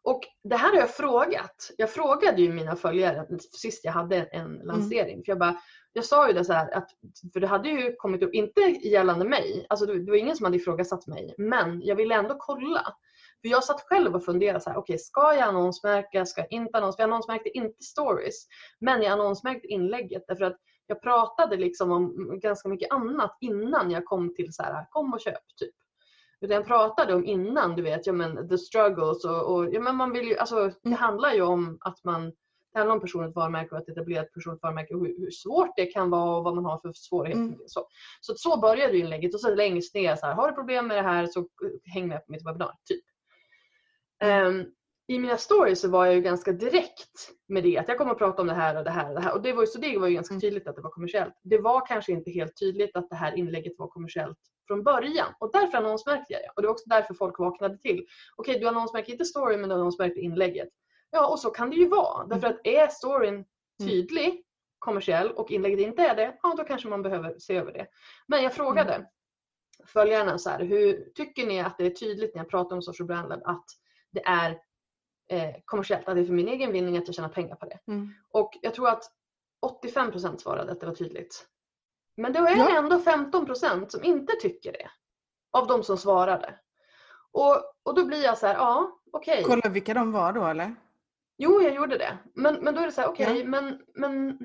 Och 0.03 0.21
det 0.45 0.57
här 0.57 0.73
har 0.73 0.79
jag 0.79 0.91
frågat. 0.91 1.71
Jag 1.77 1.91
frågade 1.91 2.43
ju 2.43 2.53
mina 2.53 2.77
följare 2.77 3.27
sist 3.39 3.85
jag 3.85 3.93
hade 3.93 4.17
en 4.17 4.55
lansering. 4.55 5.25
För 5.25 5.33
jag, 5.33 5.39
bara, 5.39 5.57
jag 5.93 6.05
sa 6.05 6.29
ju 6.29 6.33
det 6.33 6.45
så 6.45 6.53
här, 6.53 6.77
att, 6.77 6.89
för 7.33 7.41
det 7.41 7.47
hade 7.47 7.69
ju 7.69 7.95
kommit 7.97 8.23
upp, 8.23 8.35
inte 8.35 8.61
gällande 8.61 9.25
mig, 9.25 9.67
alltså 9.69 9.87
det, 9.87 10.11
var 10.11 10.17
ingen 10.17 10.37
som 10.37 10.45
hade 10.45 10.57
ifrågasatt 10.57 11.07
mig, 11.07 11.35
men 11.39 11.83
jag 11.83 11.97
ville 11.97 12.15
ändå 12.15 12.37
kolla. 12.39 12.83
För 13.43 13.49
jag 13.49 13.65
satt 13.65 13.81
själv 13.81 14.15
och 14.15 14.25
funderade 14.25 14.61
så 14.61 14.71
här, 14.71 14.77
okej 14.77 14.99
ska 14.99 15.35
jag 15.35 15.49
annonsmärka, 15.49 16.27
ska 16.27 16.41
jag 16.41 16.53
inte 16.53 16.79
annonsmärka? 16.79 17.03
Jag 17.03 17.11
annonsmärkte 17.11 17.49
inte 17.49 17.83
stories, 17.83 18.47
men 18.81 19.03
jag 19.03 19.13
annonsmärkte 19.13 19.67
inlägget 19.67 20.25
därför 20.29 20.45
att 20.45 20.57
jag 20.87 21.03
pratade 21.03 21.57
liksom 21.57 21.91
om 21.91 22.39
ganska 22.43 22.69
mycket 22.69 22.93
annat 22.93 23.37
innan 23.41 23.91
jag 23.91 24.05
kom 24.05 24.35
till 24.35 24.53
så 24.53 24.63
här, 24.63 24.87
kom 24.91 25.15
och 25.15 25.21
köp 25.21 25.57
typ. 25.57 25.75
Utan 26.41 26.57
jag 26.57 26.67
pratade 26.67 27.15
om 27.15 27.25
innan, 27.25 27.77
du 27.77 27.83
vet, 27.83 28.07
ja 28.07 28.13
men 28.13 28.49
the 28.49 28.59
struggles 28.59 29.25
och, 29.25 29.55
och 29.55 29.75
ja 29.75 29.81
men 29.81 29.97
man 29.97 30.13
vill 30.13 30.29
ju, 30.29 30.37
alltså 30.37 30.71
det 30.83 30.95
handlar 30.95 31.33
ju 31.33 31.43
om 31.43 31.79
att 31.81 32.05
man 32.05 32.33
det 32.73 32.79
handlar 32.79 32.95
om 32.95 33.01
personligt 33.01 33.37
varumärke 33.37 33.71
och 33.71 33.79
att 33.79 33.89
etablera 33.89 34.23
ett 34.23 34.33
personligt 34.33 34.63
varumärke 34.63 34.95
och 34.95 35.01
hur, 35.01 35.19
hur 35.19 35.31
svårt 35.31 35.77
det 35.77 35.87
kan 35.87 36.11
vara 36.11 36.37
och 36.37 36.45
vad 36.45 36.55
man 36.55 36.65
har 36.65 36.79
för 36.79 36.93
svårigheter. 36.95 37.43
Mm. 37.43 37.59
Så, 37.67 37.87
så, 38.21 38.35
så 38.37 38.61
började 38.61 38.99
inlägget 38.99 39.35
och 39.35 39.41
så 39.41 39.55
längst 39.55 39.95
ner 39.95 40.17
så 40.17 40.27
här, 40.27 40.35
har 40.35 40.49
du 40.49 40.55
problem 40.55 40.87
med 40.87 40.97
det 40.97 41.03
här 41.03 41.27
så 41.27 41.41
eh, 41.41 41.93
häng 41.95 42.09
med 42.09 42.27
på 42.27 42.33
mitt 42.33 42.47
webbinar. 42.47 42.75
Typ. 42.85 43.05
Ehm, 44.23 44.65
I 45.07 45.19
mina 45.19 45.37
stories 45.37 45.81
så 45.81 45.89
var 45.89 46.07
jag 46.07 46.15
ju 46.15 46.21
ganska 46.21 46.53
direkt 46.53 47.31
med 47.49 47.63
det. 47.63 47.79
Att 47.79 47.89
jag 47.89 47.99
kommer 47.99 48.13
att 48.13 48.19
prata 48.19 48.43
om 48.43 48.49
det 48.49 48.55
här 48.55 48.79
och 48.79 48.85
det 48.85 48.91
här 48.91 49.09
och 49.09 49.15
det 49.15 49.21
här. 49.21 49.35
Och 49.35 49.43
det 49.43 49.53
var 49.53 49.63
ju, 49.63 49.67
så 49.67 49.79
det 49.79 49.99
var 49.99 50.09
ju 50.09 50.15
ganska 50.15 50.33
Mm. 50.33 50.41
tydligt 50.41 50.69
att 50.69 50.77
det 50.77 50.83
var 50.83 50.91
kommersiellt. 50.91 51.35
Det 51.43 51.59
var 51.59 51.87
kanske 51.87 52.13
inte 52.13 52.31
helt 52.31 52.57
tydligt 52.61 52.97
att 52.97 53.11
det 53.11 53.17
här 53.17 53.37
inlägget 53.37 53.73
var 53.79 53.89
kommersiellt 53.89 54.39
från 54.71 54.83
början. 54.83 55.35
Och 55.39 55.51
därför 55.53 55.79
annonsmärkte 55.79 56.33
jag 56.33 56.43
det. 56.43 56.51
Och 56.57 56.63
det 56.63 56.69
var 56.69 56.73
också 56.73 56.89
därför 56.89 57.15
folk 57.15 57.39
vaknade 57.39 57.79
till. 57.79 58.07
Okej, 58.37 58.59
du 58.59 58.69
annonsmärker 58.69 59.13
inte 59.13 59.25
storyn 59.25 59.61
men 59.61 59.69
du 59.69 59.75
annonsmärkte 59.75 60.21
inlägget. 60.21 60.69
Ja, 61.11 61.27
och 61.27 61.39
så 61.39 61.51
kan 61.51 61.71
det 61.71 61.77
ju 61.77 61.89
vara. 61.89 62.27
Därför 62.27 62.47
att 62.47 62.67
är 62.67 62.87
storyn 62.87 63.45
tydlig, 63.81 64.45
kommersiell 64.79 65.31
och 65.31 65.51
inlägget 65.51 65.81
inte 65.81 66.03
är 66.03 66.17
det, 66.17 66.39
ja 66.43 66.55
då 66.57 66.65
kanske 66.65 66.89
man 66.89 67.03
behöver 67.03 67.39
se 67.39 67.57
över 67.57 67.73
det. 67.73 67.87
Men 68.27 68.43
jag 68.43 68.55
frågade 68.55 69.07
följarna 69.87 70.39
så 70.39 70.51
här, 70.51 70.65
hur 70.65 71.11
tycker 71.15 71.47
ni 71.47 71.61
att 71.61 71.79
det 71.79 71.87
är 71.87 71.91
tydligt 71.91 72.35
när 72.35 72.43
jag 72.43 72.51
pratar 72.51 72.77
om 72.77 72.83
social 72.83 73.07
brand 73.07 73.29
lab 73.29 73.43
att 73.45 73.65
det 74.11 74.23
är 74.27 74.51
eh, 75.31 75.55
kommersiellt, 75.65 76.09
att 76.09 76.15
det 76.15 76.21
är 76.21 76.27
för 76.27 76.33
min 76.33 76.49
egen 76.49 76.73
vinning 76.73 76.99
att 76.99 77.07
jag 77.07 77.15
tjänar 77.15 77.29
pengar 77.29 77.57
på 77.57 77.67
det. 77.67 77.79
Mm. 77.87 78.15
Och 78.31 78.59
jag 78.63 78.75
tror 78.75 78.89
att 78.89 79.03
85% 79.85 80.37
svarade 80.39 80.73
att 80.73 80.81
det 80.81 80.87
var 80.87 80.95
tydligt. 80.95 81.47
Men 82.17 82.33
det 82.33 82.39
är 82.39 82.57
Ja. 82.57 82.79
ändå 82.79 82.99
15% 82.99 83.89
som 83.89 84.05
inte 84.05 84.33
tycker 84.41 84.73
det. 84.73 84.91
Av 85.53 85.67
de 85.67 85.83
som 85.85 85.99
svarade. 85.99 86.59
Och, 87.33 87.57
och 87.83 87.95
då 87.95 88.05
blir 88.07 88.25
jag 88.25 88.39
så 88.39 88.47
här, 88.47 88.55
ja 88.55 89.01
okej. 89.13 89.43
Kolla 89.47 89.69
vilka 89.69 89.95
de 89.95 90.13
var 90.13 90.33
då 90.33 90.45
eller? 90.47 90.75
Jo, 91.39 91.63
jag 91.63 91.75
gjorde 91.75 91.99
det. 91.99 92.19
Men, 92.35 92.55
men 92.55 92.75
då 92.75 92.81
är 92.81 92.87
det 92.87 92.93
så 92.93 93.01
här, 93.01 93.09
okej, 93.09 93.39
Ja. 93.39 93.45
men, 93.45 93.83
men, 93.95 94.39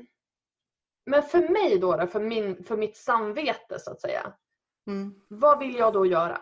men 1.06 1.24
för 1.24 1.50
mig 1.50 1.80
då, 1.80 1.96
då 1.98 2.08
för, 2.08 2.20
min, 2.20 2.64
för 2.64 2.78
mitt 2.78 2.98
samvete 2.98 3.80
så 3.80 3.92
att 3.92 4.02
säga. 4.02 4.34
Mm. 4.88 5.14
Vad 5.30 5.60
vill 5.60 5.76
jag 5.76 5.94
då 5.94 6.06
göra? 6.06 6.42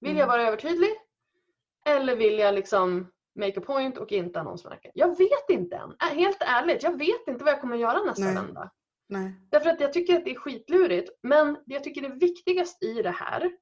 Vill 0.00 0.10
Mm. 0.10 0.20
jag 0.20 0.26
vara 0.26 0.42
övertydlig? 0.42 0.90
Eller 1.86 2.16
vill 2.16 2.38
jag 2.38 2.54
liksom 2.54 3.12
make 3.38 3.60
a 3.60 3.62
point 3.66 3.98
och 3.98 4.12
inte 4.12 4.40
annonsmärka? 4.40 4.90
Jag 4.94 5.18
vet 5.18 5.50
inte 5.50 5.76
än. 5.76 5.96
Helt 5.98 6.42
ärligt, 6.42 6.82
jag 6.82 6.98
vet 6.98 7.28
inte 7.28 7.44
vad 7.44 7.52
jag 7.52 7.60
kommer 7.60 7.76
göra 7.76 8.02
nästa 8.02 8.24
Nej. 8.24 8.34
vända. 8.34 8.70
Nej. 9.08 9.32
Därför 9.50 9.70
att 9.70 9.80
jag 9.80 9.92
tycker 9.92 10.16
att 10.18 10.24
det 10.24 10.30
är 10.30 10.38
skitlurigt. 10.38 11.10
Men 11.22 11.54
det 11.66 11.74
jag 11.74 11.84
tycker 11.84 12.02
är 12.02 12.08
viktigast 12.10 12.82
i 12.82 13.02
det 13.02 13.10
här, 13.10 13.52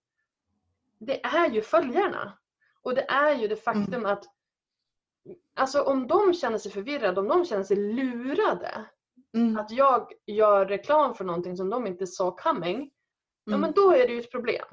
det 0.99 1.25
är 1.25 1.51
ju 1.51 1.63
följarna. 1.63 2.39
Och 2.83 2.95
det 2.95 3.03
är 3.11 3.35
ju 3.35 3.49
det 3.49 3.57
faktum 3.57 4.07
att 4.07 4.25
Alltså 5.55 5.83
om 5.83 6.07
de 6.07 6.35
känner 6.35 6.59
sig 6.59 6.73
förvirrade, 6.73 7.21
om 7.21 7.29
de 7.29 7.45
känner 7.45 7.65
sig 7.65 7.77
lurade, 7.77 8.85
Mm. 9.35 9.59
att 9.59 9.71
jag 9.71 10.13
gör 10.27 10.67
reklam 10.67 11.15
för 11.15 11.25
någonting 11.25 11.57
som 11.57 11.71
de 11.71 11.87
inte 11.87 12.07
saw 12.07 12.43
coming, 12.43 12.91
ja 13.45 13.51
Mm. 13.51 13.61
men 13.61 13.73
då 13.73 13.91
är 13.93 14.07
det 14.07 14.13
ju 14.13 14.21
ett 14.21 14.31
problem. 14.31 14.67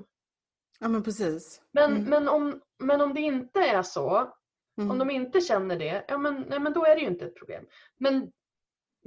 Ja 0.79 0.87
men 0.87 1.03
precis. 1.03 1.61
Men, 1.71 1.91
Mm. 1.91 2.03
men, 2.09 2.27
om, 2.29 2.61
men 2.79 3.01
om 3.01 3.13
det 3.13 3.21
inte 3.21 3.59
är 3.59 3.83
så, 3.83 4.33
Mm. 4.77 4.91
om 4.91 4.97
de 4.97 5.09
inte 5.09 5.41
känner 5.41 5.79
det, 5.79 6.05
ja 6.07 6.17
men, 6.17 6.45
nej, 6.49 6.59
men 6.59 6.73
då 6.73 6.85
är 6.85 6.95
det 6.95 7.01
ju 7.01 7.07
inte 7.07 7.25
ett 7.25 7.35
problem. 7.35 7.65
Men, 7.97 8.31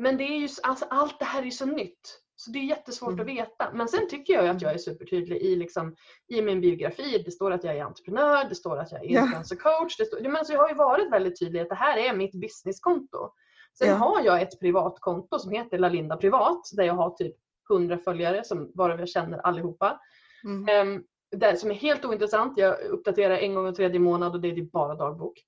men 0.03 0.17
det 0.17 0.25
är 0.25 0.39
ju, 0.39 0.49
alltså, 0.63 0.85
allt 0.91 1.19
det 1.19 1.25
här 1.25 1.47
är 1.47 1.51
så 1.51 1.67
nytt. 1.67 2.21
Så 2.37 2.51
det 2.51 2.59
är 2.59 2.63
jättesvårt 2.63 3.13
Mm. 3.13 3.21
att 3.21 3.27
veta. 3.27 3.71
Men 3.73 3.89
sen 3.89 4.09
tycker 4.09 4.33
jag 4.35 4.49
att 4.49 4.63
jag 4.63 4.73
är 4.73 4.79
supertydlig 4.79 5.37
i, 5.37 5.57
liksom, 5.57 5.95
i 6.29 6.43
min 6.43 6.61
biografi. 6.61 7.23
Det 7.25 7.31
står 7.31 7.51
att 7.51 7.65
jag 7.65 7.77
är 7.77 7.85
entreprenör, 7.85 8.49
det 8.49 8.55
står 8.55 8.79
att 8.79 8.93
jag 8.93 9.05
är 9.05 9.11
Ja. 9.11 9.23
influencer 9.23 9.57
coach. 9.57 9.97
Det 9.97 10.05
står, 10.05 10.21
men 10.29 10.45
så 10.45 10.53
jag 10.53 10.61
har 10.61 10.69
ju 10.69 10.75
varit 10.75 11.13
väldigt 11.13 11.39
tydlig 11.41 11.61
att 11.61 11.69
det 11.69 11.75
här 11.75 11.97
är 11.99 12.17
mitt 12.17 12.35
businesskonto. 12.35 13.31
Sen 13.79 13.89
Ja. 13.89 13.95
har 13.95 14.21
jag 14.25 14.43
ett 14.43 14.61
privatkonto 14.61 15.39
som 15.39 15.53
heter 15.53 15.79
Lalinda 15.79 16.17
Privat 16.17 16.61
där 16.77 16.85
jag 16.85 16.95
har 16.95 17.11
typ 17.11 17.37
100 17.71 17.99
följare 17.99 18.45
som 18.45 18.71
varav 18.75 18.99
jag 18.99 19.09
känner 19.09 19.39
allihopa. 19.39 20.01
Mm. 20.45 20.89
Um, 20.89 21.05
det 21.37 21.57
som 21.57 21.71
är 21.71 21.75
helt 21.75 22.05
ointressant. 22.05 22.59
Jag 22.59 22.81
uppdaterar 22.81 23.39
en 23.39 23.55
gång 23.55 23.65
var 23.65 23.73
tredje 23.73 24.01
månad 24.01 24.35
och 24.35 24.41
det 24.41 24.49
är 24.49 24.55
typ 24.55 24.73
bara 24.73 24.95
dagbok. 24.95 25.45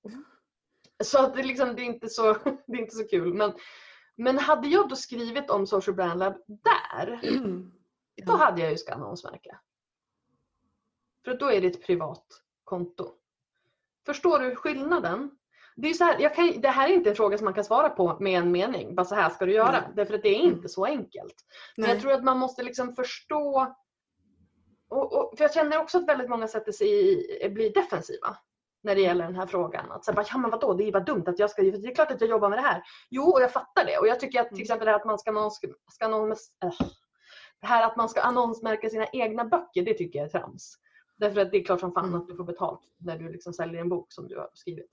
Så 1.03 1.19
att 1.19 1.35
det, 1.35 1.43
liksom, 1.43 1.75
det, 1.75 1.81
är 1.81 1.85
inte 1.85 2.09
så, 2.09 2.33
det 2.67 2.73
är 2.77 2.81
inte 2.81 2.95
så 2.95 3.07
kul. 3.07 3.33
Men, 3.33 3.53
men 4.17 4.37
hade 4.39 4.67
jag 4.67 4.89
då 4.89 4.95
skrivit 4.95 5.49
om 5.49 5.67
Social 5.67 5.95
Brand 5.95 6.19
Lab 6.19 6.33
där, 6.47 7.19
då 8.25 8.33
Ja. 8.33 8.35
hade 8.35 8.61
jag 8.61 8.71
ju 8.71 8.77
ska 8.77 8.93
annonsmärka. 8.93 9.59
För 11.25 11.33
då 11.37 11.51
är 11.51 11.61
det 11.61 11.67
ett 11.67 11.85
privat 11.85 12.25
konto. 12.63 13.11
Förstår 14.05 14.39
du 14.39 14.55
skillnaden? 14.55 15.31
Det, 15.75 15.89
är 15.89 15.93
så 15.93 16.03
här, 16.03 16.35
kan, 16.35 16.61
det 16.61 16.67
här 16.69 16.89
är 16.89 16.93
inte 16.93 17.09
en 17.09 17.15
fråga 17.15 17.37
som 17.37 17.45
man 17.45 17.53
kan 17.53 17.63
svara 17.63 17.89
på 17.89 18.17
med 18.19 18.39
en 18.39 18.51
mening. 18.51 18.95
Bara 18.95 19.05
så 19.05 19.15
här 19.15 19.29
ska 19.29 19.45
du 19.45 19.53
göra. 19.53 19.71
Nej. 19.71 19.89
Därför 19.95 20.13
att 20.13 20.21
det 20.23 20.29
är 20.29 20.39
inte 20.39 20.57
Mm. 20.57 20.69
så 20.69 20.85
enkelt. 20.85 21.35
Men 21.77 21.83
Nej. 21.85 21.93
jag 21.93 22.01
tror 22.01 22.11
att 22.11 22.23
man 22.23 22.39
måste 22.39 22.63
liksom 22.63 22.95
förstå. 22.95 23.75
Och, 24.89 25.13
och, 25.13 25.37
för 25.37 25.43
jag 25.43 25.53
känner 25.53 25.81
också 25.81 25.97
att 25.97 26.07
väldigt 26.07 26.29
många 26.29 26.47
sätter 26.47 26.71
sig 26.71 26.87
i, 26.87 27.49
blir 27.49 27.73
defensiva. 27.73 28.37
När 28.83 28.95
det 28.95 29.01
gäller 29.01 29.25
den 29.25 29.35
här 29.35 29.45
frågan. 29.47 29.91
Att 29.91 30.05
säga, 30.05 30.23
ja 30.31 30.37
men 30.37 30.51
vadå, 30.51 30.73
det 30.73 30.83
är 30.87 30.91
bara 30.91 31.03
dumt 31.03 31.23
att 31.27 31.39
jag 31.39 31.49
ska, 31.49 31.61
det 31.61 31.67
är 31.87 31.95
klart 31.95 32.11
att 32.11 32.21
jag 32.21 32.29
jobbar 32.29 32.49
med 32.49 32.57
det 32.57 32.61
här. 32.63 32.83
Jo, 33.09 33.23
och 33.23 33.41
jag 33.41 33.51
fattar 33.51 33.85
det. 33.85 33.97
Och 33.97 34.07
jag 34.07 34.19
tycker 34.19 34.41
att 34.41 34.47
till 34.47 34.55
Mm. 34.55 34.61
exempel 34.63 34.85
det 34.85 34.91
här 34.91 34.99
att 34.99 35.05
man 35.05 35.19
ska, 35.19 35.29
annons, 35.31 35.59
ska 35.91 36.05
annons, 36.05 36.57
äh, 36.63 36.87
det 37.61 37.67
här 37.67 37.85
att 37.87 37.95
man 37.95 38.09
ska 38.09 38.21
annonsmärka 38.21 38.89
sina 38.89 39.07
egna 39.07 39.45
böcker, 39.45 39.81
det 39.85 39.93
tycker 39.93 40.19
jag 40.19 40.25
är 40.25 40.29
trams. 40.29 40.75
Därför 41.17 41.41
att 41.41 41.51
det 41.51 41.57
är 41.57 41.63
klart 41.63 41.79
som 41.79 41.91
fan 41.93 42.05
Mm. 42.07 42.21
att 42.21 42.27
du 42.27 42.35
får 42.35 42.43
betalt 42.43 42.81
när 42.97 43.17
du 43.17 43.29
liksom 43.31 43.53
säljer 43.53 43.81
en 43.81 43.89
bok 43.89 44.11
som 44.13 44.27
du 44.27 44.37
har 44.37 44.49
skrivit. 44.53 44.91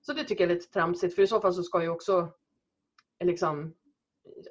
Så 0.00 0.12
det 0.12 0.24
tycker 0.24 0.44
jag 0.44 0.50
är 0.50 0.54
lite 0.54 0.72
tramsigt 0.72 1.14
för 1.14 1.22
i 1.22 1.26
så 1.26 1.40
fall 1.40 1.54
så 1.54 1.62
ska 1.62 1.82
ju 1.82 1.88
också 1.88 2.28
liksom 3.24 3.74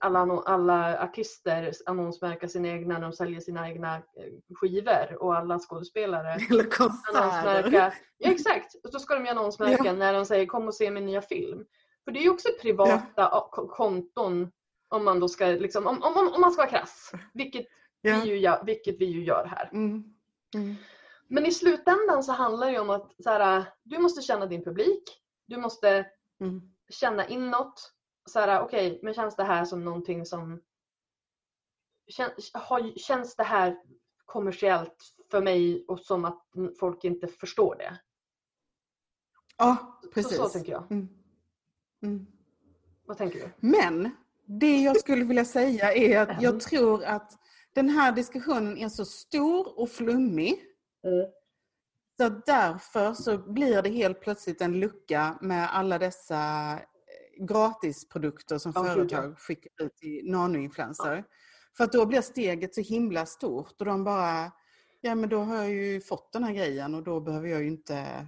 alla, 0.02 0.20
alla 0.46 1.04
artister 1.04 1.72
annonsmärka 1.86 2.48
sina 2.48 2.68
egna 2.68 2.94
när 2.94 3.02
de 3.02 3.14
säljer 3.14 3.40
sina 3.40 3.70
egna 3.70 3.96
eh, 3.96 4.02
skivor 4.56 5.18
och 5.24 5.36
alla 5.36 5.60
skådespelare 5.60 6.38
Eller 6.50 6.68
annonsmärka. 7.14 7.94
Ja 8.18 8.32
exakt, 8.32 8.76
och 8.84 8.92
så 8.92 9.00
ska 9.00 9.16
de 9.16 9.24
ju 9.26 9.32
annonsmärka 9.32 9.94
när 9.94 10.14
de 10.14 10.26
säger 10.26 10.46
kom 10.46 10.68
och 10.68 10.76
se 10.76 10.92
min 10.92 11.06
nya 11.06 11.22
film. 11.22 11.66
För 12.06 12.12
det 12.12 12.20
är 12.20 12.24
ju 12.24 12.30
också 12.30 12.50
privata 12.62 13.28
a- 13.28 13.50
ko- 13.52 13.68
konton 13.68 14.52
om 14.90 15.06
man 15.06 15.20
då 15.20 15.28
ska 15.28 15.46
liksom, 15.46 15.88
om, 15.88 16.04
om, 16.04 16.34
om 16.34 16.42
man 16.42 16.52
ska 16.52 16.62
vara 16.62 16.70
krass. 16.72 17.12
Vilket, 17.34 17.66
Ja. 18.02 18.20
vi 18.24 18.30
ju, 18.30 18.38
gör- 18.38 18.64
vilket 18.66 18.96
vi 19.00 19.06
ju 19.06 19.24
gör 19.24 19.46
här. 19.46 19.70
Mm. 19.74 20.04
Mm. 20.56 20.76
Men 21.28 21.46
i 21.46 21.52
slutändan 21.52 22.24
så 22.24 22.32
handlar 22.32 22.68
det 22.68 22.74
ju 22.74 22.80
om 22.80 22.90
att 22.90 23.12
så 23.24 23.30
här, 23.30 23.64
du 23.84 24.00
måste 24.00 24.22
känna 24.22 24.46
din 24.46 24.64
publik. 24.64 25.04
Du 25.46 25.58
måste 25.58 26.06
Mm. 26.42 26.62
känna 26.90 27.28
inåt. 27.28 27.92
Så 28.30 28.40
här, 28.40 28.62
okej, 28.62 29.00
men 29.04 29.14
känns 29.14 29.36
det 29.36 29.44
här 29.44 29.66
som 29.66 29.86
någonting 29.86 30.26
som... 30.26 30.62
Känns, 32.08 32.52
har, 32.54 32.98
känns 32.98 33.36
det 33.36 33.44
här 33.44 33.78
kommersiellt 34.26 35.16
för 35.32 35.42
mig 35.42 35.86
och 35.88 36.00
som 36.00 36.26
att 36.26 36.44
folk 36.80 37.04
inte 37.04 37.28
förstår 37.28 37.76
det? 37.76 38.00
Ja, 39.58 40.00
Så, 40.04 40.10
precis. 40.10 40.38
så 40.38 40.50
tänker 40.50 40.72
jag. 40.72 40.92
Mm. 40.92 41.10
Mm. 42.04 42.28
Vad 43.06 43.18
tänker 43.18 43.40
du? 43.40 43.68
Men 43.68 44.10
det 44.46 44.82
jag 44.82 45.00
skulle 45.00 45.26
vilja 45.26 45.46
säga 45.46 45.94
är 45.94 46.20
att 46.20 46.30
Mm. 46.30 46.42
jag 46.44 46.62
tror 46.62 47.04
att 47.04 47.40
den 47.74 47.90
här 47.90 48.12
diskussionen 48.12 48.78
är 48.78 48.90
så 48.90 49.06
stor 49.06 49.80
och 49.80 49.90
flummig. 49.90 50.62
Så 52.18 52.30
därför 52.30 53.14
så 53.14 53.38
blir 53.38 53.82
det 53.82 53.90
helt 53.90 54.22
plötsligt 54.22 54.62
en 54.62 54.80
lucka 54.80 55.38
med 55.42 55.76
alla 55.76 55.98
dessa 56.00 56.80
gratisprodukter 57.38 58.58
som 58.58 58.72
Ja, 58.76 58.82
gud, 58.82 58.90
ja. 58.90 58.96
företag 58.96 59.40
skickar 59.40 59.72
ut 59.86 59.96
till 59.96 60.32
nanoinfluencer. 60.32 61.24
För 61.78 61.84
att 61.84 61.92
då 61.92 62.06
blir 62.06 62.22
steget 62.22 62.76
så 62.76 62.82
himla 62.82 63.26
stort 63.26 63.76
och 63.80 63.86
de 63.86 64.04
bara, 64.04 64.52
ja 65.02 65.16
men 65.16 65.30
då 65.30 65.40
har 65.40 65.56
jag 65.56 65.70
ju 65.72 66.02
fått 66.02 66.34
den 66.34 66.44
här 66.44 66.54
grejen 66.54 66.96
och 66.96 67.04
då 67.04 67.20
behöver 67.20 67.48
jag 67.48 67.62
ju 67.62 67.68
inte... 67.68 68.28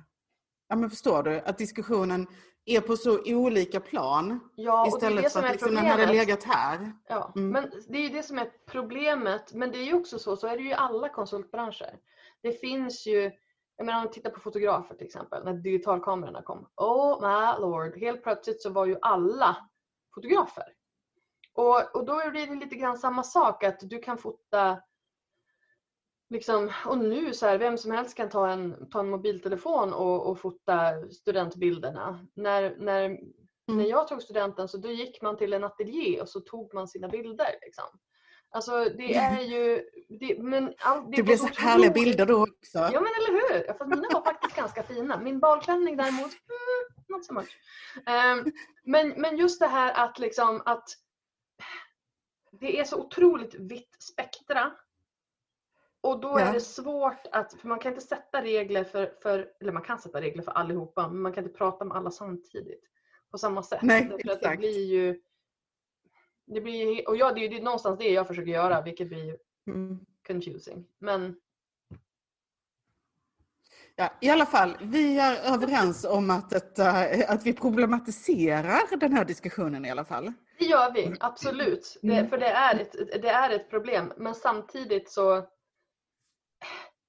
Ja 0.70 0.76
men 0.76 0.90
förstår 0.90 1.24
du? 1.24 1.40
Att 1.40 1.58
diskussionen 1.58 2.28
är 2.66 2.82
på 2.82 2.98
så 2.98 3.20
olika 3.26 3.80
plan 3.80 4.40
Ja, 4.56 4.82
och 4.82 4.88
det 4.92 4.96
istället 5.08 5.24
det 5.24 5.30
för 5.30 5.44
att 5.44 5.52
liksom 5.52 5.76
den 5.76 5.86
hade 5.86 6.06
legat 6.06 6.44
här. 6.44 6.92
Ja, 7.08 7.32
Mm. 7.36 7.50
men 7.50 7.72
det 7.90 7.98
är 7.98 8.02
ju 8.02 8.10
det 8.10 8.24
som 8.24 8.38
är 8.38 8.50
problemet. 8.72 9.54
Men 9.54 9.72
det 9.72 9.78
är 9.78 9.84
ju 9.84 9.94
också 9.94 10.20
så, 10.20 10.36
så 10.38 10.48
är 10.48 10.58
det 10.58 10.64
ju 10.64 10.70
i 10.70 10.74
alla 10.74 11.10
konsultbranscher. 11.10 12.00
Det 12.42 12.52
finns 12.52 13.08
ju, 13.08 13.32
jag 13.78 13.86
menar 13.86 14.00
om 14.00 14.08
vi 14.08 14.14
tittar 14.14 14.30
på 14.30 14.40
fotografer 14.40 14.96
till 14.96 15.06
exempel, 15.08 15.44
när 15.44 15.54
digitalkamerorna 15.54 16.42
kom. 16.42 16.70
Oh 16.76 17.22
my 17.22 17.62
lord, 17.62 17.98
helt 17.98 18.24
plötsligt 18.24 18.62
så 18.62 18.70
var 18.70 18.86
ju 18.86 18.98
alla 19.02 19.58
fotografer. 20.16 20.74
Och, 21.54 21.96
och 21.96 22.06
då 22.06 22.30
blir 22.32 22.48
det 22.48 22.56
lite 22.56 22.76
grann 22.76 22.98
samma 22.98 23.24
sak 23.24 23.64
att 23.64 23.80
du 23.80 24.00
kan 24.00 24.18
fota 24.18 24.82
Liksom, 26.30 26.72
och 26.86 26.98
nu 26.98 27.34
så 27.34 27.46
här, 27.46 27.58
vem 27.58 27.78
som 27.78 27.92
helst 27.92 28.18
kan 28.18 28.30
ta 28.30 28.50
en, 28.50 28.90
ta 28.90 29.00
en 29.00 29.10
mobiltelefon 29.10 29.94
och, 29.94 30.30
och 30.30 30.40
fota 30.40 31.10
studentbilderna. 31.12 32.28
När, 32.34 32.76
när, 32.78 33.20
när 33.68 33.86
jag 33.86 34.08
tog 34.08 34.22
studenten 34.22 34.68
så 34.68 34.78
då 34.78 34.90
gick 34.90 35.22
man 35.22 35.38
till 35.38 35.54
en 35.54 35.64
ateljé 35.64 36.22
och 36.22 36.30
så 36.30 36.40
tog 36.40 36.74
man 36.74 36.88
sina 36.88 37.08
bilder. 37.08 37.56
Liksom. 37.62 37.86
Alltså 38.50 38.84
det 38.84 39.16
är 39.16 39.42
ju... 39.42 39.84
Det, 40.20 40.44
men 40.44 40.74
all, 40.80 41.12
Det 41.12 41.24
blir 41.24 41.38
så 41.38 41.48
härliga 41.48 41.92
bilder 41.92 42.26
då 42.26 42.44
också. 42.44 42.78
Ja 42.78 42.92
men 43.02 43.12
eller 43.18 43.32
hur! 43.32 43.74
Fast 43.74 43.90
mina 43.90 44.08
var 44.14 44.22
faktiskt 44.22 44.56
ganska 44.56 44.84
fina. 44.84 45.20
Min 45.20 45.40
balklänning 45.40 45.98
däremot, 45.98 46.32
mm, 46.32 47.06
not 47.08 47.26
so 47.26 47.34
much. 47.34 47.58
Ehm, 48.06 48.46
men, 48.84 49.10
men 49.10 49.38
just 49.38 49.60
det 49.60 49.68
här 49.68 49.94
att 50.06 50.20
liksom 50.20 50.62
att 50.66 50.90
det 52.60 52.80
är 52.80 52.84
så 52.84 52.98
otroligt 53.00 53.56
vitt 53.56 53.96
spektra. 54.00 54.72
Och 56.02 56.20
då 56.20 56.28
Ja. 56.30 56.40
är 56.40 56.54
det 56.54 56.62
svårt 56.62 57.26
att, 57.32 57.54
för 57.54 57.68
man 57.68 57.80
kan 57.80 57.92
inte 57.94 58.06
sätta 58.06 58.42
regler 58.42 58.84
för, 58.84 59.14
för, 59.22 59.50
eller 59.62 59.72
man 59.72 59.84
kan 59.84 60.00
sätta 60.00 60.22
regler 60.22 60.44
för 60.44 60.52
allihopa, 60.52 61.08
men 61.08 61.22
man 61.22 61.34
kan 61.34 61.44
inte 61.44 61.58
prata 61.58 61.86
med 61.86 61.98
alla 61.98 62.12
samtidigt 62.12 62.84
på 63.32 63.38
samma 63.38 63.64
sätt. 63.64 63.80
Nej, 63.82 64.04
Därför 64.10 64.32
att 64.32 64.42
det 64.42 64.58
blir 64.58 64.86
ju, 64.86 65.22
det 66.48 66.62
blir 66.62 67.10
och 67.10 67.18
jag, 67.18 67.36
det 67.36 67.46
är 67.46 67.50
ju 67.50 67.62
någonstans 67.62 67.98
det 68.00 68.10
jag 68.10 68.28
försöker 68.28 68.52
göra, 68.52 68.82
vilket 68.82 69.08
blir 69.10 69.38
Mm. 69.68 70.00
confusing. 70.28 70.86
Men 71.00 71.36
Ja, 73.96 74.10
I 74.22 74.30
alla 74.30 74.46
fall, 74.46 74.78
vi 74.82 75.20
är 75.20 75.54
överens 75.54 76.06
om 76.06 76.30
att, 76.30 76.50
detta, 76.50 76.90
att 77.28 77.46
vi 77.46 77.54
problematiserar 77.54 78.98
den 79.00 79.14
här 79.14 79.26
diskussionen 79.26 79.86
i 79.86 79.92
alla 79.92 80.06
fall. 80.06 80.34
Det 80.60 80.66
gör 80.66 80.92
vi, 80.94 81.16
absolut. 81.20 81.98
Det, 82.02 82.14
Mm. 82.18 82.30
för 82.30 82.38
det 82.38 82.48
är, 82.50 82.80
ett, 82.80 82.92
det 83.22 83.30
är 83.30 83.50
ett 83.50 83.70
problem. 83.70 84.14
Men 84.18 84.36
samtidigt 84.36 85.12
så... 85.12 85.48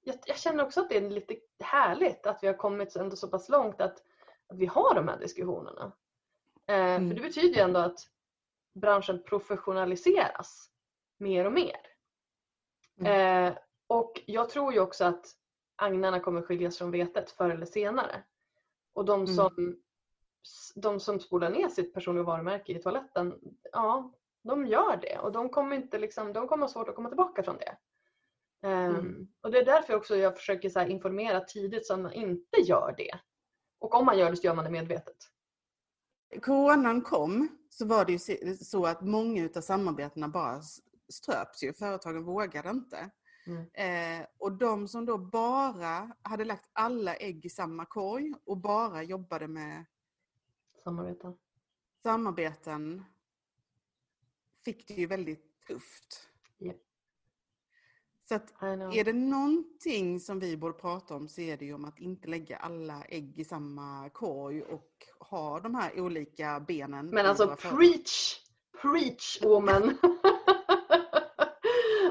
Jag, 0.03 0.15
jag 0.25 0.37
känner 0.37 0.63
också 0.65 0.81
att 0.81 0.89
det 0.89 0.97
är 0.97 1.09
lite 1.09 1.35
härligt 1.63 2.25
att 2.25 2.39
vi 2.41 2.47
har 2.47 2.53
kommit 2.57 2.95
ändå 2.95 3.15
så 3.15 3.27
pass 3.27 3.49
långt 3.49 3.81
att, 3.81 3.97
att 4.47 4.57
vi 4.57 4.65
har 4.65 4.95
de 4.95 5.07
här 5.07 5.19
diskussionerna. 5.19 5.91
Eh, 6.67 6.75
Mm. 6.95 7.09
För 7.09 7.15
det 7.15 7.21
betyder 7.21 7.55
ju 7.55 7.61
ändå 7.61 7.79
att 7.79 7.99
branschen 8.73 9.23
professionaliseras 9.23 10.69
mer 11.17 11.45
och 11.45 11.51
mer. 11.53 11.77
Eh, 13.05 13.53
och 13.87 14.21
jag 14.25 14.49
tror 14.49 14.73
ju 14.73 14.79
också 14.79 15.05
att 15.05 15.25
agnarna 15.75 16.19
kommer 16.19 16.41
skiljas 16.41 16.77
från 16.77 16.91
vetet 16.91 17.31
förr 17.31 17.49
eller 17.49 17.65
senare. 17.65 18.23
Och 18.93 19.05
de 19.05 19.21
Mm. 19.21 19.35
som, 19.35 19.81
de 20.75 20.99
som 20.99 21.19
spolar 21.19 21.49
ner 21.49 21.69
sitt 21.69 21.93
personliga 21.93 22.23
varumärke 22.23 22.71
i 22.71 22.81
toaletten, 22.81 23.39
ja, 23.71 24.13
de 24.43 24.67
gör 24.67 24.97
det. 25.01 25.19
Och 25.19 25.31
de 25.31 25.49
kommer, 25.49 25.75
inte 25.75 25.99
liksom, 25.99 26.33
de 26.33 26.47
kommer 26.47 26.63
ha 26.63 26.69
svårt 26.69 26.89
att 26.89 26.95
komma 26.95 27.09
tillbaka 27.09 27.43
från 27.43 27.57
det. 27.57 27.77
Ehm, 28.67 28.95
Mm. 28.95 29.27
Och 29.41 29.51
det 29.51 29.57
är 29.59 29.65
därför 29.65 29.95
också 29.95 30.15
jag 30.15 30.37
försöker 30.37 30.87
informera 30.89 31.39
tidigt 31.41 31.87
så 31.87 31.93
att 31.93 31.99
man 31.99 32.13
inte 32.13 32.61
gör 32.61 32.93
det. 32.97 33.19
Och 33.79 33.95
om 33.95 34.05
man 34.05 34.17
gör 34.17 34.29
det 34.31 34.37
så 34.37 34.47
gör 34.47 34.55
man 34.55 34.65
det 34.65 34.71
medvetet. 34.71 35.17
Coronan 36.41 37.01
kom 37.01 37.47
så 37.69 37.85
var 37.85 38.05
det 38.05 38.11
ju 38.11 38.57
så 38.57 38.85
att 38.85 39.01
många 39.01 39.49
av 39.55 39.61
samarbetena 39.61 40.27
bara 40.27 40.61
ströps 41.09 41.63
ju. 41.63 41.73
Företagen 41.73 42.23
vågade 42.23 42.69
inte. 42.69 43.11
Mm. 43.47 44.21
Eh, 44.21 44.27
och 44.37 44.51
de 44.51 44.87
som 44.87 45.05
då 45.05 45.17
bara 45.17 46.15
hade 46.21 46.45
lagt 46.45 46.69
alla 46.73 47.15
ägg 47.15 47.45
i 47.45 47.49
samma 47.49 47.85
korg 47.85 48.33
och 48.45 48.57
bara 48.57 49.03
jobbade 49.03 49.47
med 49.47 49.85
Samarbeta. 50.83 51.33
samarbeten 52.03 53.05
fick 54.65 54.87
det 54.87 54.93
ju 54.93 55.05
väldigt 55.05 55.65
tufft. 55.67 56.29
Japp. 56.57 56.88
Så 58.29 58.35
att 58.35 58.53
är 58.93 59.03
det 59.03 59.13
någonting 59.13 60.19
som 60.19 60.39
vi 60.39 60.57
borde 60.57 60.73
prata 60.73 61.15
om 61.15 61.27
så 61.27 61.41
är 61.41 61.57
det 61.57 61.65
ju 61.65 61.73
om 61.73 61.85
att 61.85 61.99
inte 61.99 62.27
lägga 62.27 62.57
alla 62.57 63.03
ägg 63.09 63.39
i 63.39 63.43
samma 63.43 64.09
korg 64.09 64.61
och 64.61 64.89
ha 65.19 65.59
de 65.59 65.75
här 65.75 65.99
olika 65.99 66.59
benen. 66.59 67.09
Men 67.09 67.25
alltså 67.25 67.55
preach! 67.55 68.39
Preach 68.81 69.43
woman! 69.43 69.83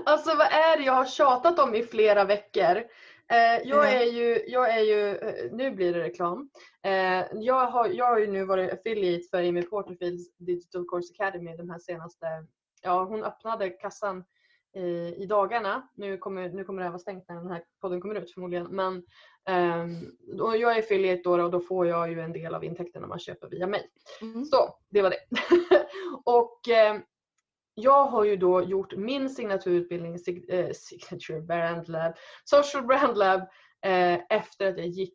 alltså 0.05 0.37
vad 0.37 0.47
är 0.47 0.79
det 0.79 0.85
jag 0.85 0.93
har 0.93 1.07
tjatat 1.07 1.59
om 1.59 1.75
i 1.75 1.83
flera 1.83 2.25
veckor? 2.25 2.77
Eh, 3.31 3.37
jag, 3.65 3.65
Ja. 3.65 3.85
är 3.85 4.05
ju, 4.05 4.45
jag 4.47 4.75
är 4.75 4.83
ju, 4.83 5.17
eh, 5.17 5.53
nu 5.53 5.71
blir 5.71 5.93
det 5.93 6.01
reklam. 6.01 6.51
Eh, 6.83 7.25
jag, 7.33 7.67
har, 7.71 7.89
jag 7.89 8.07
har 8.07 8.19
ju 8.19 8.27
nu 8.27 8.45
varit 8.45 8.73
affiliate 8.73 9.29
för 9.31 9.49
Amy 9.49 9.63
Porterfields 9.63 10.37
Digital 10.37 10.85
Course 10.89 11.15
Academy 11.19 11.57
de 11.57 11.71
här 11.71 11.79
senaste, 11.79 12.27
ja 12.83 13.05
hon 13.05 13.25
öppnade 13.25 13.71
kassan 13.71 14.25
i, 14.79 15.15
i 15.19 15.27
dagarna. 15.27 15.89
Nu 15.95 16.19
kommer, 16.19 16.49
nu 16.49 16.65
kommer 16.65 16.79
det 16.81 16.85
här 16.85 16.91
vara 16.91 16.99
stängt 16.99 17.29
när 17.29 17.37
den 17.37 17.51
här 17.51 17.65
podden 17.81 18.01
kommer 18.01 18.15
ut 18.15 18.33
förmodligen. 18.33 18.67
Men 18.67 19.03
ehm, 19.49 19.97
och 20.41 20.57
jag 20.57 20.77
är 20.77 20.79
affiliate 20.79 21.23
då 21.25 21.43
och 21.43 21.51
då 21.51 21.61
får 21.61 21.87
jag 21.87 22.11
ju 22.11 22.21
en 22.21 22.33
del 22.33 22.55
av 22.55 22.65
intäkterna 22.65 23.07
man 23.07 23.19
köper 23.19 23.49
via 23.49 23.67
mig. 23.67 23.91
Mm. 24.21 24.45
Så, 24.45 24.75
det 24.91 25.03
var 25.03 25.11
det. 25.11 25.21
och 26.25 26.69
eh, 26.69 27.01
jag 27.75 28.05
har 28.05 28.25
ju 28.25 28.37
då 28.37 28.63
gjort 28.63 28.97
min 28.97 29.31
signaturutbildning, 29.31 30.19
sig- 30.19 30.47
eh, 30.49 30.71
Signature 30.73 31.41
Brand 31.41 31.89
Lab, 31.89 32.15
Social 32.45 32.87
Brand 32.87 33.19
Lab, 33.19 33.41
eh, 33.85 34.21
efter 34.31 34.67
att 34.67 34.79
jag 34.79 34.87
gick 34.87 35.15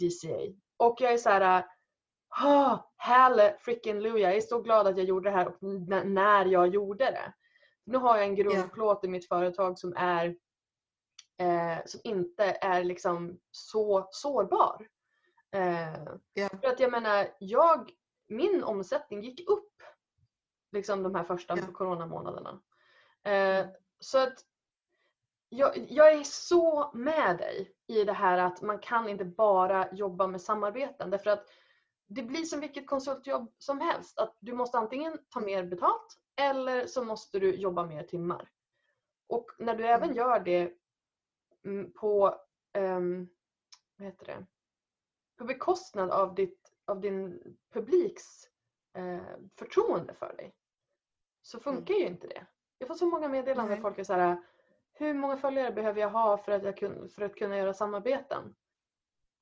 DCA. 0.00 0.38
Och 0.76 0.96
jag 1.00 1.12
är 1.12 1.16
så 1.16 1.28
här, 1.28 1.64
ah, 2.44 2.78
halle 2.96 3.56
freaking 3.58 4.00
Lou, 4.00 4.18
jag 4.18 4.36
är 4.36 4.40
så 4.40 4.60
glad 4.60 4.86
att 4.86 4.96
jag 4.96 5.06
gjorde 5.06 5.30
det 5.30 5.36
här 5.36 5.48
och 5.48 5.56
när 6.06 6.46
jag 6.46 6.68
gjorde 6.74 7.04
det. 7.04 7.32
Nu 7.84 7.98
har 7.98 8.16
jag 8.16 8.26
en 8.26 8.34
grundplåt 8.34 9.04
i 9.04 9.08
mitt 9.08 9.28
företag 9.28 9.78
som 9.78 9.94
är 9.96 10.36
eh, 11.38 11.78
som 11.86 12.00
inte 12.04 12.44
är 12.44 12.84
liksom 12.84 13.40
så 13.50 14.08
sårbar. 14.10 14.88
Eh, 15.52 16.04
Ja. 16.32 16.48
För 16.48 16.68
att 16.68 16.80
jag 16.80 16.90
menar, 16.92 17.28
jag, 17.38 17.90
min 18.28 18.64
omsättning 18.64 19.22
gick 19.22 19.50
upp 19.50 19.72
liksom 20.72 21.02
de 21.02 21.14
här 21.14 21.24
första 21.24 21.56
Ja. 21.56 21.62
coronamånaderna. 21.72 22.60
Eh, 23.24 23.66
så 24.00 24.18
att 24.18 24.34
jag, 25.48 25.86
jag 25.90 26.12
är 26.12 26.22
så 26.22 26.90
med 26.94 27.38
dig 27.38 27.72
i 27.86 28.04
det 28.04 28.12
här 28.12 28.38
att 28.38 28.62
man 28.62 28.78
kan 28.78 29.08
inte 29.08 29.24
bara 29.24 29.92
jobba 29.92 30.26
med 30.26 30.42
samarbeten 30.42 31.10
därför 31.10 31.30
att 31.30 31.46
det 32.06 32.22
blir 32.22 32.44
som 32.44 32.60
vilket 32.60 32.86
konsultjobb 32.86 33.52
som 33.58 33.80
helst. 33.80 34.18
Att 34.18 34.36
du 34.40 34.52
måste 34.52 34.78
antingen 34.78 35.18
ta 35.28 35.40
mer 35.40 35.64
betalt 35.64 36.18
eller 36.40 36.86
så 36.86 37.04
måste 37.04 37.38
du 37.38 37.54
jobba 37.54 37.86
mer 37.86 38.02
timmar. 38.02 38.50
Och 39.26 39.50
när 39.58 39.76
du 39.76 39.86
även 39.86 40.04
Mm. 40.04 40.16
gör 40.16 40.40
det 40.40 40.72
mm, 41.64 41.92
på, 41.92 42.40
vad 43.96 44.06
heter 44.06 44.26
det, 44.26 44.46
på 45.36 45.44
bekostnad 45.44 46.10
av, 46.10 46.34
ditt, 46.34 46.72
av 46.84 47.00
din 47.00 47.42
publiks 47.72 48.48
eh, 48.94 49.36
förtroende 49.56 50.14
för 50.14 50.34
dig 50.36 50.54
så 51.42 51.60
funkar 51.60 51.94
ju 51.94 52.06
inte 52.06 52.26
det. 52.26 52.46
Jag 52.78 52.88
får 52.88 52.94
så 52.94 53.06
många 53.06 53.28
meddelanden 53.28 53.76
där 53.76 53.82
folk 53.82 53.98
är 53.98 54.04
så 54.04 54.12
här, 54.12 54.42
hur 54.92 55.14
många 55.14 55.36
följare 55.36 55.72
behöver 55.72 56.00
jag 56.00 56.10
ha 56.10 56.38
för 56.38 56.52
att, 56.52 56.64
jag 56.64 56.76
kun, 56.76 57.08
för 57.08 57.22
att 57.22 57.36
kunna 57.36 57.56
göra 57.56 57.74
samarbeten? 57.74 58.54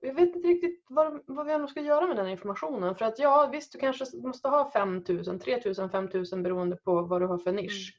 Jag 0.01 0.15
vet 0.15 0.37
inte 0.37 0.49
riktigt 0.49 0.87
vad, 0.89 1.23
vad 1.27 1.61
vi 1.63 1.69
ska 1.69 1.81
göra 1.81 2.07
med 2.07 2.17
den 2.17 2.29
informationen. 2.29 2.95
För 2.95 3.05
att 3.05 3.19
ja, 3.19 3.49
visst 3.53 3.73
du 3.73 3.79
kanske 3.79 4.05
måste 4.17 4.49
ha 4.49 4.71
5000, 4.71 5.41
3000, 5.41 5.91
5000 5.91 6.43
beroende 6.43 6.77
på 6.77 7.03
vad 7.03 7.23
du 7.23 7.27
har 7.27 7.39
för 7.39 7.53
nisch. 7.53 7.99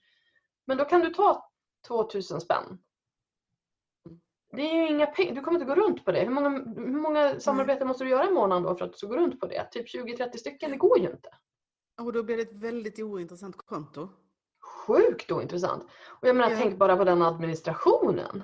Men 0.68 0.78
då 0.78 0.86
kan 0.86 1.02
du 1.02 1.10
ta 1.10 1.50
2000 1.88 2.42
spänn. 2.42 2.80
Det 4.52 4.62
är 4.62 4.74
ju 4.74 4.88
inga 4.88 5.06
pengar, 5.06 5.36
du 5.36 5.42
kommer 5.42 5.60
inte 5.60 5.76
gå 5.76 5.82
runt 5.82 6.06
på 6.06 6.12
det. 6.12 6.20
Hur 6.20 6.30
många, 6.30 6.50
hur 6.76 7.02
många 7.02 7.40
samarbeten 7.40 7.88
måste 7.88 8.04
du 8.04 8.10
göra 8.10 8.28
i 8.28 8.32
månaden 8.32 8.64
då 8.64 8.76
för 8.76 8.86
att 8.86 8.92
du 8.92 8.98
ska 8.98 9.08
gå 9.08 9.18
runt 9.18 9.40
på 9.40 9.48
det? 9.48 9.68
Typ 9.72 9.88
20-30 9.88 10.38
stycken, 10.38 10.72
det 10.72 10.78
går 10.78 11.00
ju 11.00 11.10
inte. 11.10 11.30
Och 12.02 12.14
då 12.14 12.24
blir 12.24 12.38
det 12.38 12.44
ett 12.44 12.54
väldigt 12.54 13.00
ointressant 13.00 13.58
konto. 13.58 14.10
Sjukt 14.88 15.32
ointressant. 15.32 15.84
Och 16.08 16.28
jag 16.28 16.36
menar, 16.36 16.52
Ja. 16.52 16.58
tänk 16.62 16.78
bara 16.78 16.98
på 16.98 17.04
den 17.04 17.22
administrationen. 17.22 18.44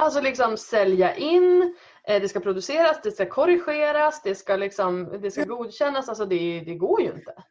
Alltså 0.00 0.20
liksom 0.20 0.56
sälja 0.56 1.16
in, 1.16 1.74
eh, 2.04 2.22
det 2.22 2.28
ska 2.28 2.40
produceras, 2.40 3.00
det 3.02 3.12
ska 3.12 3.26
korrigeras, 3.26 4.22
det 4.22 4.34
ska, 4.34 4.56
liksom, 4.56 5.20
det 5.22 5.30
ska 5.30 5.44
godkännas. 5.44 6.08
Alltså 6.08 6.26
det, 6.26 6.60
det 6.60 6.74
går 6.74 7.00
ju 7.00 7.06
inte. 7.06 7.44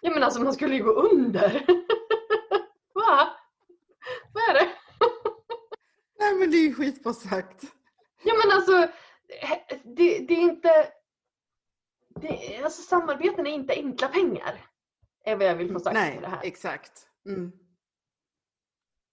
Ja 0.00 0.10
men 0.10 0.22
alltså 0.22 0.40
man 0.42 0.52
skulle 0.52 0.74
ju 0.74 0.82
gå 0.82 0.90
under. 0.90 1.52
Va? 2.94 3.28
Vad 4.32 4.42
är 4.42 4.54
det? 4.54 4.68
Nej 6.18 6.34
men 6.34 6.50
det 6.50 6.56
är 6.56 6.68
ju 6.68 6.74
skitbra 6.74 7.12
sagt. 7.12 7.62
Ja 8.22 8.34
men 8.44 8.56
alltså, 8.56 8.88
det, 9.84 10.18
det 10.18 10.34
är 10.34 10.40
inte... 10.40 10.92
Det, 12.20 12.60
alltså 12.64 12.82
samarbeten 12.82 13.46
är 13.46 13.50
inte 13.50 13.74
enkla 13.74 14.08
pengar. 14.08 14.64
Är 15.24 15.36
vad 15.36 15.46
jag 15.46 15.54
vill 15.54 15.72
få 15.72 15.80
sagt 15.80 15.94
med 15.94 16.02
Nej, 16.02 16.18
det 16.20 16.28
här. 16.28 16.40
exakt. 16.42 17.06
Mm. 17.26 17.52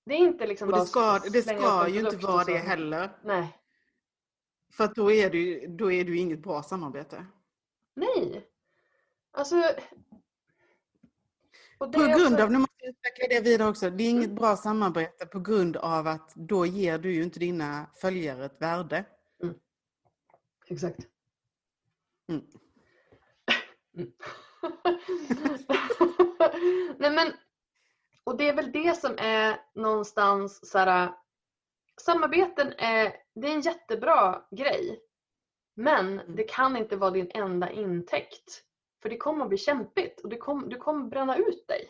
Det 0.08 0.14
är 0.14 0.18
inte 0.18 0.48
liksom 0.48 0.70
Och 0.70 0.80
det 0.80 0.86
ska, 0.86 1.20
det 1.20 1.42
ska 1.42 1.88
ju 1.90 2.00
inte 2.00 2.18
vara 2.18 2.44
det 2.44 2.58
heller. 2.58 3.10
Nej. 3.24 3.58
För 4.74 4.92
då 4.96 5.12
är 5.12 5.36
ju, 5.36 5.68
då 5.68 5.92
är 5.92 6.06
ju 6.06 6.18
inget 6.18 6.40
bra 6.40 6.64
samarbete. 6.64 7.26
Nej. 7.96 8.48
Alltså... 9.32 9.56
och 11.78 11.92
det 11.92 11.98
På 11.98 12.04
grund 12.04 12.34
också- 12.34 12.44
av, 12.44 12.52
nu 12.52 12.58
måste 12.58 12.76
jag 12.78 12.90
utveckla 12.90 13.28
det 13.30 13.42
vidare 13.42 13.70
också, 13.70 13.90
det 13.90 14.04
är 14.04 14.10
inget 14.10 14.32
bra 14.32 14.58
samarbete 14.58 15.26
på 15.26 15.40
grund 15.40 15.78
av 15.78 16.08
att 16.08 16.34
då 16.36 16.66
ger 16.66 16.98
du 16.98 17.14
ju 17.14 17.24
inte 17.24 17.40
dina 17.40 17.86
följare 18.02 18.46
ett 18.46 18.62
värde. 18.62 19.06
Exakt. 20.68 21.00
Mm. 22.30 22.42
Mm. 23.98 24.12
Nej 26.98 27.12
men, 27.12 27.34
och 28.28 28.38
det 28.38 28.50
är 28.50 28.54
väl 28.54 28.72
det 28.72 28.98
som 28.98 29.16
är 29.18 29.62
någonstans 29.74 30.70
så 30.72 30.78
här, 30.78 31.14
samarbeten 32.02 32.74
är, 32.78 33.16
det 33.36 33.48
är 33.48 33.52
en 33.54 33.62
jättebra 33.62 34.46
grej. 34.52 35.00
Men 35.76 36.22
det 36.28 36.44
kan 36.44 36.78
inte 36.78 36.96
vara 36.96 37.12
din 37.12 37.32
enda 37.34 37.70
intäkt. 37.70 38.64
För 39.02 39.10
det 39.10 39.18
kommer 39.18 39.44
att 39.44 39.50
bli 39.50 39.58
kämpigt 39.58 40.22
och 40.22 40.30
det 40.30 40.38
kom, 40.38 40.70
du 40.70 40.78
kommer 40.78 41.06
bränna 41.06 41.38
ut 41.38 41.68
dig. 41.68 41.90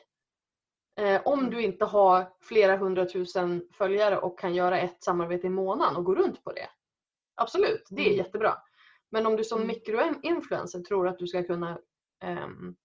Eh, 1.00 1.22
om 1.26 1.50
du 1.50 1.62
inte 1.62 1.86
har 1.86 2.34
flera 2.42 2.78
hundratusen 2.78 3.68
följare 3.72 4.18
och 4.18 4.40
kan 4.40 4.56
göra 4.56 4.80
ett 4.80 5.04
samarbete 5.04 5.48
i 5.48 5.50
månaden 5.50 5.96
och 5.96 6.04
gå 6.06 6.16
runt 6.16 6.44
på 6.44 6.52
det. 6.52 6.70
Absolut, 7.36 7.88
det 7.90 8.02
är 8.02 8.06
Mm. 8.14 8.18
jättebra. 8.18 8.58
Men 9.10 9.26
om 9.26 9.36
du 9.36 9.44
som 9.44 9.62
Mm. 9.62 9.68
mikroinfluencer 9.68 10.80
tror 10.80 11.08
att 11.08 11.20
du 11.20 11.28
ska 11.28 11.44
kunna 11.44 11.80
ehm, 12.20 12.76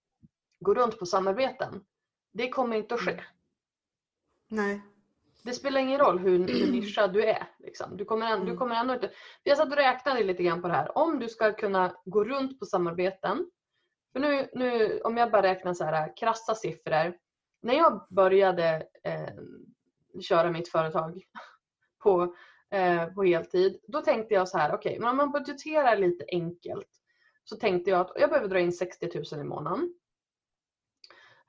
gå 0.59 0.73
runt 0.73 0.99
på 0.99 1.05
samarbeten. 1.05 1.85
Det 2.31 2.49
kommer 2.49 2.77
inte 2.77 2.95
att 2.95 3.01
ske. 3.01 3.23
Nej. 4.53 4.81
Det 5.43 5.53
spelar 5.53 5.81
ingen 5.81 5.99
roll 5.99 6.19
hur, 6.19 6.47
hur 6.47 6.71
nischad 6.71 7.13
du 7.13 7.23
är. 7.23 7.47
Liksom. 7.59 7.97
Du, 7.97 8.05
kommer 8.05 8.25
ändå, 8.25 8.45
du 8.45 8.51
Mm. 8.51 8.57
kommer 8.57 8.75
ändå 8.75 8.93
inte... 8.93 9.11
Jag 9.43 9.57
satt 9.57 9.71
och 9.71 9.75
räknade 9.75 10.23
lite 10.23 10.43
grann 10.43 10.61
på 10.61 10.67
det 10.67 10.73
här. 10.73 10.97
Om 10.97 11.19
du 11.19 11.29
ska 11.29 11.53
kunna 11.53 11.95
gå 12.05 12.23
runt 12.23 12.59
på 12.59 12.65
samarbeten. 12.65 13.51
För 14.13 14.19
nu, 14.19 14.49
nu 14.53 14.99
om 14.99 15.17
jag 15.17 15.31
bara 15.31 15.41
räknar 15.41 15.73
så 15.73 15.83
här 15.83 16.17
krassa 16.17 16.55
siffror. 16.55 17.17
När 17.61 17.73
jag 17.73 18.07
började 18.09 18.87
eh, 19.03 19.33
köra 20.21 20.51
mitt 20.51 20.69
företag 20.69 21.21
på, 22.03 22.35
eh, 22.71 23.05
på 23.05 23.23
heltid. 23.23 23.79
Då 23.87 24.01
tänkte 24.01 24.33
jag 24.33 24.49
så 24.49 24.57
här, 24.57 24.75
okej, 24.75 24.99
men 24.99 25.09
om 25.09 25.17
man 25.17 25.31
budgeterar 25.31 25.97
lite 25.97 26.25
enkelt. 26.31 26.89
Så 27.43 27.55
tänkte 27.55 27.91
jag 27.91 27.99
att 28.01 28.11
jag 28.15 28.29
behöver 28.29 28.49
dra 28.49 28.59
in 28.59 28.71
60 28.71 29.09
000 29.35 29.41
i 29.41 29.43
månaden. 29.43 29.93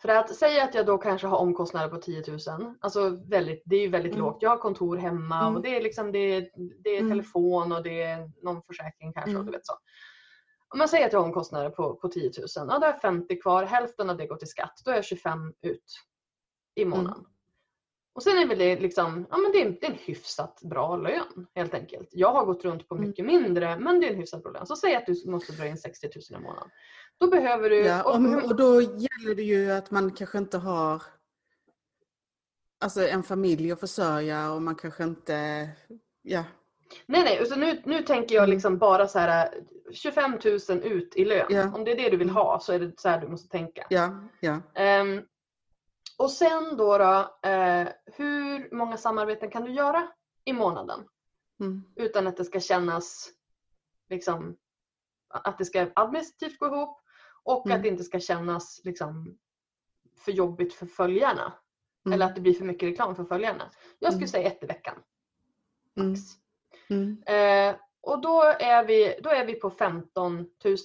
För 0.04 0.08
att 0.08 0.34
säga 0.36 0.64
att 0.64 0.74
jag 0.74 0.86
då 0.86 0.98
kanske 0.98 1.26
har 1.26 1.38
omkostnader 1.38 1.88
på 1.88 1.96
10 1.96 2.24
000. 2.28 2.74
Alltså 2.80 3.08
väldigt, 3.10 3.62
det 3.66 3.76
är 3.76 3.80
ju 3.80 3.88
väldigt 3.88 4.12
Mm. 4.12 4.24
lågt. 4.24 4.38
Jag 4.42 4.50
har 4.50 4.56
kontor 4.58 4.96
hemma 4.96 5.40
Mm. 5.40 5.56
och 5.56 5.62
det 5.62 5.76
är, 5.76 5.82
liksom, 5.82 6.12
det 6.12 6.18
är, 6.18 6.50
det 6.84 6.90
är 6.90 6.98
Mm. 6.98 7.10
telefon 7.10 7.72
och 7.72 7.82
det 7.82 8.02
är 8.02 8.30
någon 8.42 8.62
försäkring 8.62 9.12
kanske. 9.12 9.30
Och 9.30 9.34
Mm. 9.34 9.46
du 9.46 9.52
vet 9.52 9.66
så. 9.66 9.72
Om 10.68 10.78
man 10.78 10.88
säger 10.88 11.06
att 11.06 11.12
jag 11.12 11.20
har 11.20 11.26
omkostnader 11.26 11.70
på, 11.70 11.94
på 11.94 12.08
10 12.08 12.22
000. 12.38 12.46
Ja, 12.56 12.64
då 12.64 12.70
har 12.72 12.86
jag 12.86 13.00
50 13.00 13.40
kvar. 13.40 13.62
Hälften 13.64 14.10
av 14.10 14.16
det 14.16 14.26
går 14.26 14.36
till 14.36 14.48
skatt. 14.48 14.82
Då 14.84 14.90
är 14.90 14.94
jag 14.94 15.04
25 15.04 15.52
ut 15.62 15.84
i 16.74 16.84
månaden. 16.84 17.24
Och 18.14 18.22
sen 18.22 18.38
är 18.38 18.46
väl 18.46 18.58
det 18.58 18.80
liksom, 18.80 19.26
ja 19.30 19.36
men 19.36 19.52
det 19.52 19.62
är, 19.62 19.70
det 19.80 19.86
är 19.86 19.90
en 19.90 19.98
hyfsat 20.00 20.60
bra 20.62 20.96
lön 20.96 21.46
helt 21.54 21.74
enkelt. 21.74 22.08
Jag 22.12 22.32
har 22.32 22.44
gått 22.44 22.64
runt 22.64 22.88
på 22.88 22.94
Mm. 22.94 23.08
mycket 23.08 23.24
mindre 23.24 23.78
men 23.78 24.00
det 24.00 24.06
är 24.06 24.10
en 24.10 24.18
hyfsat 24.18 24.42
bra 24.42 24.52
lön. 24.52 24.66
Så 24.66 24.76
säg 24.76 24.94
att 24.96 25.06
du 25.06 25.30
måste 25.30 25.52
dra 25.52 25.66
in 25.66 25.76
60 25.76 26.08
000 26.30 26.40
i 26.40 26.44
månaden. 26.44 26.70
Då 27.18 27.26
behöver 27.28 27.70
du... 27.70 27.76
Ja, 27.76 28.02
och 28.02 28.44
och, 28.50 28.56
då 28.56 28.80
gäller 28.82 29.34
det 29.34 29.42
ju 29.42 29.70
att 29.70 29.90
man 29.90 30.10
kanske 30.10 30.38
inte 30.38 30.58
har 30.58 31.02
alltså 32.80 33.08
en 33.08 33.22
familj 33.22 33.72
att 33.72 33.80
försörja 33.80 34.52
och 34.52 34.62
man 34.62 34.74
kanske 34.74 35.04
inte, 35.04 35.68
ja. 36.22 36.44
Nej 37.06 37.22
nej, 37.24 37.46
så 37.46 37.56
nu, 37.56 37.82
nu 37.84 38.02
tänker 38.02 38.34
jag 38.34 38.44
Mm. 38.44 38.54
liksom 38.54 38.78
bara 38.78 39.08
så 39.08 39.18
här 39.18 39.48
25 39.92 40.38
000 40.68 40.78
ut 40.82 41.16
i 41.16 41.24
lön. 41.24 41.46
Ja. 41.50 41.72
Om 41.74 41.84
det 41.84 41.92
är 41.92 41.96
det 41.96 42.10
du 42.10 42.16
vill 42.16 42.30
ha 42.30 42.60
så 42.60 42.72
är 42.72 42.78
det 42.78 43.00
så 43.00 43.08
här 43.08 43.20
du 43.20 43.28
måste 43.28 43.48
tänka. 43.48 43.86
Ja, 43.90 44.18
ja. 44.40 44.60
Ehm, 44.74 45.22
och 46.18 46.30
sen 46.30 46.76
då, 46.76 46.98
då 46.98 47.38
eh, 47.48 47.88
hur 48.06 48.74
många 48.74 48.96
samarbeten 48.96 49.50
kan 49.50 49.64
du 49.64 49.72
göra 49.72 50.08
i 50.44 50.52
månaden? 50.52 51.08
Mm. 51.60 51.84
utan 51.96 52.26
att 52.26 52.36
det 52.36 52.44
ska 52.44 52.60
kännas 52.60 53.30
liksom 54.08 54.56
att 55.28 55.58
det 55.58 55.64
ska 55.64 55.90
administrativt 55.94 56.58
gå 56.58 56.66
ihop 56.66 57.00
och 57.42 57.66
Mm. 57.66 57.76
att 57.76 57.82
det 57.82 57.88
inte 57.88 58.04
ska 58.04 58.20
kännas 58.20 58.80
liksom 58.84 59.38
för 60.16 60.32
jobbigt 60.32 60.74
för 60.74 60.86
följarna. 60.86 61.52
Mm. 62.06 62.14
Eller 62.14 62.26
att 62.26 62.34
det 62.34 62.40
blir 62.40 62.54
för 62.54 62.64
mycket 62.64 62.88
reklam 62.88 63.16
för 63.16 63.24
följarna. 63.24 63.70
Jag 63.98 64.12
skulle 64.12 64.18
Mm. 64.24 64.28
säga 64.28 64.46
ett 64.50 64.62
i 64.62 64.66
veckan. 64.66 65.02
Mm. 65.96 66.08
Max. 66.10 66.20
Mm. 66.88 67.22
Eh, 67.26 67.76
och 68.00 68.20
då 68.20 68.42
är, 68.42 68.84
vi, 68.84 69.20
då 69.22 69.30
är 69.30 69.46
vi 69.46 69.54
på 69.54 69.70
15 69.70 70.36
000 70.36 70.76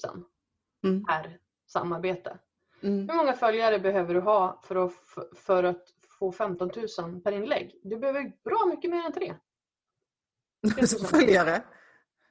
Mm. 0.84 1.05
per 1.05 1.39
samarbete. 1.67 2.38
Mm. 2.84 3.09
Hur 3.09 3.15
många 3.15 3.34
följare 3.34 3.80
behöver 3.80 4.13
du 4.13 4.19
ha 4.19 4.59
för 4.63 4.86
att, 4.86 4.93
för 5.36 5.63
att 5.63 5.84
få 6.19 6.32
15 6.32 6.71
000 6.99 7.21
per 7.21 7.32
inlägg? 7.32 7.80
Du 7.84 7.97
behöver 7.97 8.32
bra 8.43 8.65
mycket 8.69 8.91
mer 8.91 9.05
än 9.05 9.13
tre. 9.13 9.36
3 10.75 10.84
000. 10.99 11.07
Följare. 11.07 11.61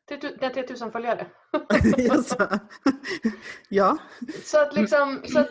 3 0.09 0.19
000 0.23 0.39
3 0.39 0.67
000 0.81 0.91
följare. 0.93 1.27
Ja. 3.69 3.99
Så 4.45 4.61
att 4.63 4.75
liksom, 4.75 5.23
så 5.25 5.39
att 5.39 5.51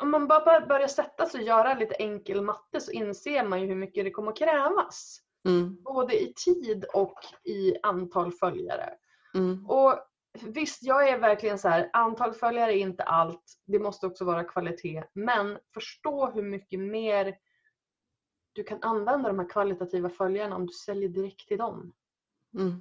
om 0.00 0.10
man 0.10 0.26
bara 0.28 0.44
bör- 0.44 0.66
börjar 0.66 0.88
sätta 0.88 1.26
sig 1.26 1.40
och 1.40 1.46
göra 1.46 1.74
lite 1.74 1.94
enkel 1.94 2.42
matte 2.42 2.80
så 2.80 2.90
inser 2.90 3.44
man 3.44 3.60
ju 3.60 3.66
hur 3.66 3.76
mycket 3.76 4.04
det 4.04 4.10
kommer 4.10 4.30
att 4.32 4.38
krävas. 4.38 5.20
Mm. 5.48 5.82
Både 5.82 6.22
i 6.22 6.32
tid 6.44 6.84
och 6.94 7.18
i 7.44 7.74
antal 7.82 8.32
följare. 8.32 8.94
Mm. 9.34 9.66
Och 9.66 9.98
visst, 10.42 10.82
jag 10.82 11.08
är 11.08 11.18
verkligen 11.18 11.58
så 11.58 11.68
här, 11.68 11.90
antal 11.92 12.34
följare 12.34 12.72
är 12.72 12.76
inte 12.78 13.02
allt. 13.02 13.60
Det 13.66 13.78
måste 13.78 14.06
också 14.06 14.24
vara 14.24 14.44
kvalitet. 14.44 15.04
Men 15.12 15.58
förstå 15.74 16.30
hur 16.30 16.42
mycket 16.42 16.80
mer 16.80 17.36
du 18.52 18.64
kan 18.64 18.82
använda 18.82 19.28
de 19.28 19.38
här 19.38 19.48
kvalitativa 19.48 20.08
följarna 20.10 20.56
om 20.56 20.66
du 20.66 20.72
säljer 20.72 21.08
direkt 21.08 21.48
till 21.48 21.58
dem. 21.58 21.92
Mm. 22.54 22.80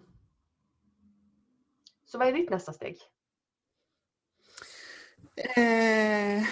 Så 2.05 2.17
vad 2.17 2.27
är 2.27 2.31
ditt 2.33 2.49
nästa 2.49 2.73
steg? 2.73 2.97
Eh, 5.35 6.43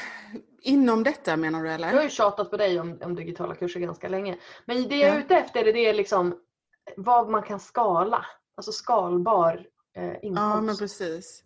inom 0.62 1.04
detta 1.04 1.38
menar 1.38 1.64
du 1.64 1.70
Jag 1.70 1.80
har 1.80 1.88
eller? 1.90 2.04
ju 2.04 2.10
tjatat 2.10 2.50
på 2.50 2.58
dig 2.58 2.80
om, 2.80 3.00
om 3.04 3.16
digitala 3.16 3.56
kurser 3.56 3.80
ganska 3.80 4.10
länge. 4.10 4.38
Men 4.66 4.88
det 4.90 4.96
jag 4.98 5.10
är 5.10 5.14
Ja. 5.16 5.20
ute 5.20 5.36
efter 5.36 5.64
det 5.74 5.80
är 5.86 5.94
liksom 5.94 6.40
vad 6.98 7.30
man 7.30 7.44
kan 7.44 7.60
skala. 7.60 8.26
Alltså 8.56 8.72
skalbar 8.72 9.68
eh, 9.94 10.04
Ja, 10.04 10.20
inkomst. 10.22 10.64
men 10.66 10.78
precis. 10.78 11.44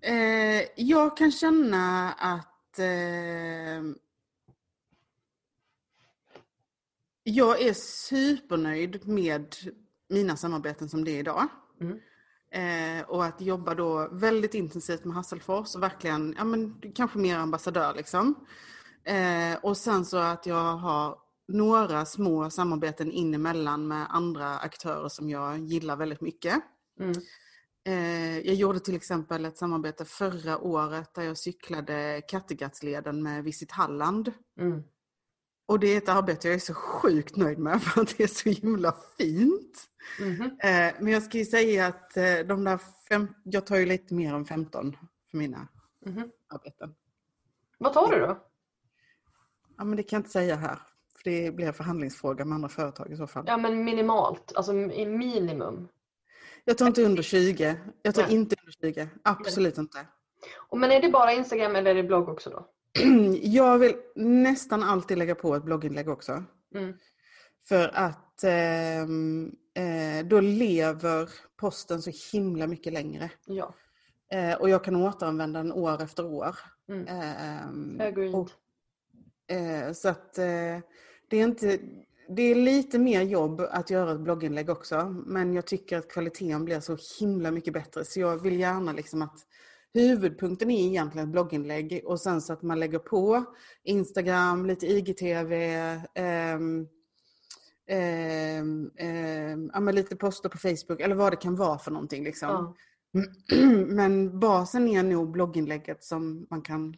Eh, 0.00 0.62
jag 0.76 1.16
kan 1.16 1.32
känna 1.32 2.12
att 2.12 2.78
eh, 2.78 3.82
jag 7.22 7.60
är 7.62 7.72
supernöjd 7.74 9.08
med 9.08 9.54
mina 10.08 10.36
samarbeten 10.36 10.88
som 10.88 11.04
det 11.04 11.10
är 11.10 11.18
idag. 11.18 11.48
Mm. 11.80 12.00
Eh, 12.50 13.04
och 13.08 13.24
att 13.24 13.40
jobba 13.40 13.74
då 13.74 14.08
väldigt 14.12 14.54
intensivt 14.54 15.04
med 15.04 15.16
Hasselfors 15.16 15.74
och 15.74 15.82
verkligen, 15.82 16.34
ja 16.38 16.44
men 16.44 16.80
kanske 16.94 17.18
mer 17.18 17.36
ambassadör 17.38 17.94
liksom. 17.94 18.46
Eh, 19.04 19.58
och 19.62 19.76
sen 19.76 20.04
så 20.04 20.16
att 20.16 20.46
jag 20.46 20.76
har 20.76 21.18
några 21.48 22.04
små 22.06 22.50
samarbeten 22.50 23.12
in 23.12 23.34
emellan 23.34 23.88
med 23.88 24.06
andra 24.10 24.58
aktörer 24.58 25.08
som 25.08 25.30
jag 25.30 25.58
gillar 25.58 25.96
väldigt 25.96 26.20
mycket. 26.20 26.54
Mm. 27.00 27.12
Eh, 27.84 28.38
jag 28.38 28.54
gjorde 28.54 28.80
till 28.80 28.96
exempel 28.96 29.44
ett 29.44 29.58
samarbete 29.58 30.04
förra 30.04 30.58
året 30.58 31.14
där 31.14 31.22
jag 31.22 31.38
cyklade 31.38 32.22
Kattegattsleden 32.28 33.22
med 33.22 33.44
Visit 33.44 33.72
Halland. 33.72 34.32
Mm. 34.60 34.82
Och 35.66 35.80
det 35.80 35.86
är 35.86 35.96
ett 35.98 36.08
arbete 36.08 36.48
jag 36.48 36.54
är 36.54 36.58
så 36.58 36.74
sjukt 36.74 37.36
nöjd 37.36 37.58
med 37.58 37.82
för 37.82 38.00
att 38.02 38.16
det 38.16 38.22
är 38.24 38.26
så 38.28 38.48
himla 38.48 38.94
fint. 39.18 39.84
Eh, 40.62 40.94
men 41.00 41.12
jag 41.12 41.22
ska 41.22 41.38
ju 41.38 41.44
säga 41.44 41.86
att 41.86 42.16
eh, 42.16 42.38
de 42.48 42.64
där 42.64 42.80
fem, 43.08 43.28
jag 43.44 43.66
tar 43.66 43.76
ju 43.76 43.86
lite 43.86 44.14
mer 44.14 44.34
än 44.34 44.44
15 44.44 44.96
för 45.30 45.38
mina 45.38 45.68
Mhm. 46.06 46.30
arbeten. 46.48 46.94
Vad 47.78 47.92
tar 47.92 48.10
du 48.12 48.20
då? 48.20 48.38
Ja 49.76 49.84
men 49.84 49.96
det 49.96 50.02
kan 50.02 50.16
jag 50.16 50.20
inte 50.20 50.30
säga 50.30 50.56
här. 50.56 50.78
För 51.16 51.30
det 51.30 51.54
blir 51.56 51.66
en 51.66 51.74
förhandlingsfråga 51.74 52.44
med 52.44 52.54
andra 52.54 52.68
företag 52.68 53.12
i 53.12 53.16
så 53.16 53.26
fall. 53.26 53.44
Ja 53.46 53.56
men 53.56 53.84
minimalt, 53.84 54.52
alltså 54.56 54.72
i 54.72 55.06
minimum. 55.06 55.88
Jag 56.64 56.78
tar 56.78 56.86
inte 56.86 57.02
under 57.02 57.22
20. 57.22 57.76
Jag 58.02 58.14
tar 58.14 58.22
Nej. 58.22 58.34
inte 58.34 58.56
under 58.60 58.92
20. 58.92 59.08
Absolut 59.22 59.78
inte. 59.78 60.06
Och, 60.68 60.78
men 60.78 60.92
är 60.92 61.02
det 61.02 61.08
bara 61.08 61.32
Instagram 61.32 61.76
eller 61.76 61.90
är 61.90 61.94
det 61.94 62.02
blogg 62.02 62.28
också 62.28 62.50
då? 62.50 62.68
Jag 63.42 63.78
vill 63.78 63.94
nästan 64.14 64.82
alltid 64.82 65.18
lägga 65.18 65.34
på 65.34 65.54
ett 65.54 65.64
blogginlägg 65.64 66.08
också. 66.08 66.44
Mm. 66.74 66.94
För 67.68 67.90
att 67.94 68.44
ehm, 68.44 69.52
eh, 69.74 70.26
då 70.26 70.40
lever 70.40 71.28
posten 71.56 72.02
så 72.02 72.10
himla 72.32 72.66
mycket 72.66 72.92
längre. 72.92 73.30
Ja, 73.46 73.74
Eh, 74.34 74.54
och 74.54 74.70
jag 74.70 74.84
kan 74.84 74.96
återanvända 74.96 75.62
den 75.62 75.72
år 75.72 76.02
efter 76.02 76.26
år. 76.26 76.56
Mm. 76.88 77.06
Ehm, 77.08 78.00
agreed. 78.00 78.34
och, 78.34 78.50
eh, 79.54 79.92
så 79.92 80.08
att 80.08 80.38
eh, 80.38 80.78
det 81.28 81.36
är 81.36 81.44
inte... 81.44 81.78
Det 82.28 82.42
är 82.42 82.54
lite 82.54 82.98
mer 82.98 83.22
jobb 83.22 83.60
att 83.60 83.90
göra 83.90 84.12
ett 84.12 84.20
blogginlägg 84.20 84.70
också. 84.70 85.22
Men 85.26 85.54
jag 85.54 85.66
tycker 85.66 85.98
att 85.98 86.12
kvaliteten 86.12 86.64
blir 86.64 86.80
så 86.80 86.96
himla 87.20 87.50
mycket 87.50 87.72
bättre. 87.72 88.04
Så 88.04 88.20
jag 88.20 88.42
vill 88.42 88.60
gärna 88.60 88.92
liksom 88.92 89.22
att 89.22 89.46
huvudpunkten 89.94 90.70
är 90.70 90.86
egentligen 90.86 91.28
ett 91.28 91.32
blogginlägg. 91.32 92.02
Och 92.04 92.20
sen 92.20 92.40
så 92.40 92.52
att 92.52 92.62
man 92.62 92.80
lägger 92.80 92.98
på 92.98 93.44
Instagram, 93.84 94.66
lite 94.66 94.86
IGTV. 94.86 95.52
ehm, 96.14 96.88
ehm, 97.86 98.90
ehm, 98.96 99.70
ja, 99.74 99.80
lite 99.80 100.16
poster 100.16 100.48
på 100.48 100.58
Facebook 100.58 101.00
eller 101.00 101.14
vad 101.14 101.32
det 101.32 101.36
kan 101.36 101.56
vara 101.56 101.78
för 101.78 101.90
någonting. 101.90 102.24
Liksom. 102.24 102.48
Ja. 102.48 102.74
Men 103.86 104.40
basen 104.40 104.88
är 104.88 105.02
nog 105.02 105.30
blogginlägget 105.30 106.04
som 106.04 106.46
man 106.50 106.62
kan 106.62 106.96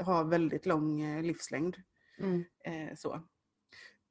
ha 0.00 0.22
väldigt 0.22 0.66
lång 0.66 1.00
eh, 1.02 1.22
livslängd. 1.22 1.76
Mm. 2.18 2.44
Eh, 2.64 2.96
så. 2.96 3.20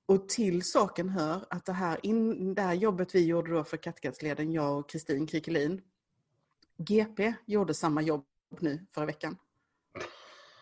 Och 0.06 0.30
till 0.30 0.64
saken 0.64 1.10
hör 1.10 1.46
att 1.50 1.66
det 1.66 1.74
här, 1.74 2.06
in, 2.06 2.56
det 2.56 2.62
här 2.62 2.74
jobbet 2.74 3.16
vi 3.16 3.26
gjorde 3.26 3.52
då 3.52 3.64
för 3.64 3.78
Kattegattsleden, 3.78 4.52
jag 4.52 4.80
och 4.80 4.90
Kristin 4.90 5.28
Krikelin, 5.28 5.82
GP 6.78 7.34
gjorde 7.46 7.74
samma 7.74 8.02
jobb 8.02 8.26
nu 8.60 8.86
förra 8.96 9.06
veckan. 9.06 9.38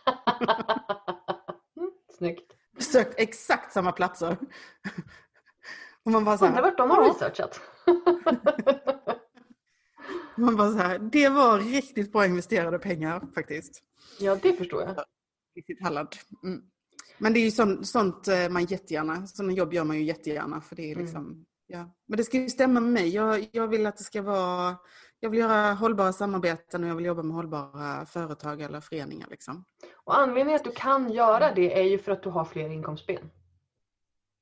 Snyggt. 2.18 2.54
Besökt 2.78 3.20
exakt 3.20 3.74
samma 3.74 3.92
platser. 3.92 4.38
Och 6.04 6.12
man 6.12 6.26
bara 6.26 6.38
så 6.38 6.46
Undrar 6.46 6.64
här, 6.64 6.70
vart 6.70 6.78
de 6.78 6.90
har 6.90 7.08
researchat. 7.08 7.62
man 10.36 10.56
bara 10.56 10.72
så 10.72 10.78
här, 10.78 11.00
det 11.00 11.30
var 11.30 11.60
riktigt 11.60 12.12
bra 12.12 12.26
investerade 12.26 12.80
pengar 12.80 13.28
faktiskt. 13.36 13.84
ja, 14.20 14.36
det 14.36 14.54
förstår 14.54 14.82
jag. 14.82 15.06
Riktigt 15.56 15.82
Halland. 15.82 16.08
Mm. 16.44 16.62
Men 17.22 17.34
det 17.34 17.40
är 17.40 17.46
ju 17.46 17.52
sånt, 17.52 17.88
sånt 17.88 18.28
eh, 18.28 18.50
man 18.50 18.66
jättegärna, 18.66 19.28
sådana 19.28 19.54
jobb 19.54 19.74
gör 19.74 19.84
man 19.84 19.96
ju 19.98 20.04
jättegärna 20.04 20.62
för 20.62 20.76
det 20.76 20.82
är 20.84 20.92
Mm. 20.92 21.04
liksom, 21.06 21.46
ja. 21.68 21.92
Men 22.08 22.18
det 22.18 22.24
ska 22.24 22.38
ju 22.38 22.50
stämma 22.50 22.80
med 22.80 22.92
mig. 22.92 23.10
Jag, 23.10 23.50
jag 23.52 23.68
vill 23.68 23.86
att 23.86 23.98
det 23.98 24.04
ska 24.04 24.22
vara, 24.22 24.76
jag 25.20 25.30
vill 25.30 25.40
göra 25.40 25.74
hållbara 25.74 26.14
samarbeten 26.14 26.84
och 26.84 26.90
jag 26.90 26.96
vill 26.96 27.06
jobba 27.06 27.24
med 27.24 27.36
hållbara 27.36 28.06
företag 28.06 28.62
eller 28.62 28.80
föreningar 28.82 29.28
liksom. 29.30 29.66
Och 30.04 30.18
anledningen 30.20 30.56
att 30.56 30.64
du 30.64 30.72
kan 30.72 31.12
göra 31.12 31.54
det 31.56 31.80
är 31.80 31.84
ju 31.84 31.98
för 32.00 32.12
att 32.12 32.24
du 32.24 32.30
har 32.30 32.46
fler 32.46 32.70
inkomstben. 32.70 33.30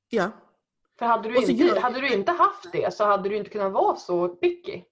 Ja, 0.08 0.30
För 0.98 1.06
hade 1.06 1.28
du, 1.28 1.36
inte, 1.36 1.52
gör- 1.52 1.80
hade 1.80 2.00
du 2.00 2.14
inte 2.14 2.32
haft 2.32 2.72
det 2.72 2.94
så 2.94 3.04
hade 3.04 3.28
du 3.28 3.36
inte 3.36 3.50
kunnat 3.50 3.72
vara 3.72 3.96
så 3.96 4.28
picky. 4.28 4.82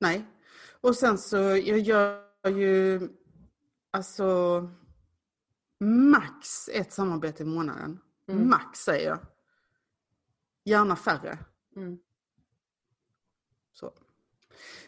nej. 0.00 0.24
Och 0.80 0.96
sen 0.96 1.18
så, 1.18 1.36
jag 1.36 1.78
gör 1.78 2.22
ju 2.56 3.00
alltså 3.92 4.68
max 5.86 6.68
ett 6.68 6.92
samarbete 6.92 7.42
i 7.42 7.46
månaden. 7.46 8.00
Mm. 8.28 8.48
Max 8.48 8.78
säger 8.78 9.08
jag. 9.08 9.18
Gärna 10.64 10.96
färre. 10.96 11.38
Mm. 11.76 11.98
Så. 13.72 13.92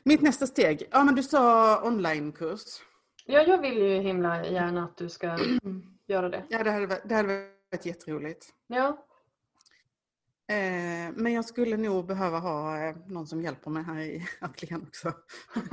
Mitt 0.03 0.21
nästa 0.23 0.47
steg, 0.47 0.89
ja 0.91 1.05
men 1.05 1.15
du 1.15 1.23
sa 1.23 1.83
onlinekurs. 1.87 2.61
Ja, 3.27 3.41
jag 3.43 3.61
vill 3.61 3.79
ju 3.79 4.01
himla 4.01 4.47
gärna 4.47 4.85
att 4.85 4.97
du 4.97 5.09
ska 5.09 5.39
göra 6.07 6.29
det. 6.29 6.45
Ja 6.49 6.65
det 6.65 6.71
hade, 6.71 6.87
varit- 6.87 7.09
det 7.09 7.15
hade 7.15 7.49
varit 7.71 7.87
jätteroligt. 7.87 8.55
Ja, 8.67 9.07
Eh, 10.47 11.13
men 11.15 11.33
jag 11.33 11.45
skulle 11.45 11.77
nog 11.77 12.07
behöva 12.07 12.39
ha 12.39 12.79
eh, 12.79 12.97
någon 13.07 13.27
som 13.27 13.43
hjälper 13.43 13.71
mig 13.71 13.83
här 13.83 14.01
i 14.01 14.27
ateljén 14.41 14.83
också. 14.83 15.13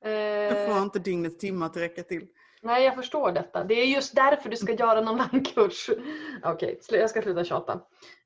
Jag 0.00 0.66
får 0.66 0.76
eh, 0.76 0.82
inte 0.82 0.98
dygnets 0.98 1.38
timmar 1.38 1.66
att 1.66 1.76
räcka 1.76 2.02
till. 2.02 2.28
Nej, 2.62 2.84
jag 2.84 2.94
förstår 2.94 3.32
detta. 3.32 3.64
Det 3.64 3.74
är 3.74 3.84
just 3.86 4.14
därför 4.14 4.48
du 4.50 4.56
ska 4.56 4.72
göra 4.72 4.98
en 4.98 5.08
onlinekurs. 5.08 5.90
Okej, 6.44 6.80
slu- 6.82 6.96
jag 6.96 7.10
ska 7.10 7.22
sluta 7.22 7.44
tjata. 7.44 7.80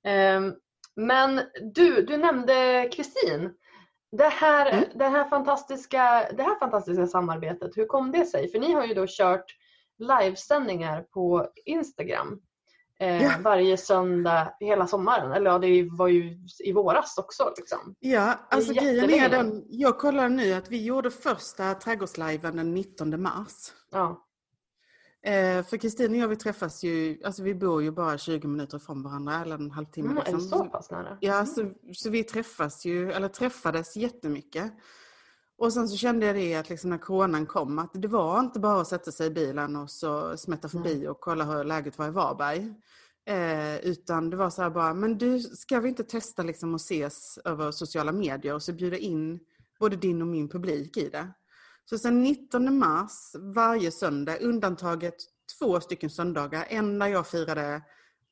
Ehm, 0.04 0.54
men 0.96 1.40
du, 1.74 2.02
du 2.02 2.16
nämnde 2.16 2.88
Kristin. 2.92 3.50
Det 4.12 4.28
här, 4.28 4.70
Mm. 4.72 4.84
det, 4.94 5.04
här 5.08 5.28
fantastiska, 5.28 6.28
det 6.36 6.42
här 6.42 6.58
fantastiska 6.58 7.06
samarbetet, 7.06 7.70
hur 7.76 7.86
kom 7.86 8.12
det 8.12 8.24
sig? 8.26 8.50
För 8.50 8.58
ni 8.58 8.72
har 8.72 8.84
ju 8.86 8.94
då 8.94 9.06
kört 9.08 9.44
livesändningar 9.98 11.02
på 11.02 11.46
Instagram 11.64 12.40
eh, 13.00 13.40
varje 13.40 13.76
söndag 13.76 14.54
hela 14.60 14.86
sommaren. 14.86 15.32
Eller 15.32 15.50
ja, 15.50 15.58
det 15.58 15.88
var 15.90 16.08
ju 16.08 16.38
i 16.64 16.72
våras 16.72 17.18
också. 17.18 17.52
Liksom. 17.56 17.94
Ja, 18.00 18.34
alltså 18.50 18.72
grejen 18.72 19.10
är 19.10 19.28
den, 19.28 19.64
jag 19.68 19.98
kollar 19.98 20.28
nu 20.28 20.52
att 20.52 20.70
vi 20.70 20.84
gjorde 20.84 21.10
första 21.10 21.74
trädgårdsliven 21.74 22.56
den 22.56 22.74
19 22.74 23.22
mars. 23.22 23.72
Ja. 23.90 24.25
Eh, 25.22 25.64
för 25.64 25.76
Kristin 25.76 26.10
och 26.10 26.16
jag 26.16 26.28
vi 26.28 26.36
träffas 26.36 26.84
ju, 26.84 27.18
alltså 27.24 27.42
vi 27.42 27.54
bor 27.54 27.82
ju 27.82 27.90
bara 27.90 28.18
20 28.18 28.48
minuter 28.48 28.78
från 28.78 29.02
varandra 29.02 29.42
eller 29.42 29.54
en 29.54 29.70
halvtimme. 29.70 30.10
Mm, 30.10 30.22
liksom. 30.26 30.40
så 30.40 30.64
pass 30.64 30.90
nära? 30.90 31.18
Ja, 31.20 31.46
så, 31.46 31.72
så 31.92 32.10
vi 32.10 32.24
träffas 32.24 32.84
ju, 32.84 33.12
eller 33.12 33.28
träffades 33.28 33.96
jättemycket. 33.96 34.72
Och 35.58 35.72
sen 35.72 35.88
så 35.88 35.96
kände 35.96 36.26
jag 36.26 36.36
det 36.36 36.54
att 36.54 36.68
liksom 36.68 36.90
när 36.90 36.98
coronan 36.98 37.46
kom, 37.46 37.78
att 37.78 37.90
det 37.94 38.08
var 38.08 38.40
inte 38.40 38.60
bara 38.60 38.80
att 38.80 38.88
sätta 38.88 39.12
sig 39.12 39.26
i 39.26 39.30
bilen 39.30 39.76
och 39.76 39.90
så 39.90 40.36
smätta 40.36 40.68
förbi 40.68 41.08
och 41.08 41.20
kolla 41.20 41.44
hur 41.44 41.64
läget 41.64 41.98
var 41.98 42.06
i 42.06 42.10
Varberg. 42.10 42.74
Eh, 43.26 43.76
utan 43.76 44.30
det 44.30 44.36
var 44.36 44.50
så 44.50 44.62
här 44.62 44.70
bara, 44.70 44.94
men 44.94 45.18
du, 45.18 45.40
ska 45.40 45.80
vi 45.80 45.88
inte 45.88 46.04
testa 46.04 46.42
liksom 46.42 46.74
att 46.74 46.80
ses 46.80 47.38
över 47.44 47.70
sociala 47.70 48.12
medier 48.12 48.54
och 48.54 48.62
så 48.62 48.72
bjuda 48.72 48.96
in 48.96 49.40
både 49.80 49.96
din 49.96 50.22
och 50.22 50.28
min 50.28 50.48
publik 50.48 50.96
i 50.96 51.08
det. 51.08 51.32
Så 51.90 51.98
sen 51.98 52.22
19 52.22 52.78
mars, 52.78 53.32
varje 53.34 53.90
söndag, 53.90 54.38
undantaget 54.40 55.14
två 55.58 55.80
stycken 55.80 56.10
söndagar, 56.10 56.66
en 56.68 56.98
där 56.98 57.06
jag 57.06 57.26
firade 57.26 57.82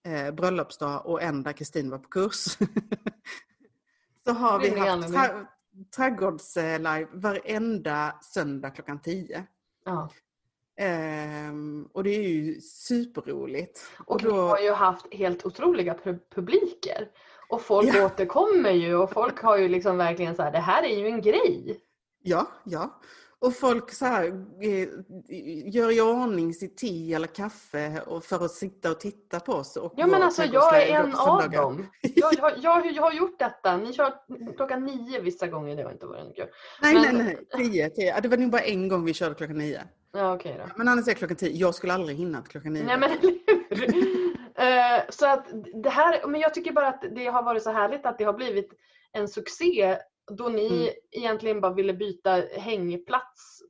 eh, 0.07 0.35
bröllopsdag 0.35 1.07
och 1.07 1.23
en 1.23 1.43
där 1.43 1.53
Kristin 1.53 1.91
var 1.91 1.99
på 1.99 2.09
kurs. 2.09 2.45
så 4.25 4.33
har 4.33 4.59
vi 4.61 4.79
haft 4.79 5.09
tra- 5.09 5.47
trädgårdslive 5.97 7.07
varenda 7.13 8.15
söndag 8.23 8.71
klockan 8.71 8.99
10. 9.03 9.47
Ja. 9.85 10.09
Ehm, 10.77 11.89
och 11.93 12.05
det 12.05 12.11
är 12.11 12.23
ju 12.29 12.61
superroligt. 12.61 13.81
Och 14.07 14.25
vi 14.25 14.31
har 14.31 14.59
ju 14.59 14.71
haft 14.73 15.15
helt 15.15 15.47
otroliga 15.47 15.95
pu- 15.95 16.21
publiker. 16.35 17.09
Och 17.49 17.63
folk 17.63 17.89
Ja. 17.95 18.07
återkommer 18.07 18.71
ju 18.71 18.95
och 18.97 19.13
folk 19.13 19.41
har 19.43 19.57
ju 19.57 19.69
liksom 19.69 19.97
verkligen 19.97 20.37
så 20.37 20.43
här, 20.43 20.53
det 20.53 20.59
här 20.59 20.83
är 20.83 20.99
ju 20.99 21.07
en 21.07 21.21
grej. 21.23 21.81
Ja, 22.23 22.47
ja. 22.65 23.01
Och 23.45 23.55
folk 23.57 23.93
så 23.93 24.05
här, 24.05 24.25
eh, 24.61 24.89
gör 25.75 25.91
i 25.97 26.01
ordning 26.01 26.55
sitt 26.55 26.77
te 26.77 27.15
eller 27.15 27.27
kaffe 27.27 28.01
och 28.07 28.25
för 28.25 28.45
att 28.45 28.51
sitta 28.51 28.91
och 28.91 29.01
titta 29.01 29.41
på 29.41 29.53
oss. 29.53 29.77
Och 29.77 29.93
Ja 29.97 30.07
men 30.07 30.23
alltså 30.23 30.45
jag 30.45 30.83
är 30.83 30.95
en 31.01 31.15
av 31.15 31.51
dem. 31.51 31.87
Jag, 32.01 32.35
jag, 32.39 32.53
jag, 32.63 32.93
jag 32.93 33.03
har 33.03 33.13
gjort 33.13 33.39
detta. 33.39 33.77
Ni 33.77 33.93
kör 33.93 34.13
klockan 34.57 34.85
nio 34.85 35.21
vissa 35.21 35.47
gånger, 35.47 35.77
det 35.77 35.83
har 35.83 35.93
inte 35.93 36.07
varit 36.07 36.37
kul. 36.37 36.47
Nej, 36.83 36.95
Men- 36.95 37.17
nej, 37.17 37.39
nej. 37.55 37.65
Tio, 37.71 37.91
tio. 37.91 38.21
Det 38.21 38.29
var 38.29 38.37
nog 38.37 38.51
bara 38.51 38.63
en 38.63 38.89
gång 38.89 39.05
vi 39.05 39.15
körde 39.15 39.35
klockan 39.35 39.59
nio. 39.59 39.83
Ja 40.13 40.35
okej 40.35 40.57
då. 40.59 40.65
Men 40.77 40.89
annars 40.89 41.09
är 41.09 41.13
klockan 41.15 41.37
tio. 41.37 41.51
Jag 41.51 41.75
skulle 41.75 41.93
aldrig 41.93 42.17
hinna 42.19 42.43
till 42.43 42.51
klockan 42.51 42.73
nio. 42.73 42.85
Nej 42.85 42.99
men? 42.99 43.11
Eh, 44.57 45.03
Så 45.09 45.27
att 45.27 45.47
det 45.83 45.91
här, 45.91 46.27
men 46.27 46.41
jag 46.41 46.55
tycker 46.55 46.73
bara 46.73 46.89
att 46.89 47.05
det 47.17 47.27
har 47.27 47.43
varit 47.43 47.63
så 47.63 47.71
härligt 47.71 48.07
att 48.07 48.19
det 48.19 48.25
har 48.25 48.33
blivit 48.33 48.71
en 49.13 49.29
succé 49.29 49.97
då 50.33 50.49
ni 50.49 50.67
Mm. 50.83 50.95
egentligen 51.11 51.61
bara 51.61 51.73
ville 51.75 51.95
byta 51.95 52.31
hängplats 52.57 53.63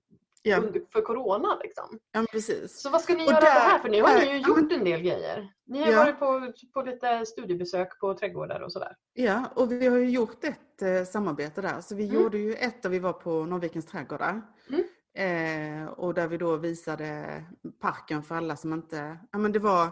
ja, 0.43 0.63
för 0.93 1.01
corona 1.01 1.59
liksom. 1.63 1.99
ja, 2.13 2.25
precis. 2.33 2.81
Så 2.83 2.91
vad 2.91 3.01
ska 3.01 3.15
ni 3.15 3.23
Och 3.27 3.31
göra 3.33 3.41
där- 3.41 3.55
det 3.55 3.61
här 3.61 3.79
för? 3.79 3.89
Nu 3.89 4.03
har 4.03 4.19
ni 4.19 4.31
ju 4.33 4.39
gjort 4.39 4.73
en 4.73 4.85
del 4.85 5.01
grejer. 5.01 5.49
Ni 5.67 5.83
har 5.83 5.93
Ja. 5.93 5.99
varit 5.99 6.19
på, 6.19 6.53
på 6.75 6.83
lite 6.83 7.27
studiebesök 7.27 8.01
på 8.01 8.15
trädgårdar 8.15 8.61
och 8.61 8.73
sådär. 8.73 8.97
Ja, 9.13 9.45
och 9.57 9.73
vi 9.73 9.87
har 9.87 9.97
ju 9.97 10.11
gjort 10.11 10.45
ett 10.45 10.83
eh, 10.83 11.05
samarbete 11.05 11.61
där. 11.61 11.81
Så 11.81 11.95
vi 11.95 12.05
Mm. 12.09 12.23
gjorde 12.23 12.39
ju 12.39 12.55
ett 12.55 12.83
där 12.83 12.91
vi 12.91 12.99
var 12.99 13.13
på 13.13 13.45
Norrvikens 13.45 13.87
trädgårdar. 13.87 14.43
Mm. 14.71 14.85
Eh, 15.17 15.89
och 15.89 16.15
där 16.15 16.29
vi 16.29 16.37
då 16.37 16.57
visade 16.57 17.45
parken 17.81 18.23
för 18.23 18.35
alla 18.35 18.57
som 18.57 18.73
inte... 18.73 19.19
Ja, 19.33 19.39
men 19.39 19.53
det 19.53 19.59
var 19.59 19.89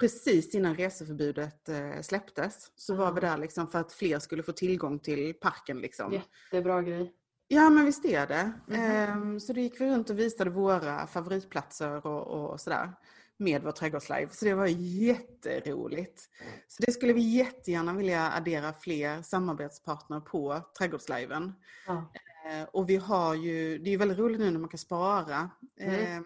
precis 0.00 0.54
innan 0.54 0.74
reseförbudet 0.76 1.68
eh, 1.68 2.00
släpptes. 2.02 2.72
Så 2.76 2.94
var 2.94 3.12
vi 3.12 3.20
där 3.20 3.38
liksom 3.38 3.68
för 3.68 3.78
att 3.78 3.92
fler 3.92 4.18
skulle 4.18 4.42
få 4.42 4.52
tillgång 4.52 4.98
till 4.98 5.34
parken. 5.34 5.78
Liksom. 5.78 6.12
Jättebra 6.12 6.82
grej. 6.82 7.12
Ja, 7.48 7.70
men 7.70 7.84
visst 7.84 8.04
är 8.04 8.26
det. 8.26 8.52
Ehm, 8.74 9.40
så 9.40 9.52
då 9.52 9.60
gick 9.60 9.80
vi 9.80 9.86
runt 9.86 10.10
och 10.10 10.18
visade 10.18 10.50
våra 10.50 11.06
favoritplatser 11.06 12.06
och, 12.06 12.26
och 12.26 12.60
sådär 12.60 12.92
med 13.36 13.62
vår 13.62 13.72
trädgårdslive. 13.72 14.28
Så 14.30 14.44
det 14.44 14.54
var 14.54 14.66
jätteroligt. 14.66 16.28
Så 16.68 16.82
det 16.86 16.92
skulle 16.92 17.12
vi 17.12 17.36
jättegärna 17.36 17.92
vilja 17.92 18.30
addera 18.30 18.72
fler 18.72 19.22
samarbetspartner 19.22 20.20
på 20.20 20.60
trädgårdsliven. 20.78 21.52
Ja. 21.86 22.12
Eh, 22.50 22.68
och 22.72 22.90
vi 22.90 22.96
har 22.96 23.34
ju, 23.34 23.78
det 23.78 23.88
är 23.88 23.92
ju 23.92 23.96
väldigt 23.96 24.18
roligt 24.18 24.40
nu 24.40 24.50
när 24.50 24.60
man 24.60 24.68
kan 24.68 24.78
spara 24.78 25.50
Mm. 25.80 26.24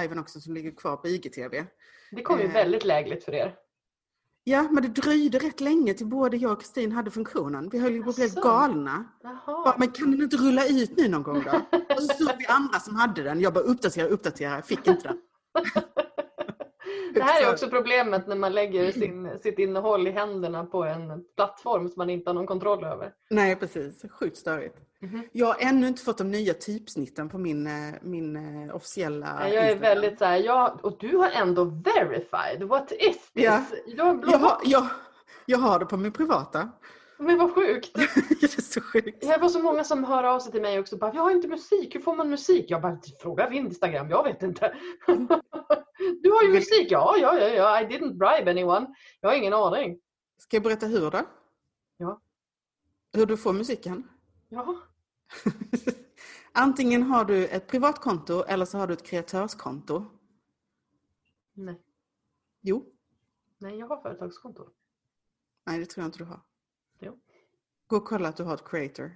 Liven 0.00 0.18
också 0.18 0.40
som 0.40 0.54
ligger 0.54 0.70
kvar 0.70 0.96
på 0.96 1.08
IGTV. 1.08 1.64
Det 2.10 2.22
kom 2.22 2.38
ju 2.38 2.44
Eh. 2.46 2.52
väldigt 2.52 2.84
lägligt 2.84 3.24
för 3.24 3.34
er. 3.34 3.54
Ja, 4.46 4.62
men 4.70 4.82
det 4.82 4.88
dröjde 4.88 5.38
rätt 5.38 5.60
länge 5.60 5.94
till 5.94 6.06
både 6.06 6.36
jag 6.36 6.52
och 6.52 6.60
Kristin 6.60 6.92
hade 6.92 7.10
funktionen. 7.10 7.68
Vi 7.68 7.78
höll 7.78 7.92
ju 7.92 8.02
på 8.02 8.10
att 8.10 8.16
bli 8.16 8.28
galna. 8.42 9.04
Bara, 9.46 9.74
men 9.78 9.88
kan 9.90 10.10
den 10.10 10.22
inte 10.22 10.36
rulla 10.36 10.66
ut 10.66 10.96
nu 10.96 11.08
någon 11.08 11.22
gång 11.22 11.42
då? 11.44 11.50
Och 11.94 12.02
så 12.02 12.14
såg 12.24 12.36
vi 12.38 12.46
andra 12.46 12.80
som 12.80 12.96
hade 12.96 13.22
den. 13.22 13.40
Jag 13.40 13.52
bara 13.54 13.64
uppdatera, 13.64 14.06
uppdatera, 14.08 14.62
fick 14.62 14.86
inte 14.86 15.08
den. 15.08 15.18
Det 17.14 17.22
här 17.22 17.42
är 17.42 17.52
också 17.52 17.68
problemet 17.68 18.26
när 18.26 18.36
man 18.36 18.52
lägger 18.52 18.92
sin, 19.00 19.38
sitt 19.42 19.58
innehåll 19.58 20.08
i 20.08 20.10
händerna 20.10 20.64
på 20.64 20.84
en 20.84 21.24
plattform 21.36 21.88
som 21.88 21.94
man 21.96 22.10
inte 22.10 22.30
har 22.30 22.34
någon 22.34 22.46
kontroll 22.46 22.84
över. 22.84 23.12
Nej, 23.30 23.56
precis. 23.56 24.04
Sjukt 24.10 24.36
störigt. 24.36 24.78
Mhm. 25.00 25.22
Jag 25.32 25.46
har 25.46 25.56
ännu 25.58 25.88
inte 25.88 26.02
fått 26.02 26.18
de 26.18 26.30
nya 26.30 26.54
typsnitten 26.54 27.28
på 27.28 27.38
min, 27.38 27.66
eh, 27.66 27.94
min 28.02 28.36
eh, 28.68 28.76
officiella 28.76 29.26
Jag 29.26 29.48
är 29.48 29.70
Instagram. 29.70 29.80
väldigt 29.80 30.18
så 30.18 30.24
här, 30.24 30.36
ja, 30.36 30.78
och 30.82 30.96
du 31.00 31.16
har 31.16 31.30
ändå 31.30 31.64
verified. 31.64 32.62
What 32.62 32.92
is 32.92 32.98
this? 32.98 33.32
Ja. 33.32 33.62
Jag 33.86 34.04
har 34.04 34.14
blå 34.14 34.32
jag, 34.32 34.38
har, 34.38 34.58
jag, 34.64 34.86
jag 35.46 35.58
har 35.58 35.78
det 35.78 35.86
på 35.86 35.96
min 35.96 36.12
privata. 36.12 36.68
Men 37.18 37.38
vad 37.38 37.54
sjukt. 37.54 37.90
det 38.40 38.44
är 38.58 38.62
så 38.62 38.80
sjukt. 38.80 39.20
Det 39.20 39.38
var 39.38 39.48
så 39.48 39.58
många 39.58 39.84
som 39.84 40.04
hör 40.04 40.24
av 40.24 40.40
sig 40.40 40.52
till 40.52 40.62
mig 40.62 40.78
också. 40.78 40.96
Bara, 40.96 41.14
jag 41.14 41.22
har 41.22 41.30
inte 41.30 41.48
musik, 41.48 41.94
hur 41.94 42.00
får 42.00 42.14
man 42.14 42.30
musik? 42.30 42.66
Jag 42.68 42.82
bara, 42.82 42.98
fråga 43.20 43.52
Instagram, 43.52 44.10
jag 44.10 44.24
vet 44.24 44.42
inte. 44.42 44.74
du 46.22 46.30
har 46.30 46.42
ju 46.42 46.52
musik, 46.52 46.90
ja, 46.90 47.16
ja, 47.18 47.38
ja, 47.38 47.48
ja, 47.48 47.80
I 47.80 47.84
didn't 47.86 48.12
bribe 48.18 48.50
anyone. 48.50 48.94
Jag 49.20 49.28
har 49.28 49.36
ingen 49.36 49.52
aning. 49.54 50.00
Ska 50.38 50.56
jag 50.56 50.62
berätta 50.64 50.86
hur 50.86 51.10
då? 51.10 51.22
Ja. 51.96 52.20
Hur 53.12 53.26
du 53.26 53.36
får 53.36 53.52
musiken? 53.52 54.08
Ja, 54.48 54.76
Antingen 56.52 57.02
har 57.02 57.24
du 57.24 57.46
ett 57.46 57.66
privatkonto 57.66 58.42
eller 58.44 58.64
så 58.64 58.78
har 58.78 58.86
du 58.86 58.94
ett 58.94 59.02
kreatörskonto. 59.06 60.04
nej, 61.52 61.82
Jo. 62.60 62.92
nej, 63.58 63.78
jag 63.78 63.86
har 63.86 64.02
företagskonto. 64.02 64.68
Nej, 65.66 65.78
det 65.78 65.86
tror 65.86 66.02
jag 66.02 66.08
inte 66.08 66.18
du 66.18 66.24
har. 66.24 66.40
Jo. 67.00 67.18
Gå 67.86 67.96
och 67.96 68.04
kolla 68.04 68.28
att 68.28 68.36
du 68.36 68.42
har 68.42 68.54
ett 68.54 68.68
creator. 68.68 69.12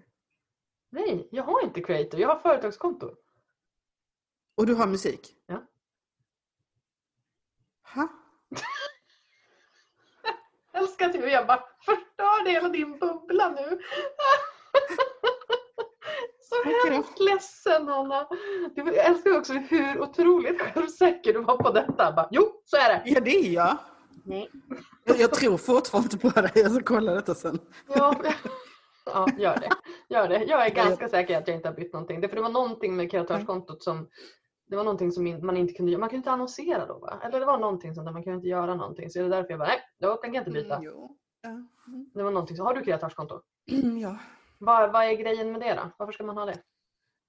Nej, 0.91 1.29
jag 1.33 1.43
har 1.43 1.64
inte 1.64 1.81
creator, 1.83 2.20
jag 2.20 2.29
har 2.29 2.39
företagskonto. 2.39 3.14
Och 4.55 4.66
du 4.66 4.74
har 4.74 4.87
musik? 4.87 5.37
Ja. 5.47 5.66
Ha? 7.95 8.09
Jag 10.72 10.82
älskar 10.82 11.12
hur 11.12 11.28
jag 11.28 11.47
bara 11.47 11.64
förstörde 11.84 12.51
hela 12.51 12.68
din 12.68 12.99
bubbla 12.99 13.51
nu. 13.51 13.80
Så 16.41 16.89
hemskt 16.91 17.20
ledsen 17.20 17.89
Anna. 17.89 18.28
Du, 18.74 18.82
jag 18.82 19.07
älskar 19.07 19.39
också 19.39 19.53
hur 19.53 20.01
otroligt 20.01 20.61
självsäker 20.61 21.32
du 21.32 21.41
var 21.41 21.57
på 21.57 21.70
detta. 21.70 22.12
Bara, 22.12 22.28
jo, 22.30 22.62
så 22.64 22.76
är 22.76 22.89
det. 22.89 23.03
Ja, 23.05 23.20
det 23.20 23.30
är 23.30 23.53
jag. 23.53 23.76
Nej. 24.24 24.51
Jag, 25.05 25.20
jag 25.20 25.34
tror 25.34 25.57
fortfarande 25.57 26.18
på 26.18 26.28
det. 26.28 26.51
Jag 26.55 26.72
ska 26.72 26.82
kolla 26.84 27.14
detta 27.14 27.34
sen. 27.34 27.59
Ja, 27.95 28.14
ja 29.07 29.26
gör 29.39 29.57
det. 29.57 29.70
Gör 30.09 30.28
det. 30.28 30.45
Jag 30.45 30.66
är 30.66 30.70
ganska 30.70 31.09
säker 31.09 31.39
att 31.39 31.49
jag 31.49 31.57
inte 31.57 31.68
har 31.68 31.74
bytt 31.74 31.93
någonting. 31.93 32.20
Det, 32.20 32.28
för 32.28 32.36
det 32.36 32.43
var 32.43 32.49
någonting 32.49 32.97
med 32.97 33.11
kreatörskontot 33.11 33.82
som 33.82 34.09
det 34.68 34.76
var 34.76 34.84
någonting 34.84 35.12
som 35.12 35.46
man 35.46 35.56
inte 35.56 35.74
kunde 35.74 35.92
göra. 35.92 36.00
Man 36.00 36.08
kunde 36.08 36.18
inte 36.18 36.30
annonsera 36.30 36.86
då 36.86 36.98
va? 36.98 37.20
Eller 37.24 37.40
det 37.40 37.46
var 37.46 37.58
någonting 37.58 37.94
sånt 37.94 38.06
där 38.06 38.12
man 38.12 38.22
kunde 38.22 38.36
inte 38.36 38.48
göra 38.48 38.74
någonting. 38.74 39.10
Så 39.10 39.18
det 39.18 39.24
är 39.24 39.28
därför 39.28 39.50
jag 39.50 39.58
bara, 39.58 39.68
nej, 39.68 39.80
då 40.00 40.14
tänker 40.16 40.38
jag 40.38 40.40
inte 40.48 40.50
byta. 40.62 40.74
Mm, 40.74 40.84
jo. 40.86 41.16
Ja. 41.42 41.48
Mm. 41.48 42.10
Det 42.14 42.22
var 42.22 42.30
någonting. 42.30 42.56
Så 42.56 42.64
har 42.64 42.74
du 42.74 42.80
kreatörskonto? 42.84 43.40
ja. 44.02 44.18
Vad, 44.58 44.92
vad 44.92 45.04
är 45.04 45.12
grejen 45.12 45.52
med 45.52 45.60
det 45.60 45.74
då? 45.74 45.90
Varför 45.98 46.12
ska 46.12 46.24
man 46.24 46.36
ha 46.36 46.44
det? 46.44 46.52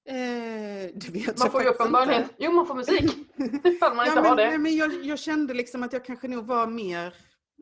Eh, 0.05 0.91
det 0.95 1.09
vet 1.09 1.39
Man 1.39 1.51
får 1.51 1.61
ju 1.63 1.69
uppenbarligen, 1.69 2.21
inte. 2.21 2.35
jo 2.37 2.51
man 2.51 2.65
får 2.65 2.75
musik. 2.75 3.11
Ifall 3.63 3.95
man 3.95 4.05
Ja, 4.05 4.11
inte 4.11 4.21
men, 4.21 4.29
har 4.29 4.35
det. 4.37 4.49
nej, 4.49 4.57
men 4.57 4.75
jag, 4.75 4.93
jag 5.03 5.19
kände 5.19 5.53
liksom 5.53 5.83
att 5.83 5.93
jag 5.93 6.05
kanske 6.05 6.27
nog 6.27 6.45
var 6.45 6.67
mer... 6.67 7.13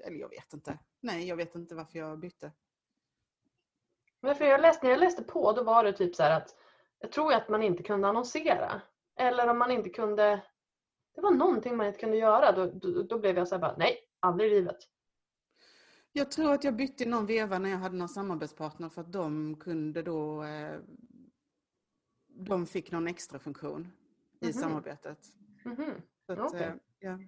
Eller 0.05 0.17
jag 0.17 0.29
vet 0.29 0.53
inte. 0.53 0.79
Nej, 1.01 1.27
jag 1.27 1.35
vet 1.35 1.55
inte 1.55 1.75
varför 1.75 1.99
jag 1.99 2.19
bytte. 2.19 2.51
Men 4.21 4.35
för 4.35 4.45
jag 4.45 4.61
läste, 4.61 4.85
när 4.85 4.91
jag 4.91 4.99
läste 4.99 5.23
på 5.23 5.51
då 5.51 5.63
var 5.63 5.83
det 5.83 5.93
typ 5.93 6.15
så 6.15 6.23
att 6.23 6.55
jag 6.99 7.11
tror 7.11 7.33
att 7.33 7.49
man 7.49 7.63
inte 7.63 7.83
kunde 7.83 8.07
annonsera. 8.07 8.81
Eller 9.17 9.47
om 9.47 9.57
man 9.57 9.71
inte 9.71 9.89
kunde, 9.89 10.43
det 11.15 11.21
var 11.21 11.31
någonting 11.31 11.77
man 11.77 11.87
inte 11.87 11.99
kunde 11.99 12.17
göra. 12.17 12.51
Då, 12.51 12.65
då, 12.65 13.03
då 13.03 13.19
blev 13.19 13.37
jag 13.37 13.47
så 13.47 13.55
här 13.55 13.61
bara, 13.61 13.75
nej, 13.77 13.97
aldrig 14.19 14.51
i 14.51 14.55
livet. 14.55 14.77
Jag 16.11 16.31
tror 16.31 16.51
att 16.53 16.63
jag 16.63 16.75
bytte 16.75 17.05
någon 17.05 17.25
veva 17.25 17.59
när 17.59 17.69
jag 17.69 17.77
hade 17.77 17.95
någon 17.95 18.09
samarbetspartner 18.09 18.89
för 18.89 19.01
att 19.01 19.11
de 19.13 19.55
kunde 19.59 20.01
då... 20.01 20.43
Eh, 20.43 20.79
de 22.27 22.65
fick 22.65 22.91
någon 22.91 23.07
extra 23.07 23.39
funktion 23.39 23.91
i 24.41 24.45
Mhm. 24.45 24.53
samarbetet. 24.53 25.19
Mhm. 25.65 26.01
Så 26.25 26.33
att, 26.33 26.39
Okej. 26.39 26.61
eh, 26.61 26.73
ja. 26.99 27.19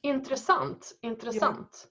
Intressant, 0.00 0.98
intressant. 1.00 1.88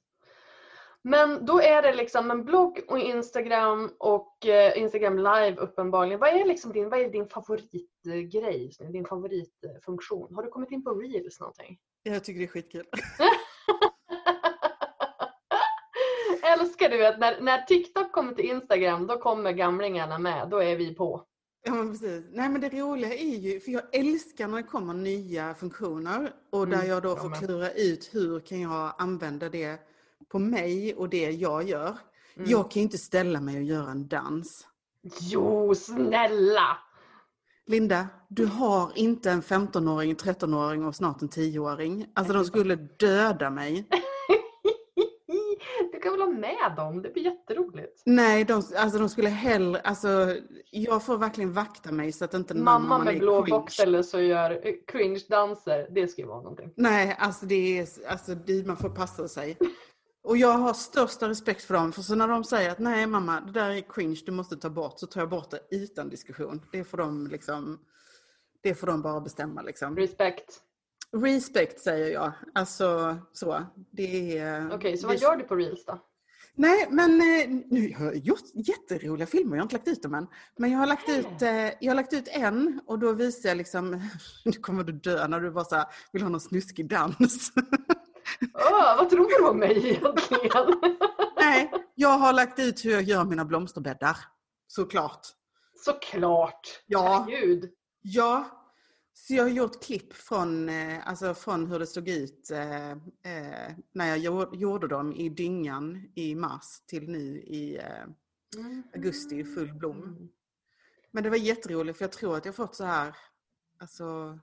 Men 1.08 1.46
då 1.46 1.62
är 1.62 1.82
det 1.82 1.94
liksom 1.94 2.32
en 2.32 2.44
blogg 2.46 2.80
och 2.88 3.00
Instagram 3.00 3.92
och 3.98 4.46
eh, 4.46 4.78
Instagram 4.78 5.18
live 5.18 5.56
uppenbarligen. 5.56 6.20
Vad 6.20 6.30
är, 6.30 6.46
liksom 6.46 6.72
din, 6.72 6.90
vad 6.90 7.00
är 7.00 7.10
din 7.10 7.28
favoritgrej, 7.28 8.72
din 8.92 9.06
favoritfunktion? 9.06 10.36
Har 10.36 10.44
du 10.44 10.50
kommit 10.50 10.72
in 10.72 10.84
på 10.84 10.94
reels 10.94 11.40
någonting? 11.40 11.78
Jag 12.04 12.24
tycker 12.24 12.40
det 12.40 12.46
är 12.46 12.48
skitkul. 12.48 12.86
Älskar 16.44 16.90
du 16.90 17.08
att 17.08 17.20
när, 17.20 17.42
när 17.42 17.62
TikTok 17.62 18.12
kommer 18.12 18.34
till 18.34 18.46
Instagram 18.46 19.08
då 19.08 19.18
kommer 19.18 19.52
gamlingarna 19.52 20.20
med, 20.20 20.50
då 20.50 20.64
är 20.64 20.76
vi 20.76 20.96
på. 20.96 21.24
Ja, 21.66 21.74
men 21.74 21.92
precis. 21.92 22.26
Nej, 22.32 22.50
men 22.50 22.62
det 22.62 22.70
roliga 22.70 23.14
är 23.14 23.38
ju, 23.38 23.60
för 23.60 23.72
jag 23.72 23.96
älskar 23.96 24.48
när 24.48 24.58
det 24.58 24.64
kommer 24.64 24.94
nya 24.94 25.54
funktioner 25.54 26.34
och 26.52 26.68
där 26.68 26.76
Mm, 26.76 26.90
jag 26.90 27.04
då 27.04 27.16
får 27.16 27.40
klura 27.40 27.72
ut 27.72 28.10
hur 28.14 28.40
kan 28.40 28.62
jag 28.62 28.94
använda 28.98 29.50
det 29.50 29.80
på 30.32 30.40
mig 30.40 30.96
och 30.96 31.10
det 31.10 31.32
jag 31.32 31.64
gör. 31.64 31.98
Mm. 32.38 32.50
Jag 32.50 32.72
kan 32.72 32.80
ju 32.80 32.84
inte 32.84 32.98
ställa 32.98 33.42
mig 33.42 33.58
och 33.58 33.64
göra 33.64 33.92
en 33.92 34.08
dans. 34.08 34.68
Jo, 35.20 35.76
snälla! 35.76 36.78
Linda, 37.66 38.08
du 38.30 38.46
har 38.46 38.92
inte 38.96 39.32
en 39.32 39.42
15-åring, 39.42 40.16
13-åring 40.16 40.86
och 40.86 40.96
snart 40.96 41.22
en 41.22 41.30
10-åring. 41.30 42.06
Alltså 42.14 42.34
de 42.34 42.46
skulle 42.46 42.76
döda 42.76 43.50
mig. 43.50 43.88
Du 45.92 46.00
kan 46.00 46.12
väl 46.12 46.22
ha 46.22 46.30
med 46.30 46.74
dem? 46.76 47.02
Det 47.02 47.14
blir 47.14 47.24
jätteroligt. 47.24 48.02
Nej, 48.06 48.44
de, 48.44 48.64
alltså 48.76 49.00
de 49.00 49.10
skulle 49.10 49.30
hellre, 49.30 49.80
alltså 49.80 50.36
jag 50.72 51.04
får 51.04 51.18
verkligen 51.18 51.54
vakta 51.54 51.92
mig 51.92 52.12
så 52.12 52.26
att 52.26 52.34
inte 52.34 52.54
Mamma 52.54 52.80
mamman 52.80 53.06
med 53.06 53.20
blå 53.20 53.44
box 53.44 53.76
så 54.04 54.20
gör 54.20 54.52
eh, 54.52 54.74
cringe-danser. 54.88 55.88
Det 55.92 56.08
ska 56.08 56.22
ju 56.22 56.28
vara 56.28 56.42
någonting. 56.42 56.74
Nej, 56.76 57.16
alltså 57.20 57.46
det 57.46 57.80
är, 57.80 57.88
alltså 58.08 58.36
det, 58.36 58.68
man 58.68 58.78
får 58.78 58.90
passa 58.90 59.28
sig. 59.28 59.58
Och 60.28 60.38
jag 60.38 60.58
har 60.58 60.74
största 60.74 61.30
respekt 61.30 61.64
för 61.64 61.74
dem. 61.74 61.92
För 61.92 62.02
så 62.02 62.16
när 62.16 62.28
de 62.28 62.44
säger 62.44 62.72
att 62.72 62.80
nej 62.80 63.08
mamma, 63.08 63.42
det 63.42 63.52
där 63.52 63.70
är 63.70 63.82
cringe, 63.82 64.22
du 64.26 64.32
måste 64.32 64.58
ta 64.58 64.70
bort. 64.70 65.00
Så 65.00 65.08
tar 65.08 65.22
jag 65.22 65.30
bort 65.30 65.52
det 65.52 65.60
utan 65.72 66.10
diskussion. 66.10 66.62
Det 66.72 66.84
får 66.84 66.98
de 66.98 67.28
liksom, 67.28 67.80
det 68.64 68.76
får 68.76 68.88
de 68.88 69.02
bara 69.02 69.22
bestämma 69.22 69.62
liksom. 69.62 69.96
Respect. 69.96 70.62
Respect 71.12 71.80
säger 71.80 72.14
jag. 72.14 72.32
Alltså 72.56 73.18
så. 73.34 73.66
Det 73.92 74.38
är... 74.38 74.66
Okej, 74.68 74.78
okay, 74.78 74.98
så 74.98 75.08
vad 75.08 75.18
gör 75.18 75.36
du 75.36 75.44
på 75.44 75.56
Reels 75.56 75.86
då? 75.86 76.00
Nej, 76.56 76.88
men 76.90 77.12
eh, 77.12 77.50
nu 77.70 77.94
har 77.98 78.06
jag 78.06 78.18
gjort 78.18 78.46
jätteroliga 78.54 79.28
filmer. 79.28 79.56
Jag 79.56 79.62
har 79.62 79.66
inte 79.66 79.76
lagt 79.76 79.88
ut 79.88 80.04
dem 80.04 80.14
än. 80.14 80.28
Men 80.58 80.72
jag 80.72 80.80
har 80.80 80.88
lagt 80.88 81.10
ut, 81.10 81.42
eh, 81.42 81.50
jag 81.80 81.90
har 81.90 81.96
lagt 81.96 82.14
ut 82.14 82.28
en 82.28 82.82
och 82.88 83.00
då 83.00 83.12
visar 83.12 83.50
jag 83.50 83.58
liksom, 83.58 84.02
nu 84.46 84.52
kommer 84.52 84.84
du 84.84 84.94
dö 84.94 85.28
när 85.28 85.40
du 85.40 85.52
bara 85.52 85.66
så 85.66 85.76
här, 85.76 85.86
vill 86.12 86.22
ha 86.22 86.30
någon 86.30 86.42
snuskig 86.42 86.90
dans. 86.90 87.52
Oh, 88.54 88.98
vad 88.98 89.10
tror 89.10 89.28
du 89.28 89.48
om 89.50 89.60
mig 89.60 89.90
egentligen? 89.90 90.82
Nej, 91.40 91.72
jag 91.96 92.18
har 92.18 92.34
lagt 92.34 92.60
ut 92.60 92.86
hur 92.86 92.92
jag 92.92 93.04
gör 93.04 93.24
mina 93.24 93.46
blomsterbäddar. 93.46 94.18
Såklart. 94.68 95.28
Såklart! 95.86 96.84
Ja. 96.86 97.26
Herregud. 97.30 97.72
Ja. 98.02 98.58
Så 99.14 99.34
jag 99.34 99.44
har 99.44 99.50
gjort 99.50 99.84
klipp 99.84 100.14
från, 100.14 100.70
eh, 100.70 101.08
alltså 101.08 101.34
från 101.34 101.68
hur 101.68 101.80
det 101.80 101.88
såg 101.88 102.10
ut 102.10 102.52
eh, 102.52 102.92
eh, 102.92 103.76
när 103.94 104.16
jag 104.16 104.56
gjorde 104.56 104.88
dem 104.88 105.14
i 105.14 105.30
dyngan 105.30 106.12
i 106.16 106.36
mars 106.36 106.82
till 106.88 107.10
nu 107.10 107.42
i 107.42 107.78
eh, 107.78 108.08
augusti 108.96 109.40
i 109.40 109.44
full 109.44 109.74
blom. 109.74 110.04
Mm. 110.04 110.30
Men 111.12 111.24
det 111.24 111.30
var 111.30 111.38
jätteroligt 111.38 111.98
för 111.98 112.06
jag 112.06 112.12
tror 112.12 112.38
att 112.38 112.46
jag 112.46 112.56
fått 112.56 112.76
så 112.76 112.84
här, 112.84 113.16
alltså 113.80 114.40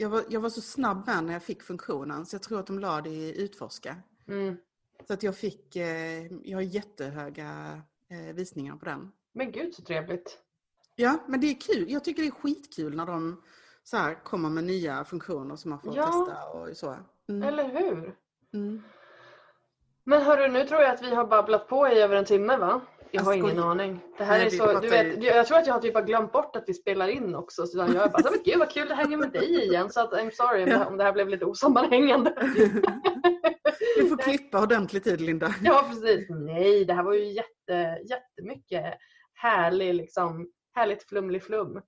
jag 0.00 0.08
var, 0.08 0.24
jag 0.28 0.40
var 0.40 0.50
så 0.50 0.60
snabb 0.60 1.06
med 1.06 1.24
när 1.24 1.32
jag 1.32 1.42
fick 1.42 1.62
funktionen 1.62 2.26
så 2.26 2.34
jag 2.34 2.42
tror 2.42 2.60
att 2.60 2.66
de 2.66 2.78
la 2.78 3.00
det 3.00 3.10
i 3.10 3.42
utforska. 3.42 3.96
Mm. 4.28 4.56
Så 5.06 5.12
att 5.12 5.22
jag 5.22 5.36
fick, 5.36 5.76
eh, 5.76 6.26
jag 6.26 6.56
har 6.58 6.62
jättehöga 6.62 7.80
eh, 8.10 8.34
visningar 8.34 8.76
på 8.76 8.84
den. 8.84 9.12
Men 9.32 9.52
gud 9.52 9.74
så 9.74 9.82
trevligt. 9.82 10.38
Ja, 10.96 11.18
men 11.28 11.40
det 11.40 11.46
är 11.46 11.60
kul. 11.60 11.90
Jag 11.90 12.04
tycker 12.04 12.22
det 12.22 12.28
är 12.28 12.32
skitkul 12.32 12.96
när 12.96 13.06
de 13.06 13.42
så 13.84 13.96
här, 13.96 14.14
kommer 14.24 14.48
med 14.50 14.64
nya 14.64 15.04
funktioner 15.04 15.56
som 15.56 15.70
man 15.70 15.80
får 15.80 15.96
Ja. 15.96 16.06
testa 16.06 16.48
och 16.48 16.76
så. 16.76 16.96
Mm. 17.28 17.48
Eller 17.48 17.68
hur? 17.68 18.16
Mm. 18.54 18.82
Men 20.04 20.22
hörru, 20.22 20.48
nu 20.48 20.66
tror 20.66 20.80
jag 20.80 20.94
att 20.94 21.02
vi 21.02 21.14
har 21.14 21.26
babblat 21.26 21.68
på 21.68 21.88
i 21.88 22.00
över 22.00 22.16
en 22.16 22.24
timme 22.24 22.56
va? 22.56 22.80
Jag 23.10 23.22
har 23.22 23.32
Jag 23.34 23.38
ingen 23.50 23.58
aning. 23.58 24.00
Det 24.18 24.24
här 24.24 24.38
Nej, 24.38 24.46
är 24.46 24.50
vi 24.50 24.56
så, 24.56 24.80
du 24.80 24.88
vet, 24.88 25.24
jag 25.24 25.46
tror 25.46 25.58
att 25.58 25.66
jag 25.66 25.74
har 25.74 25.80
typ 25.80 26.06
glömt 26.06 26.32
bort 26.32 26.56
att 26.56 26.64
vi 26.66 26.74
spelar 26.74 27.08
in 27.08 27.34
också. 27.34 27.66
Så 27.66 27.78
jag 27.78 27.88
är 27.88 27.94
bara, 28.08 28.30
men 28.30 28.40
gud 28.44 28.58
vad 28.58 28.70
kul 28.70 28.88
det 28.88 28.94
hänga 28.94 29.16
med 29.16 29.30
dig 29.32 29.64
igen. 29.64 29.90
Så 29.90 30.00
att, 30.00 30.12
I'm 30.12 30.30
sorry 30.30 30.62
om, 30.62 30.68
det, 30.68 30.72
Ja. 30.74 30.78
här- 30.78 30.86
om 30.88 30.96
det 30.96 31.04
här 31.04 31.12
blev 31.12 31.28
lite 31.28 31.44
osammanhängande. 31.44 32.32
Du 33.96 34.08
får 34.08 34.16
klippa 34.16 34.62
ordentligt 34.62 35.04
det, 35.04 35.16
Linda. 35.20 35.54
Ja 35.62 35.84
precis. 35.88 36.26
Nej, 36.30 36.84
det 36.84 36.92
här 36.94 37.02
var 37.02 37.12
ju 37.14 37.32
jätte, 37.32 37.98
jättemycket 38.08 38.94
härlig, 39.34 39.94
liksom, 39.94 40.48
härligt 40.74 41.02
flumlig 41.08 41.42
flum. 41.42 41.80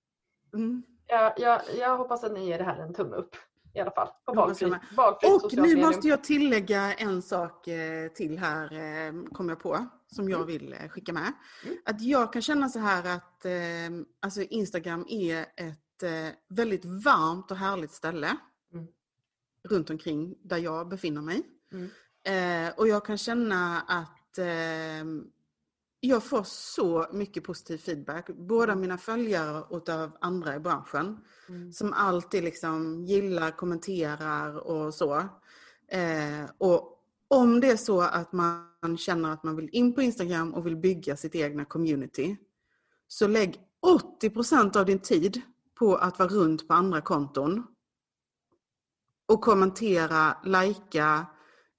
Mm. 0.55 0.83
Jag, 1.07 1.33
jag, 1.37 1.61
jag 1.79 1.97
hoppas 1.97 2.25
att 2.25 2.33
ni 2.33 2.47
ger 2.49 2.59
det 2.59 2.65
här 2.65 2.79
en 2.83 2.95
tumme 2.95 3.17
upp. 3.17 3.37
I 3.75 3.81
alla 3.81 3.91
fall. 3.91 4.09
På 4.25 4.35
valfri, 4.35 4.69
jag 4.69 4.79
valfritt 4.97 5.45
Och 5.45 5.55
nu 5.55 5.63
medium. 5.63 5.81
måste 5.81 6.09
jag 6.09 6.25
tillägga 6.25 6.95
en 6.95 7.23
sak 7.23 7.69
eh, 7.69 8.09
till 8.09 8.39
här, 8.39 8.73
eh, 8.73 9.13
kom 9.33 9.49
jag 9.49 9.61
på, 9.61 9.87
som 10.07 10.29
jag 10.29 10.45
vill 10.45 10.73
eh, 10.73 10.89
skicka 10.89 11.13
med. 11.13 11.33
Mm. 11.65 11.77
Att 11.85 12.01
jag 12.03 12.33
kan 12.33 12.43
känna 12.43 12.69
så 12.69 12.79
här 12.79 13.17
att 13.17 13.47
alltså 14.21 14.43
Instagram 14.43 15.07
är 15.09 15.41
ett 15.41 16.03
väldigt 16.49 16.85
varmt 16.85 17.51
och 17.51 17.57
härligt 17.57 17.93
ställe 17.93 18.37
Mm. 18.73 18.87
runt 19.69 19.91
omkring 19.91 20.35
där 20.43 20.57
jag 20.57 20.89
befinner 20.89 21.21
mig. 21.23 21.43
Mm. 21.73 22.73
Och 22.77 22.89
jag 22.89 23.05
kan 23.05 23.19
känna 23.19 23.81
att 23.81 24.39
jag 26.01 26.25
får 26.25 26.43
så 26.43 27.07
mycket 27.13 27.45
positiv 27.45 27.79
feedback. 27.79 28.27
Både 28.27 28.73
av 28.73 28.79
mina 28.79 28.99
följare 28.99 29.63
och 29.63 29.89
av 29.89 30.17
andra 30.21 30.57
i 30.57 30.61
branschen. 30.61 31.19
Mm. 31.49 31.73
Som 31.73 31.93
alltid 31.93 32.45
liksom 32.45 33.05
gillar, 33.05 33.51
kommenterar 33.51 34.57
och 34.59 34.95
så. 34.95 35.17
Eh, 35.89 36.51
och 36.59 36.97
om 37.29 37.61
det 37.61 37.71
är 37.71 37.77
så 37.77 38.01
att 38.01 38.33
man 38.33 38.99
känner 38.99 39.33
att 39.33 39.45
man 39.45 39.57
vill 39.57 39.69
in 39.73 39.95
på 39.95 40.03
Instagram 40.03 40.55
och 40.55 40.67
vill 40.67 40.77
bygga 40.77 41.17
sitt 41.17 41.35
egna 41.35 41.65
community. 41.65 42.37
Så 43.09 43.27
lägg 43.27 43.61
80% 44.23 44.77
av 44.77 44.87
din 44.87 44.99
tid 44.99 45.41
på 45.79 45.97
att 45.97 46.19
vara 46.19 46.29
runt 46.29 46.69
på 46.69 46.75
andra 46.75 47.01
konton. 47.01 47.67
Och 49.27 49.41
kommentera, 49.41 50.37
likea, 50.45 51.27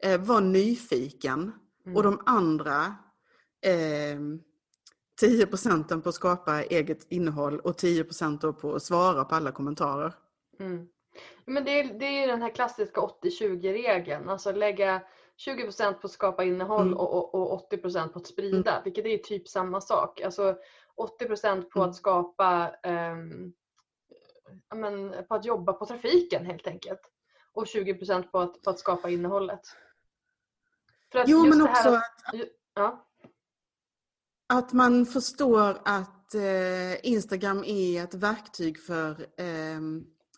eh, 0.03 0.22
var 0.22 0.41
nyfiken. 0.41 1.51
Mm. 1.86 1.97
Och 1.97 2.03
de 2.03 2.22
andra 2.26 2.95
eh, 3.62 4.20
10 5.20 5.45
procenten 5.47 6.01
på 6.01 6.09
att 6.09 6.16
skapa 6.16 6.64
eget 6.64 7.12
innehåll 7.12 7.59
och 7.59 7.78
10 7.78 8.03
procent 8.03 8.41
då 8.41 8.53
på 8.53 8.76
att 8.76 8.84
svara 8.84 9.26
på 9.26 9.36
alla 9.36 9.51
kommentarer. 9.51 10.14
Mm. 10.59 10.88
Men 11.45 11.64
det 11.64 11.80
är, 11.80 11.99
det 11.99 12.05
är 12.05 12.28
den 12.28 12.41
här 12.41 12.49
klassiska 12.55 13.01
80-20-regeln. 13.01 14.30
Alltså 14.30 14.51
lägga 14.51 15.01
20% 15.47 15.93
på 15.93 16.07
att 16.07 16.12
skapa 16.12 16.43
innehåll 16.43 16.88
Mm. 16.88 16.97
och, 16.97 17.34
och, 17.36 17.53
och 17.53 17.72
80% 17.72 18.07
på 18.07 18.20
att 18.20 18.28
sprida. 18.28 18.82
Vilket 18.86 19.05
är 19.05 19.18
typ 19.18 19.47
samma 19.47 19.82
sak. 19.82 20.22
Alltså 20.22 20.57
80% 21.22 21.62
på 21.62 21.80
Mm. 21.80 21.89
att 21.89 21.95
skapa 21.95 22.72
ehm, 22.84 23.53
ja, 24.70 24.76
men, 24.76 25.14
på 25.28 25.36
att 25.36 25.45
jobba 25.45 25.74
på 25.74 25.86
trafiken 25.86 26.45
helt 26.45 26.68
enkelt. 26.68 27.01
Och 27.53 27.66
20% 27.66 28.24
på 28.32 28.39
att, 28.39 28.62
på 28.62 28.70
att 28.70 28.80
skapa 28.80 29.09
innehållet. 29.09 29.62
För 31.12 31.20
att 31.20 31.28
Jo 31.30 31.43
men 31.45 31.62
också 31.62 31.89
att- 31.89 32.03
Ja. 32.74 33.07
Att 34.52 34.74
man 34.74 35.06
förstår 35.06 35.78
att 35.86 36.36
eh, 36.36 37.06
Instagram 37.12 37.64
är 37.64 38.04
ett 38.04 38.14
verktyg 38.14 38.80
för 38.80 39.12
eh, 39.38 39.80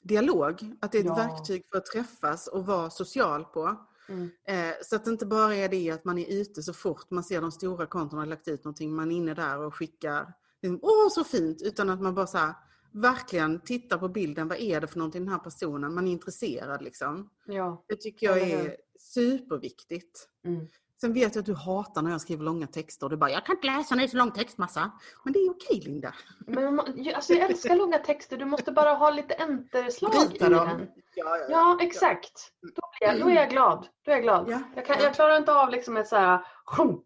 dialog. 0.01 0.75
Att 0.81 0.91
det 0.91 0.97
är 0.97 1.01
ett 1.01 1.05
Ja. 1.07 1.15
verktyg 1.15 1.65
för 1.71 1.77
att 1.77 1.85
träffas 1.85 2.47
och 2.47 2.65
vara 2.65 2.89
social 2.89 3.45
på. 3.45 3.75
Mm. 4.09 4.29
Eh, 4.47 4.73
så 4.83 4.95
att 4.95 5.05
det 5.05 5.11
inte 5.11 5.25
bara 5.25 5.55
är 5.55 5.69
det 5.69 5.91
att 5.91 6.05
man 6.05 6.17
är 6.17 6.41
ute 6.41 6.63
så 6.63 6.73
fort 6.73 7.11
man 7.11 7.23
ser 7.23 7.41
de 7.41 7.51
stora 7.51 7.85
kontona 7.85 8.21
har 8.21 8.25
lagt 8.27 8.47
ut 8.47 8.63
någonting, 8.63 8.95
man 8.95 9.11
är 9.11 9.15
inne 9.15 9.33
där 9.33 9.59
och 9.59 9.75
skickar 9.75 10.33
Åh 10.81 11.09
så 11.09 11.23
fint! 11.23 11.61
Utan 11.61 11.89
att 11.89 12.01
man 12.01 12.15
bara 12.15 12.27
så 12.27 12.37
här, 12.37 12.53
verkligen 12.91 13.59
tittar 13.59 13.97
på 13.97 14.09
bilden, 14.09 14.47
vad 14.47 14.57
är 14.57 14.81
det 14.81 14.87
för 14.87 14.97
någonting 14.97 15.23
den 15.25 15.33
här 15.33 15.39
personen, 15.39 15.93
man 15.93 16.07
är 16.07 16.11
intresserad 16.11 16.81
liksom. 16.81 17.29
ja. 17.45 17.85
Det 17.87 17.95
tycker 17.95 18.27
jag 18.27 18.41
är 18.41 18.77
superviktigt. 18.99 20.29
Mm. 20.45 20.67
Sen 21.03 21.13
vet 21.13 21.35
jag 21.35 21.41
att 21.41 21.45
du 21.45 21.53
hatar 21.53 22.01
när 22.01 22.11
jag 22.11 22.21
skriver 22.21 22.43
långa 22.43 22.67
texter. 22.67 23.09
Du 23.09 23.17
bara, 23.17 23.29
jag 23.31 23.45
kan 23.45 23.55
inte 23.55 23.67
läsa, 23.67 23.95
det 23.95 24.03
är 24.03 24.07
så 24.07 24.17
lång 24.17 24.31
textmassa. 24.31 24.91
Men 25.23 25.33
det 25.33 25.39
är 25.39 25.49
okej 25.51 25.81
Linda. 25.85 26.13
Men 26.47 26.79
alltså 27.15 27.33
jag 27.33 27.49
älskar 27.49 27.75
långa 27.75 27.97
texter. 27.97 28.37
Du 28.37 28.45
måste 28.45 28.71
bara 28.71 28.93
ha 28.93 29.11
lite 29.11 29.33
enterslag 29.33 30.13
i 30.33 30.37
dem. 30.37 30.51
den. 30.51 30.87
Ja, 31.15 31.37
ja, 31.37 31.45
Ja, 31.49 31.77
exakt. 31.81 32.31
Då, 32.61 32.81
blir 32.99 33.09
jag, 33.09 33.19
då 33.21 33.29
är 33.29 33.35
jag 33.35 33.49
glad. 33.49 33.87
Då 34.05 34.11
är 34.11 34.15
jag 34.15 34.23
glad. 34.23 34.49
Ja, 34.49 34.59
Jag, 34.75 34.85
kan, 34.85 34.95
ja. 34.99 35.03
jag 35.03 35.13
klarar 35.15 35.37
inte 35.37 35.53
av 35.53 35.69
liksom 35.69 35.97
ett 35.97 36.07
så 36.07 36.15
här, 36.15 36.39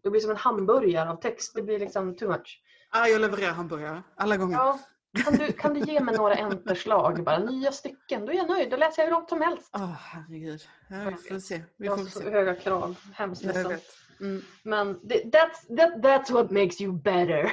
det 0.02 0.10
blir 0.10 0.20
som 0.20 0.30
en 0.30 0.36
hamburgare 0.36 1.10
av 1.10 1.16
text. 1.16 1.54
Det 1.54 1.62
blir 1.62 1.78
liksom 1.78 2.16
too 2.16 2.28
much. 2.28 2.62
Ja, 2.92 3.08
jag 3.08 3.20
levererar 3.20 3.52
hamburgare 3.52 4.02
alla 4.16 4.36
gånger. 4.36 4.56
Ja, 4.56 4.78
kan, 5.24 5.34
du, 5.34 5.52
kan 5.52 5.74
du 5.74 5.80
ge 5.80 6.00
mig 6.00 6.16
några 6.16 6.34
enterslag? 6.34 7.24
Bara 7.24 7.38
nya 7.38 7.72
stycken. 7.72 8.26
Då 8.26 8.32
är 8.32 8.36
jag 8.36 8.48
nöjd. 8.48 8.70
Då 8.70 8.76
läser 8.76 9.02
jag 9.02 9.06
hur 9.06 9.14
långt 9.14 9.28
som 9.28 9.40
helst. 9.40 9.70
Åh, 9.74 9.92
herregud. 9.92 10.60
Ja, 10.88 10.96
vi 11.10 11.28
får 11.28 11.38
se. 11.38 11.62
Vi 11.76 11.86
Jag 11.86 11.96
får 11.96 12.04
har 12.04 12.10
så 12.10 12.20
se. 12.20 12.30
höga 12.30 12.54
krav. 12.54 12.96
Hemskt 13.12 13.44
Jag 13.44 13.54
ledsen. 13.54 13.78
Mm. 14.20 14.42
Men 14.62 15.00
det, 15.02 15.14
that's, 15.14 15.76
that, 15.76 15.94
that's 16.02 16.32
what 16.32 16.50
makes 16.50 16.80
you 16.80 16.92
better. 16.92 17.42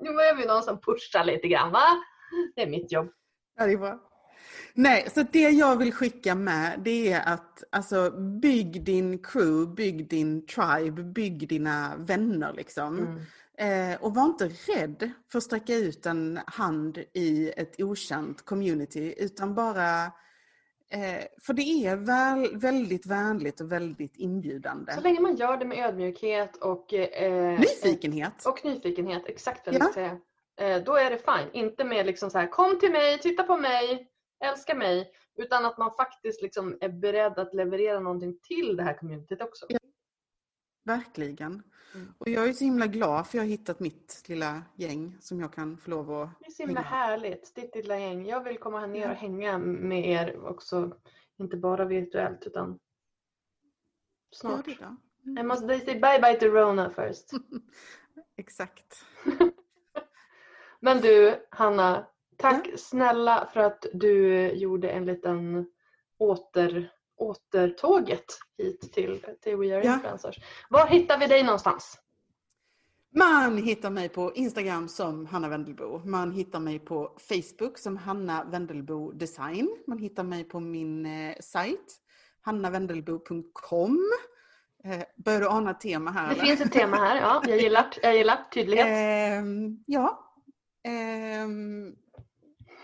nu 0.00 0.12
behöver 0.14 0.36
vi 0.36 0.46
någon 0.46 0.62
som 0.62 0.80
pushar 0.80 1.24
lite 1.24 1.48
grann 1.48 1.72
va? 1.72 1.84
Det 2.54 2.62
är 2.62 2.66
mitt 2.66 2.92
jobb. 2.92 3.08
Ja, 3.58 3.66
det 3.66 3.72
är 3.72 3.76
bra. 3.78 4.00
Nej, 4.74 5.08
så 5.14 5.22
det 5.22 5.50
jag 5.50 5.76
vill 5.76 5.92
skicka 5.92 6.34
med 6.34 6.80
det 6.84 7.12
är 7.12 7.32
att 7.32 7.64
alltså, 7.72 8.10
bygg 8.40 8.84
din 8.84 9.18
crew, 9.18 9.74
bygg 9.74 10.08
din 10.08 10.46
tribe, 10.46 11.02
bygg 11.02 11.48
dina 11.48 11.96
vänner 11.98 12.52
liksom. 12.52 12.98
Mm. 12.98 13.20
Eh, 13.58 14.02
och 14.02 14.14
var 14.14 14.24
inte 14.24 14.44
rädd 14.48 15.10
för 15.32 15.38
att 15.38 15.44
sträcka 15.44 15.74
ut 15.74 16.06
en 16.06 16.40
hand 16.46 16.98
i 17.12 17.52
ett 17.56 17.80
okänt 17.80 18.44
community 18.44 19.14
utan 19.18 19.54
bara 19.54 20.04
eh, 20.90 21.24
för 21.46 21.52
det 21.52 21.62
är 21.62 21.96
väl, 21.96 22.56
väldigt 22.58 23.06
vänligt 23.06 23.60
och 23.60 23.72
väldigt 23.72 24.16
inbjudande. 24.16 24.92
Så 24.92 25.00
länge 25.00 25.20
man 25.20 25.36
gör 25.36 25.56
det 25.56 25.64
med 25.64 25.78
ödmjukhet 25.78 26.56
och 26.56 26.94
eh, 26.94 27.58
Nyfikenhet. 27.60 28.46
Och 28.46 28.64
nyfikenhet, 28.64 29.22
exakt 29.26 29.66
vad 29.66 29.74
Ja. 29.74 29.78
jag 29.78 29.94
säga. 29.94 30.18
Eh, 30.60 30.82
då 30.84 30.94
är 30.94 31.10
det 31.10 31.18
fine. 31.18 31.62
Inte 31.62 31.84
med 31.84 32.06
liksom 32.06 32.30
så 32.30 32.38
här, 32.38 32.46
kom 32.46 32.78
till 32.78 32.92
mig, 32.92 33.18
titta 33.18 33.42
på 33.42 33.56
mig, 33.56 34.08
älska 34.44 34.74
mig. 34.74 35.10
Utan 35.38 35.64
att 35.64 35.78
man 35.78 35.90
faktiskt 35.92 36.42
liksom 36.42 36.78
är 36.80 36.88
beredd 36.88 37.38
att 37.38 37.54
leverera 37.54 38.00
någonting 38.00 38.38
till 38.42 38.76
det 38.76 38.82
här 38.82 38.94
communityt 38.94 39.42
också. 39.42 39.66
Ja. 39.68 39.78
Verkligen. 40.86 41.62
Mm. 41.94 42.14
Och 42.18 42.28
jag 42.28 42.48
är 42.48 42.52
så 42.52 42.64
himla 42.64 42.86
glad 42.86 43.26
för 43.26 43.38
jag 43.38 43.44
har 43.44 43.48
hittat 43.48 43.80
mitt 43.80 44.22
lilla 44.26 44.62
gäng 44.76 45.16
som 45.20 45.40
jag 45.40 45.52
kan 45.52 45.76
få 45.76 45.90
lov 45.90 46.12
att 46.12 46.30
Det 46.40 46.46
är 46.46 46.50
så 46.50 46.62
himla 46.62 46.80
hänga. 46.80 46.96
härligt, 46.96 47.54
ditt 47.54 47.74
lilla 47.74 47.98
gäng. 47.98 48.26
Jag 48.26 48.44
vill 48.44 48.58
komma 48.58 48.80
här 48.80 48.86
ner 48.86 49.00
Ja. 49.04 49.10
och 49.10 49.16
hänga 49.16 49.58
med 49.58 50.06
er 50.08 50.44
också. 50.46 50.96
Inte 51.38 51.56
bara 51.56 51.84
virtuellt 51.84 52.46
utan 52.46 52.78
snart. 54.30 54.66
Gör 54.68 54.74
det 54.78 54.84
då. 54.84 54.96
Jag 55.36 55.46
måste 55.46 55.78
säga 55.80 56.00
bye 56.00 56.20
bye 56.22 56.40
to 56.40 56.46
Rona 56.46 56.90
först. 56.90 57.30
Exakt. 58.36 59.04
Men 60.80 61.00
du 61.00 61.46
Hanna, 61.50 62.06
tack 62.36 62.68
snälla 62.78 63.48
för 63.52 63.60
att 63.60 63.86
du 63.92 64.46
gjorde 64.52 64.90
en 64.90 65.04
liten 65.06 65.66
åter, 66.18 66.92
återtåget 67.16 68.24
hit 68.58 68.92
till, 68.92 69.24
till 69.42 69.56
We 69.56 69.76
Are 69.76 69.84
Ja. 69.84 69.94
Influencers. 69.94 70.36
Var 70.70 70.86
hittar 70.86 71.18
vi 71.18 71.26
dig 71.26 71.42
någonstans? 71.42 71.98
Man 73.14 73.58
hittar 73.58 73.90
mig 73.90 74.08
på 74.08 74.32
Instagram 74.34 74.88
som 74.88 75.26
Hanna 75.26 75.48
Wendelbo. 75.48 75.98
Man 76.04 76.32
hittar 76.32 76.60
mig 76.60 76.78
på 76.78 77.16
Facebook 77.28 77.78
som 77.78 77.96
Hanna 77.96 78.44
Wendelbo 78.44 79.12
Design. 79.12 79.76
Man 79.86 79.98
hittar 79.98 80.22
mig 80.22 80.44
på 80.44 80.60
min 80.60 81.06
eh, 81.06 81.34
sajt 81.40 82.00
hannawendelbo.com. 82.46 84.12
Eh, 84.84 85.02
börjar 85.16 85.40
du 85.40 85.48
ana 85.48 85.70
ett 85.70 85.80
tema 85.80 86.10
här? 86.10 86.28
Det 86.28 86.34
eller? 86.34 86.44
finns 86.44 86.60
ett 86.60 86.72
tema 86.72 86.96
här, 86.96 87.20
ja. 87.20 87.42
Jag 87.46 87.58
gillar, 87.58 87.86
jag 88.02 88.16
gillar 88.16 88.44
tydlighet. 88.52 88.86
Ehm, 88.90 89.84
ja. 89.86 90.32
Ehm, 90.88 91.94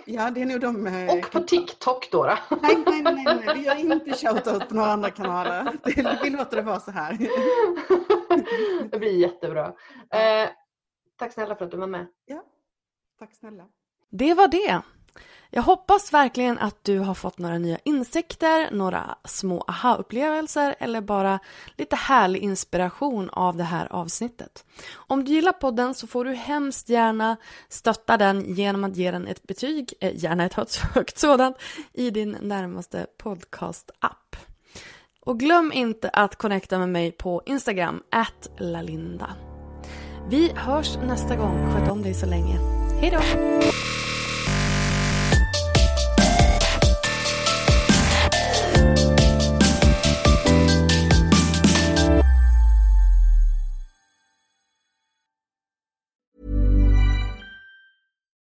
ja, 0.05 0.31
det 0.31 0.43
är 0.43 0.47
nog 0.47 0.61
de... 0.61 0.87
eh, 0.87 1.13
Och 1.19 1.31
på 1.31 1.41
TikTok 1.41 2.11
då. 2.11 2.25
då. 2.27 2.37
Nej, 2.63 2.79
nej, 2.87 3.03
nej, 3.03 3.25
nej, 3.25 3.55
vi 3.55 3.65
gör 3.65 3.75
inte 3.75 4.13
shoutout 4.17 4.69
på 4.69 4.75
några 4.75 4.91
andra 4.93 5.11
kanaler. 5.11 5.77
Det, 5.85 6.19
vi 6.23 6.31
låter 6.31 6.57
det 6.57 6.63
vara 6.63 6.81
så 6.81 6.91
här. 6.91 7.19
Det 8.91 8.99
blir 8.99 9.17
jättebra. 9.21 9.67
Eh, 10.11 10.49
tack 11.19 11.33
snälla 11.33 11.57
för 11.57 11.65
att 11.65 11.71
du 11.71 11.77
var 11.77 11.87
med. 11.87 12.07
Ja, 12.27 12.45
tack 13.19 13.35
snälla. 13.35 13.65
Det 14.11 14.35
var 14.35 14.49
det. 14.49 14.83
Jag 15.55 15.63
hoppas 15.63 16.13
verkligen 16.13 16.59
att 16.59 16.85
du 16.85 16.99
har 16.99 17.15
fått 17.15 17.39
några 17.39 17.59
nya 17.59 17.79
insikter, 17.85 18.71
några 18.71 19.17
små 19.25 19.65
aha-upplevelser 19.69 20.75
eller 20.79 21.01
bara 21.01 21.39
lite 21.77 21.97
härlig 21.97 22.43
inspiration 22.43 23.31
av 23.31 23.57
det 23.57 23.65
här 23.65 23.93
avsnittet. 23.93 24.65
Om 24.95 25.25
du 25.25 25.33
gillar 25.33 25.53
podden 25.53 25.95
så 25.95 26.07
får 26.07 26.25
du 26.25 26.35
hemskt 26.35 26.89
gärna 26.89 27.37
stötta 27.69 28.17
den 28.17 28.55
genom 28.55 28.85
att 28.85 28.97
ge 28.97 29.11
den 29.11 29.27
ett 29.27 29.43
betyg, 29.43 29.95
eh, 30.01 30.13
gärna 30.15 30.45
ett 30.45 30.55
högt, 30.95 31.19
sådant, 31.19 31.57
i 31.93 32.11
din 32.11 32.37
närmaste 32.41 33.07
podcast-app. 33.19 34.37
Och 35.21 35.41
glöm 35.41 35.73
inte 35.73 36.09
att 36.09 36.37
connecta 36.37 36.79
med 36.79 36.89
mig 36.89 37.13
på 37.13 37.43
Instagram, 37.47 38.03
lalinda. 38.59 39.31
Vi 40.29 40.53
hörs 40.57 40.97
nästa 40.97 41.37
gång. 41.37 41.73
Sköt 41.73 41.91
om 41.91 42.03
dig 42.03 42.15
så 42.15 42.27
länge. 42.27 42.59
Hejdå! 43.01 43.19